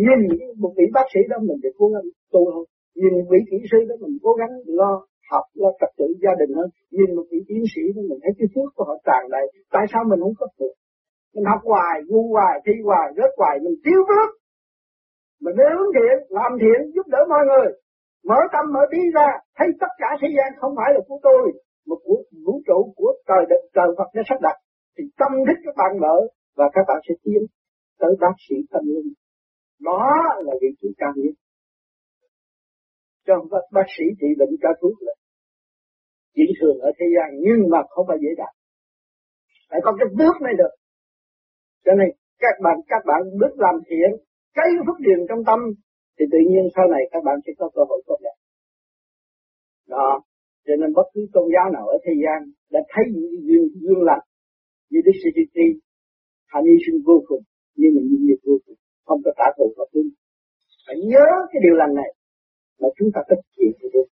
Nhìn 0.06 0.20
một 0.64 0.74
vị 0.78 0.86
bác 0.96 1.08
sĩ 1.14 1.20
đó 1.32 1.38
mình 1.48 1.60
phải 1.64 1.74
cố 1.80 1.86
gắng 1.94 2.08
tu 2.34 2.42
thôi. 2.54 2.66
Nhìn 3.00 3.12
một 3.18 3.28
vị 3.32 3.40
kỹ 3.50 3.58
sư 3.72 3.80
đó 3.90 3.96
mình 4.04 4.14
cố 4.26 4.32
gắng 4.40 4.52
lo 4.80 4.94
học, 5.32 5.46
lo 5.62 5.70
trật 5.80 5.92
tự 6.00 6.08
gia 6.24 6.34
đình 6.40 6.52
hơn. 6.58 6.70
Nhìn 6.96 7.10
một 7.16 7.26
vị 7.32 7.40
tiến 7.50 7.64
sĩ 7.74 7.84
thì 7.96 8.02
mình 8.10 8.20
thấy 8.24 8.34
cái 8.40 8.48
phước 8.54 8.70
của 8.76 8.86
họ 8.90 8.96
tràn 9.08 9.24
đầy. 9.36 9.46
Tại 9.76 9.86
sao 9.92 10.02
mình 10.10 10.20
không 10.24 10.38
có 10.40 10.48
phước? 10.58 10.74
Mình 11.34 11.46
học 11.52 11.62
hoài, 11.72 11.96
ngu 12.10 12.24
hoài, 12.36 12.56
thi 12.66 12.74
hoài, 12.88 13.08
rớt 13.18 13.32
hoài, 13.40 13.56
mình 13.66 13.78
thiếu 13.84 14.02
phước. 14.10 14.30
Mình 15.44 15.56
nên 15.60 15.70
hướng 15.76 15.92
thiện, 15.96 16.18
làm 16.38 16.52
thiện, 16.62 16.80
giúp 16.96 17.06
đỡ 17.14 17.22
mọi 17.34 17.44
người. 17.50 17.68
Mở 18.30 18.40
tâm 18.54 18.66
mở 18.74 18.84
trí 18.92 19.02
ra, 19.18 19.30
thấy 19.58 19.68
tất 19.82 19.92
cả 20.02 20.10
thế 20.22 20.28
gian 20.38 20.50
không 20.60 20.74
phải 20.78 20.90
là 20.96 21.02
của 21.08 21.20
tôi, 21.28 21.44
mà 21.88 21.96
của 22.04 22.18
vũ 22.46 22.56
trụ 22.68 22.80
của 22.98 23.12
trời 23.28 23.44
đất 23.52 23.62
trời 23.76 23.90
Phật 23.98 24.10
đã 24.16 24.22
sắp 24.30 24.40
đặt. 24.42 24.58
Thì 24.96 25.04
tâm 25.20 25.32
thức 25.48 25.58
các 25.66 25.76
bạn 25.80 25.92
mở 26.04 26.18
và 26.58 26.66
các 26.74 26.84
bạn 26.88 27.00
sẽ 27.08 27.14
tiến 27.24 27.42
tới 28.00 28.12
bác 28.22 28.36
sĩ 28.50 28.56
tâm 28.72 28.84
linh. 28.86 29.10
Đó 29.82 30.02
là 30.46 30.54
vị 30.62 30.68
trí 30.82 30.90
cao 30.98 31.14
nhất. 31.16 31.36
Cho 33.28 33.36
bác, 33.52 33.64
bác 33.76 33.88
sĩ 33.98 34.06
trị 34.20 34.28
bệnh 34.40 34.54
cho 34.64 34.70
thuốc 34.82 34.96
là 35.06 35.14
chỉ 36.36 36.46
thường 36.60 36.78
ở 36.88 36.90
thế 36.98 37.06
gian 37.16 37.28
nhưng 37.46 37.70
mà 37.72 37.80
không 37.90 38.06
phải 38.10 38.18
dễ 38.24 38.32
đạt. 38.42 38.54
Phải 39.70 39.80
có 39.84 39.92
cái 40.00 40.08
bước 40.20 40.36
mới 40.44 40.54
được. 40.62 40.74
Cho 41.86 41.94
nên 42.00 42.10
các 42.44 42.56
bạn 42.64 42.78
các 42.92 43.02
bạn 43.10 43.22
bước 43.40 43.54
làm 43.66 43.76
thiện 43.88 44.10
cái 44.58 44.68
phước 44.86 45.00
điền 45.06 45.20
trong 45.30 45.42
tâm 45.50 45.60
thì 46.16 46.26
tự 46.32 46.40
nhiên 46.50 46.66
sau 46.76 46.86
này 46.94 47.04
các 47.12 47.22
bạn 47.28 47.38
sẽ 47.46 47.52
có 47.60 47.70
cơ 47.76 47.82
hội 47.90 48.02
tốt 48.08 48.20
đẹp. 48.26 48.38
Đó, 49.88 50.10
cho 50.66 50.74
nên 50.80 50.94
bất 50.94 51.08
cứ 51.14 51.22
tôn 51.34 51.46
giáo 51.54 51.68
nào 51.76 51.88
ở 51.88 51.98
thế 52.06 52.14
gian 52.24 52.40
đã 52.74 52.80
thấy 52.92 53.06
những 53.14 53.36
duyên 53.48 53.64
duyên 53.82 54.00
lành 54.10 54.26
như 54.90 55.00
Đức 55.06 55.12
Sư 55.24 55.30
Chi 55.36 55.68
hạnh 56.52 56.66
hy 56.66 56.78
sinh 56.86 57.00
vô 57.06 57.18
cùng 57.28 57.44
nhưng 57.76 57.92
mà 57.96 58.02
như 58.08 58.18
nghiệp 58.20 58.40
vô 58.46 58.56
cùng 58.66 58.76
không 59.06 59.20
có 59.26 59.32
trả 59.38 59.48
thù 59.58 59.74
và 59.78 59.86
thương 59.94 60.10
phải 60.86 60.96
nhớ 61.12 61.26
cái 61.52 61.60
điều 61.66 61.76
lành 61.82 61.94
này 61.96 62.10
mà 62.82 62.88
chúng 62.98 63.10
ta 63.16 63.22
thực 63.30 63.42
chịu 63.56 63.72
thì 63.80 63.88
được 63.94 64.08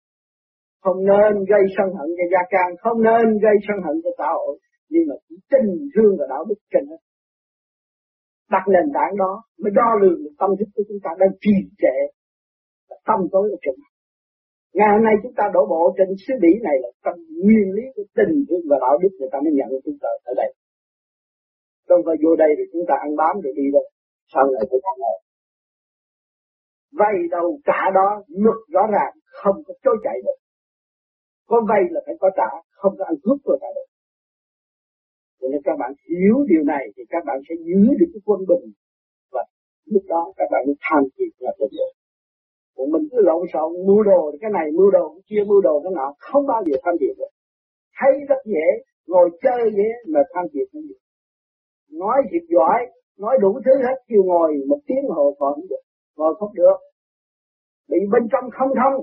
không 0.85 0.99
nên 1.11 1.33
gây 1.53 1.63
sân 1.77 1.89
hận 1.97 2.09
cho 2.17 2.25
gia 2.33 2.43
can 2.55 2.69
không 2.83 2.99
nên 3.09 3.25
gây 3.45 3.57
sân 3.67 3.79
hận 3.85 3.97
cho 4.05 4.11
xã 4.19 4.29
hội 4.39 4.55
nhưng 4.93 5.05
mà 5.09 5.15
chỉ 5.27 5.37
tình 5.53 5.71
thương 5.95 6.13
và 6.19 6.27
đạo 6.33 6.45
đức 6.49 6.61
trên 6.73 6.85
hết 6.91 7.01
đặt 8.55 8.65
nền 8.75 8.87
tảng 8.97 9.15
đó 9.23 9.33
mới 9.63 9.73
đo 9.81 9.89
lường 10.03 10.21
tâm 10.41 10.51
thức 10.59 10.69
của 10.75 10.85
chúng 10.89 11.01
ta 11.05 11.11
đang 11.21 11.33
trì 11.43 11.57
trệ 11.83 11.97
tâm 13.09 13.19
tối 13.33 13.47
ở 13.55 13.59
chỗ 13.65 13.73
Ngày 14.77 14.89
hôm 14.95 15.03
nay 15.09 15.15
chúng 15.23 15.35
ta 15.39 15.45
đổ 15.55 15.63
bộ 15.73 15.83
trên 15.97 16.09
xứ 16.25 16.35
đỉ 16.45 16.53
này 16.67 16.77
là 16.83 16.91
trong 17.05 17.19
nguyên 17.45 17.67
lý 17.77 17.85
của 17.95 18.07
tình 18.19 18.35
thương 18.47 18.65
và 18.71 18.77
đạo 18.85 18.95
đức 19.03 19.13
người 19.19 19.31
ta 19.33 19.39
mới 19.45 19.53
nhận 19.59 19.69
chúng 19.85 19.99
ta 20.03 20.11
ở 20.31 20.33
đây. 20.41 20.51
Không 21.89 22.03
phải 22.07 22.17
vô 22.23 22.33
đây 22.43 22.51
rồi 22.59 22.67
chúng 22.73 22.85
ta 22.89 22.95
ăn 23.07 23.11
bám 23.21 23.35
rồi 23.45 23.53
đi 23.61 23.67
đâu. 23.77 23.87
Sau 24.33 24.45
này 24.53 24.63
chúng 24.71 24.83
ta 24.87 24.93
này. 25.05 25.17
Vay 26.99 27.15
đâu 27.31 27.59
trả 27.65 27.91
đó, 27.95 28.23
luật 28.29 28.61
rõ 28.69 28.83
ràng, 28.93 29.13
không 29.25 29.57
có 29.67 29.75
chối 29.85 29.97
chạy 30.05 30.17
được. 30.25 30.39
Có 31.49 31.57
vay 31.69 31.83
là 31.91 32.01
phải 32.07 32.15
có 32.21 32.31
trả, 32.37 32.51
không 32.71 32.95
có 32.99 33.05
ăn 33.05 33.15
cướp 33.23 33.39
rồi 33.45 33.59
trả 33.61 33.67
được. 33.77 33.89
Cho 35.41 35.49
nên 35.53 35.61
các 35.65 35.77
bạn 35.79 35.93
hiểu 36.09 36.37
điều 36.49 36.63
này 36.65 36.85
thì 36.97 37.03
các 37.09 37.23
bạn 37.27 37.39
sẽ 37.49 37.55
giữ 37.69 37.83
được 37.99 38.11
cái 38.13 38.23
quân 38.25 38.41
bình 38.49 38.65
và 39.33 39.43
lúc 39.85 40.03
đó 40.09 40.33
các 40.37 40.49
bạn 40.53 40.63
mới 40.67 40.77
tham 40.81 41.03
thiệt 41.15 41.33
là 41.39 41.53
được 41.59 41.73
rồi 41.79 41.93
Còn 42.77 42.91
mình 42.93 43.05
cứ 43.11 43.19
lộn 43.21 43.43
xộn 43.53 43.71
mua 43.87 44.03
đồ 44.03 44.33
cái 44.41 44.51
này 44.51 44.67
mua 44.79 44.91
đồ 44.91 45.15
cái 45.15 45.23
kia 45.29 45.43
mua 45.51 45.61
đồ 45.61 45.81
cái 45.85 45.93
nọ 45.97 46.15
không 46.19 46.47
bao 46.47 46.63
giờ 46.67 46.77
tham 46.85 46.95
thiệt 47.01 47.17
được. 47.19 47.33
Thấy 47.99 48.13
rất 48.29 48.43
dễ 48.45 48.67
ngồi 49.07 49.31
chơi 49.43 49.63
dễ 49.77 49.89
mà 50.13 50.21
tham 50.35 50.45
thiệt 50.53 50.67
không 50.73 50.83
được. 50.89 51.01
Nói 51.91 52.19
thiệt 52.31 52.43
giỏi 52.49 52.81
nói 53.19 53.39
đủ 53.41 53.61
thứ 53.65 53.73
hết 53.87 53.97
kêu 54.09 54.23
ngồi 54.25 54.51
một 54.69 54.79
tiếng 54.87 55.05
hồ 55.09 55.37
còn 55.39 55.55
không 55.55 55.69
được 55.71 55.83
ngồi 56.17 56.33
không 56.39 56.55
được. 56.55 56.79
Bị 57.91 57.99
bên 58.13 58.23
trong 58.33 58.45
không 58.59 58.73
thông. 58.81 58.97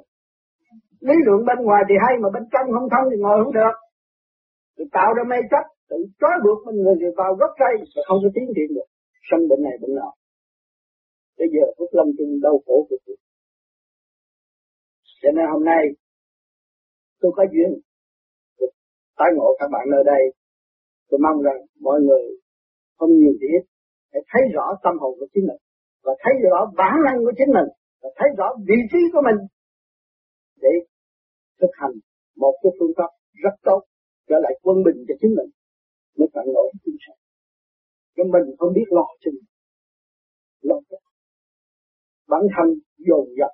Lý 1.08 1.16
luận 1.26 1.40
bên 1.48 1.58
ngoài 1.66 1.82
thì 1.90 1.96
hay, 2.04 2.14
mà 2.22 2.30
bên 2.36 2.44
trong 2.54 2.66
không 2.76 2.88
thông 2.94 3.06
thì 3.12 3.18
ngồi 3.24 3.38
không 3.44 3.54
được. 3.60 3.76
Thì 4.76 4.84
tạo 4.96 5.10
ra 5.18 5.24
mê 5.32 5.38
chấp, 5.52 5.66
tự 5.90 5.98
trói 6.22 6.36
buộc 6.44 6.60
mình 6.68 6.78
người 6.84 6.96
thì 7.00 7.08
vào 7.20 7.32
gốc 7.40 7.52
cây 7.62 7.74
và 7.96 8.02
không 8.08 8.20
có 8.24 8.30
tiến 8.36 8.48
triển 8.56 8.70
được. 8.76 8.88
Sân 9.30 9.40
bệnh 9.50 9.62
này, 9.68 9.76
bệnh 9.82 9.96
nọ. 10.00 10.12
Bây 11.38 11.48
giờ 11.54 11.64
phúc 11.78 11.90
lâm 11.98 12.08
chung 12.18 12.32
đau 12.46 12.56
khổ 12.66 12.88
cực 12.90 13.02
kỳ. 13.06 13.14
Cho 15.22 15.30
nên 15.36 15.46
hôm 15.54 15.64
nay, 15.72 15.84
tôi 17.22 17.32
có 17.36 17.44
duyên 17.54 17.72
tái 19.20 19.30
ngộ 19.36 19.50
các 19.60 19.70
bạn 19.74 19.86
nơi 19.92 20.04
đây. 20.06 20.24
Tôi 21.10 21.20
mong 21.26 21.42
rằng 21.42 21.60
mọi 21.80 22.00
người 22.02 22.24
không 22.98 23.12
nhiều 23.20 23.34
thì 23.42 23.48
ít 23.58 23.64
để 24.14 24.20
thấy 24.30 24.42
rõ 24.54 24.66
tâm 24.84 24.94
hồn 25.00 25.14
của 25.20 25.28
chính 25.34 25.48
mình 25.50 25.62
và 26.04 26.14
thấy 26.24 26.34
rõ 26.44 26.60
bản 26.80 26.96
năng 27.06 27.18
của 27.24 27.34
chính 27.38 27.52
mình, 27.58 27.70
và 28.02 28.10
thấy 28.18 28.30
rõ 28.38 28.48
vị 28.68 28.80
trí 28.92 29.02
của 29.14 29.22
mình. 29.28 29.40
Để 30.64 30.74
thực 31.62 31.74
hành 31.82 31.96
một 32.36 32.54
cái 32.64 32.72
phương 32.80 32.94
pháp 32.98 33.12
rất 33.44 33.56
tốt, 33.64 33.82
trở 34.30 34.36
lại 34.44 34.54
quân 34.64 34.78
bình 34.86 34.98
cho 35.08 35.16
chính 35.22 35.34
mình, 35.38 35.50
mới 36.18 36.28
tận 36.34 36.46
nổi 36.56 36.68
chúng 36.86 37.00
sanh. 37.08 37.20
Cho 38.16 38.24
mình 38.34 38.56
không 38.60 38.74
biết 38.76 38.88
lo 38.90 39.08
cho 39.22 39.32
mình. 39.32 39.48
Lo 40.62 40.76
cho 40.90 40.98
bản 42.32 42.42
thân 42.56 42.68
dồn 43.08 43.26
dập 43.40 43.54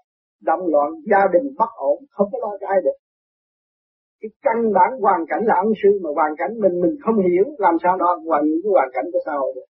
động 0.50 0.64
loạn, 0.74 0.90
gia 1.12 1.24
đình 1.34 1.46
bất 1.60 1.72
ổn, 1.76 1.98
không 2.10 2.28
có 2.32 2.38
lo 2.42 2.58
cho 2.60 2.68
ai 2.68 2.80
được. 2.86 2.98
Cái 4.22 4.30
căn 4.46 4.58
bản 4.74 4.90
hoàn 5.02 5.22
cảnh 5.30 5.44
là 5.50 5.56
ân 5.66 5.70
sư 5.84 5.90
mà 6.04 6.10
hoàn 6.18 6.32
cảnh 6.38 6.52
mình 6.64 6.76
mình 6.84 6.96
không 7.04 7.18
hiểu 7.28 7.46
làm 7.58 7.76
sao 7.84 7.98
đó, 7.98 8.10
hoàn 8.28 8.44
những 8.46 8.62
cái 8.64 8.72
hoàn 8.78 8.90
cảnh 8.94 9.06
của 9.14 9.20
xã 9.26 9.32
hội 9.42 9.52
được 9.56 9.68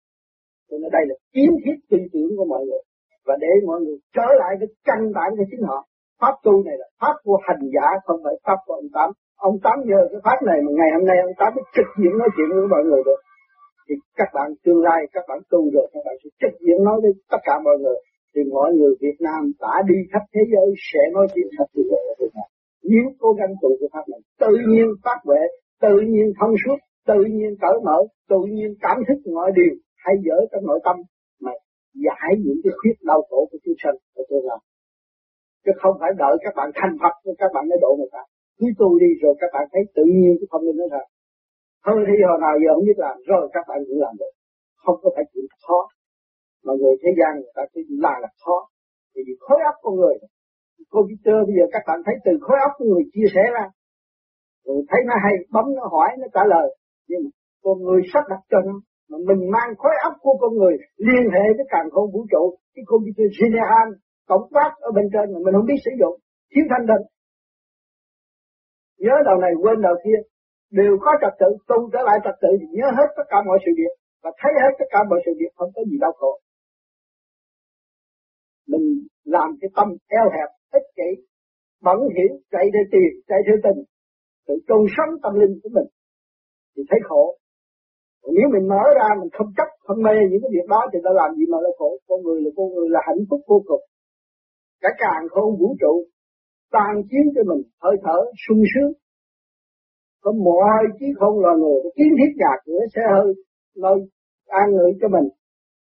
cho 0.69 0.75
nên 0.81 0.89
đây 0.97 1.03
là 1.09 1.15
kiến 1.33 1.51
thiết 1.63 1.77
tư 1.89 1.97
tưởng 2.13 2.31
của 2.37 2.47
mọi 2.53 2.63
người. 2.67 2.83
Và 3.27 3.35
để 3.43 3.51
mọi 3.69 3.79
người 3.83 3.97
trở 4.17 4.27
lại 4.41 4.51
cái 4.59 4.69
căn 4.87 4.99
bản 5.17 5.29
của 5.37 5.45
chính 5.51 5.63
họ. 5.69 5.79
Pháp 6.21 6.35
tu 6.45 6.53
này 6.67 6.75
là 6.81 6.87
pháp 7.01 7.15
của 7.25 7.37
hành 7.47 7.63
giả, 7.75 7.87
không 8.05 8.19
phải 8.23 8.35
pháp 8.45 8.59
của 8.65 8.73
ông 8.81 8.89
tám. 8.95 9.09
Ông 9.49 9.55
tám 9.65 9.77
nhờ 9.89 10.01
cái 10.11 10.21
pháp 10.25 10.39
này 10.49 10.59
mà 10.65 10.71
ngày 10.79 10.89
hôm 10.95 11.03
nay 11.09 11.17
ông 11.27 11.35
tám 11.39 11.49
mới 11.55 11.63
trực 11.75 11.89
diện 11.99 12.13
nói 12.21 12.29
chuyện 12.35 12.49
với 12.55 12.67
mọi 12.73 12.83
người 12.87 13.01
được. 13.07 13.21
Thì 13.85 13.93
các 14.19 14.29
bạn 14.35 14.47
tương 14.63 14.81
lai, 14.87 14.99
các 15.15 15.23
bạn 15.29 15.39
tu 15.51 15.59
rồi, 15.73 15.87
các 15.93 16.01
bạn 16.05 16.15
sẽ 16.21 16.29
trực 16.41 16.53
diện 16.63 16.79
nói 16.87 16.97
với 17.03 17.11
tất 17.31 17.41
cả 17.47 17.55
mọi 17.65 17.77
người. 17.81 17.97
Thì 18.33 18.41
mọi 18.55 18.69
người 18.77 18.93
Việt 19.03 19.17
Nam 19.27 19.41
đã 19.63 19.73
đi 19.89 19.97
khắp 20.11 20.23
thế 20.33 20.41
giới 20.51 20.67
sẽ 20.89 21.01
nói 21.15 21.25
chuyện 21.33 21.47
khắp 21.57 21.67
thế 21.75 21.81
giới 21.89 22.01
ở 22.11 22.15
Việt 22.21 22.33
Nam 22.37 22.49
nếu 22.83 23.05
cố 23.19 23.29
gắng 23.39 23.53
tu 23.61 23.69
cái 23.79 23.89
pháp 23.93 24.05
này, 24.11 24.21
tự 24.39 24.53
nhiên 24.69 24.87
phát 25.03 25.19
huệ, 25.25 25.41
tự 25.81 25.95
nhiên 26.11 26.27
thông 26.39 26.55
suốt, 26.61 26.77
tự 27.07 27.19
nhiên 27.35 27.51
cởi 27.61 27.77
mở, 27.85 27.97
tự 28.29 28.39
nhiên 28.55 28.69
cảm 28.81 28.97
thức 29.07 29.31
mọi 29.35 29.51
điều 29.55 29.73
hay 30.03 30.15
dở 30.25 30.37
trong 30.51 30.63
nội 30.69 30.79
tâm 30.85 30.95
mà 31.45 31.51
giải 32.05 32.31
những 32.45 32.59
cái 32.63 32.73
khuyết 32.79 32.95
đau 33.09 33.21
khổ 33.29 33.39
của 33.51 33.59
chúng 33.63 33.77
sanh. 33.83 33.97
Ở 34.19 34.23
tôi 34.29 34.41
lai 34.47 34.59
chứ 35.63 35.71
không 35.81 35.95
phải 36.01 36.11
đợi 36.23 36.35
các 36.43 36.53
bạn 36.57 36.69
thành 36.79 36.95
Phật 37.01 37.13
các 37.41 37.51
bạn 37.55 37.63
mới 37.69 37.77
độ 37.81 37.91
người 37.99 38.11
ta. 38.15 38.21
Cứ 38.57 38.65
tu 38.79 38.89
đi 39.03 39.09
rồi 39.21 39.33
các 39.41 39.49
bạn 39.55 39.65
thấy 39.71 39.81
tự 39.95 40.03
nhiên 40.17 40.33
cái 40.39 40.47
không 40.51 40.63
linh 40.65 40.77
nó 40.81 40.87
ra. 40.95 41.03
Thôi 41.85 41.97
thì 42.07 42.15
hồi 42.29 42.39
nào 42.45 42.53
giờ 42.61 42.71
không 42.75 42.85
biết 42.89 42.99
làm, 43.05 43.15
rồi 43.31 43.43
các 43.55 43.63
bạn 43.69 43.79
cũng 43.87 43.99
làm 44.05 44.13
được. 44.21 44.33
Không 44.83 44.97
có 45.01 45.07
phải 45.15 45.25
chuyện 45.31 45.45
khó. 45.65 45.79
Mà 46.65 46.73
người 46.79 46.95
thế 47.01 47.09
gian 47.19 47.31
người 47.41 47.53
ta 47.57 47.63
cứ 47.73 47.79
là 48.03 48.13
là 48.23 48.29
khó. 48.43 48.57
Thì 49.11 49.19
vì 49.27 49.33
khối 49.45 49.59
óc 49.71 49.75
con 49.83 49.93
người, 49.99 50.15
computer 50.95 51.37
bây 51.47 51.55
giờ 51.57 51.65
các 51.75 51.83
bạn 51.87 51.99
thấy 52.05 52.15
từ 52.25 52.31
khối 52.45 52.57
óc 52.67 52.71
của 52.77 52.85
người 52.91 53.05
chia 53.13 53.27
sẻ 53.35 53.43
ra. 53.55 53.65
Rồi 54.65 54.77
thấy 54.89 55.01
nó 55.09 55.15
hay, 55.23 55.33
bấm 55.53 55.65
nó 55.77 55.83
hỏi, 55.93 56.09
nó 56.21 56.27
trả 56.35 56.43
lời. 56.53 56.67
Nhưng 57.09 57.23
con 57.63 57.75
người 57.85 58.01
sắp 58.13 58.23
đặt 58.31 58.41
cho 58.51 58.59
nó 58.67 58.75
mà 59.09 59.17
mình 59.27 59.41
mang 59.55 59.69
khối 59.81 59.95
óc 60.07 60.13
của 60.23 60.35
con 60.41 60.51
người 60.59 60.75
liên 61.07 61.25
hệ 61.33 61.45
với 61.57 61.65
càng 61.73 61.87
không 61.93 62.11
vũ 62.13 62.21
trụ, 62.31 62.43
cái 62.73 62.83
computer 62.91 63.29
general 63.39 63.87
tổng 64.29 64.45
quát 64.53 64.71
ở 64.87 64.89
bên 64.95 65.05
trên 65.13 65.25
mà 65.33 65.39
mình 65.43 65.53
không 65.55 65.69
biết 65.71 65.81
sử 65.85 65.91
dụng 66.01 66.15
thiếu 66.51 66.65
thanh 66.69 66.85
định. 66.91 67.05
Nhớ 69.03 69.15
đầu 69.27 69.37
này, 69.43 69.53
quên 69.61 69.77
đầu 69.87 69.95
kia, 70.03 70.19
đều 70.79 70.93
có 71.03 71.11
trật 71.21 71.33
tự, 71.41 71.49
tu 71.69 71.77
trở 71.93 72.01
lại 72.07 72.17
trật 72.23 72.35
tự 72.41 72.51
thì 72.59 72.67
nhớ 72.77 72.87
hết 72.97 73.09
tất 73.17 73.25
cả 73.31 73.37
mọi 73.47 73.57
sự 73.65 73.71
việc 73.79 73.93
và 74.23 74.31
thấy 74.39 74.51
hết 74.63 74.73
tất 74.79 74.87
cả 74.93 74.99
mọi 75.09 75.19
sự 75.25 75.31
việc, 75.39 75.51
không 75.57 75.71
có 75.75 75.81
gì 75.89 75.97
đau 76.03 76.13
khổ. 76.19 76.31
Mình 78.71 78.85
làm 79.23 79.49
cái 79.61 79.69
tâm 79.75 79.87
eo 80.19 80.25
hẹp, 80.35 80.49
ích 80.77 80.87
kỷ, 80.97 81.09
bẩn 81.85 81.97
hiểm, 82.15 82.31
chạy 82.51 82.65
theo 82.73 82.85
tiền, 82.93 83.11
chạy 83.29 83.39
theo 83.45 83.57
tình, 83.65 83.79
tự 84.47 84.53
trôn 84.67 84.83
sống 84.95 85.11
tâm 85.23 85.33
linh 85.41 85.59
của 85.63 85.69
mình 85.77 85.89
thì 86.75 86.83
thấy 86.89 86.99
khổ 87.03 87.38
nếu 88.37 88.47
mình 88.53 88.65
mở 88.73 88.83
ra, 88.99 89.07
mình 89.19 89.31
không 89.37 89.49
chấp, 89.57 89.69
không 89.85 89.99
mê 90.05 90.15
những 90.29 90.41
cái 90.43 90.51
việc 90.55 90.67
đó, 90.73 90.81
thì 90.91 90.97
ta 91.05 91.11
làm 91.21 91.29
gì 91.37 91.45
mà 91.51 91.57
là 91.65 91.71
khổ? 91.77 91.89
Con 92.07 92.19
người 92.23 92.39
là 92.43 92.51
con 92.57 92.67
người, 92.73 92.87
là 92.95 93.01
hạnh 93.07 93.23
phúc 93.29 93.41
vô 93.49 93.57
cùng. 93.69 93.83
Cả 94.81 94.89
càng 95.03 95.23
không 95.33 95.49
vũ 95.59 95.69
trụ, 95.81 95.93
tan 96.75 96.93
chiếu 97.09 97.25
cho 97.35 97.43
mình, 97.49 97.61
hơi 97.83 97.95
thở 98.03 98.17
sung 98.43 98.63
sướng. 98.71 98.91
Có 100.23 100.31
mọi 100.47 100.83
trí 100.99 101.07
không 101.19 101.35
loài 101.43 101.55
người 101.61 101.79
kiến 101.95 102.11
thiết 102.17 102.31
nhà 102.41 102.53
cửa 102.65 102.81
xe 102.93 103.01
hơi 103.13 103.27
nơi 103.83 103.97
an 104.61 104.67
ngự 104.75 104.87
cho 105.01 105.07
mình. 105.15 105.27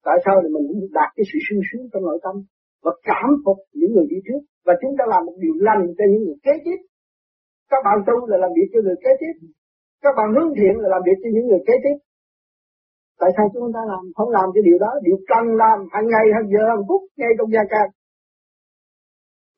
Tại 0.06 0.18
sao? 0.26 0.36
Thì 0.42 0.50
mình 0.56 0.66
cũng 0.68 0.80
đạt 0.98 1.10
cái 1.16 1.26
sự 1.30 1.38
sung 1.48 1.62
sướng 1.68 1.84
trong 1.92 2.04
nội 2.08 2.20
tâm 2.26 2.36
và 2.84 2.92
cảm 3.10 3.30
phục 3.46 3.58
những 3.80 3.92
người 3.94 4.08
đi 4.12 4.18
trước. 4.28 4.42
Và 4.66 4.74
chúng 4.82 4.94
ta 4.98 5.04
làm 5.14 5.22
một 5.28 5.36
điều 5.44 5.56
lành 5.68 5.84
cho 5.98 6.06
những 6.12 6.24
người 6.26 6.40
kế 6.46 6.54
tiếp. 6.66 6.80
Các 7.72 7.82
bạn 7.86 7.98
tu 8.08 8.16
là 8.30 8.38
làm 8.44 8.52
việc 8.58 8.68
cho 8.74 8.80
người 8.86 9.00
kế 9.04 9.12
tiếp. 9.22 9.34
Các 10.04 10.14
bạn 10.18 10.28
hướng 10.36 10.52
thiện 10.58 10.74
là 10.82 10.88
làm 10.94 11.02
việc 11.08 11.18
cho 11.24 11.30
những 11.36 11.48
người 11.48 11.64
kế 11.68 11.76
tiếp 11.84 11.98
tại 13.20 13.30
sao 13.36 13.46
chúng 13.54 13.74
ta 13.76 13.82
làm, 13.92 14.04
không 14.18 14.30
làm 14.38 14.48
cái 14.54 14.64
điều 14.68 14.78
đó? 14.84 14.92
Điều 15.06 15.18
cần 15.32 15.46
làm 15.64 15.78
hàng 15.94 16.08
ngày, 16.14 16.26
hàng 16.36 16.48
giờ, 16.54 16.64
hàng 16.72 16.84
phút, 16.88 17.02
ngay 17.20 17.32
trong 17.38 17.52
gia 17.56 17.64
can 17.74 17.88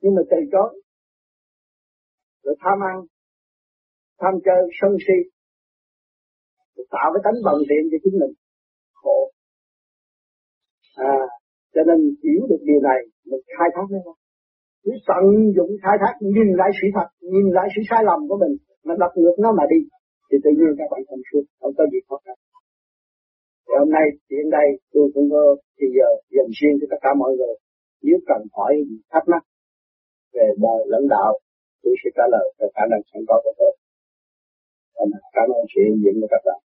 nhưng 0.01 0.16
mà 0.16 0.22
từ 0.32 0.38
chối. 0.51 0.82
Rồi 2.43 2.55
tham 2.64 2.78
ăn, 2.91 2.97
tham 4.20 4.34
chơi, 4.45 4.62
sân 4.82 4.91
si. 5.05 5.18
Tạo 6.95 7.07
cái 7.14 7.22
tánh 7.24 7.38
bằng 7.45 7.60
tiện 7.70 7.84
cho 7.91 7.97
chính 8.03 8.20
mình. 8.22 8.34
Khổ. 8.93 9.32
À 10.95 11.20
cho 11.74 11.82
nên 11.88 11.99
hiểu 12.24 12.41
được 12.49 12.62
điều 12.70 12.82
này, 12.89 12.99
mình 13.30 13.43
khai 13.57 13.70
thác 13.76 13.88
nó. 14.05 14.14
Cứ 14.84 14.91
tận 15.10 15.24
dụng 15.55 15.72
khai 15.84 15.95
thác, 16.01 16.14
nhìn 16.36 16.49
lại 16.60 16.70
sự 16.80 16.88
thật, 16.95 17.07
nhìn 17.34 17.47
lại 17.57 17.68
sự 17.76 17.82
sai 17.89 18.01
lầm 18.10 18.20
của 18.30 18.38
mình, 18.43 18.53
mà 18.86 18.93
đặt 18.99 19.12
ngược 19.16 19.38
nó 19.43 19.49
mà 19.51 19.64
đi, 19.74 19.80
thì 20.28 20.38
tự 20.43 20.51
nhiên 20.57 20.72
các 20.78 20.88
bạn 20.91 21.01
thành 21.10 21.24
suốt, 21.30 21.43
không 21.60 21.74
có 21.78 21.84
gì 21.91 21.99
khó 22.07 22.18
khăn 22.26 22.38
thì 23.70 23.76
hôm 23.80 23.89
nay 23.97 24.05
hiện 24.30 24.49
đây, 24.57 24.67
tôi 24.93 25.05
cũng 25.13 25.28
có 25.34 25.43
thì 25.78 25.86
giờ 25.97 26.09
dành 26.36 26.51
riêng 26.57 26.76
cho 26.80 26.88
tất 26.91 26.99
cả 27.01 27.11
mọi 27.22 27.32
người. 27.38 27.55
Nếu 28.05 28.17
cần 28.30 28.41
hỏi 28.55 28.74
thắc 29.11 29.24
mắc 29.32 29.43
về 30.34 30.47
đời 30.65 30.82
lãnh 30.93 31.07
đạo, 31.09 31.32
tôi 31.84 31.93
sẽ 32.03 32.09
trả 32.17 32.24
lời 32.34 32.45
cho 32.57 32.65
khả 32.76 32.84
năng 32.91 33.01
sẵn 33.09 33.22
có 33.28 33.41
của 33.43 33.53
tôi. 33.59 33.74
Cảm 35.34 35.47
ơn 35.57 35.63
sự 35.72 35.82
hiện 35.86 35.95
diện 36.03 36.15
của 36.22 36.28
các 36.34 36.41
bạn. 36.45 36.59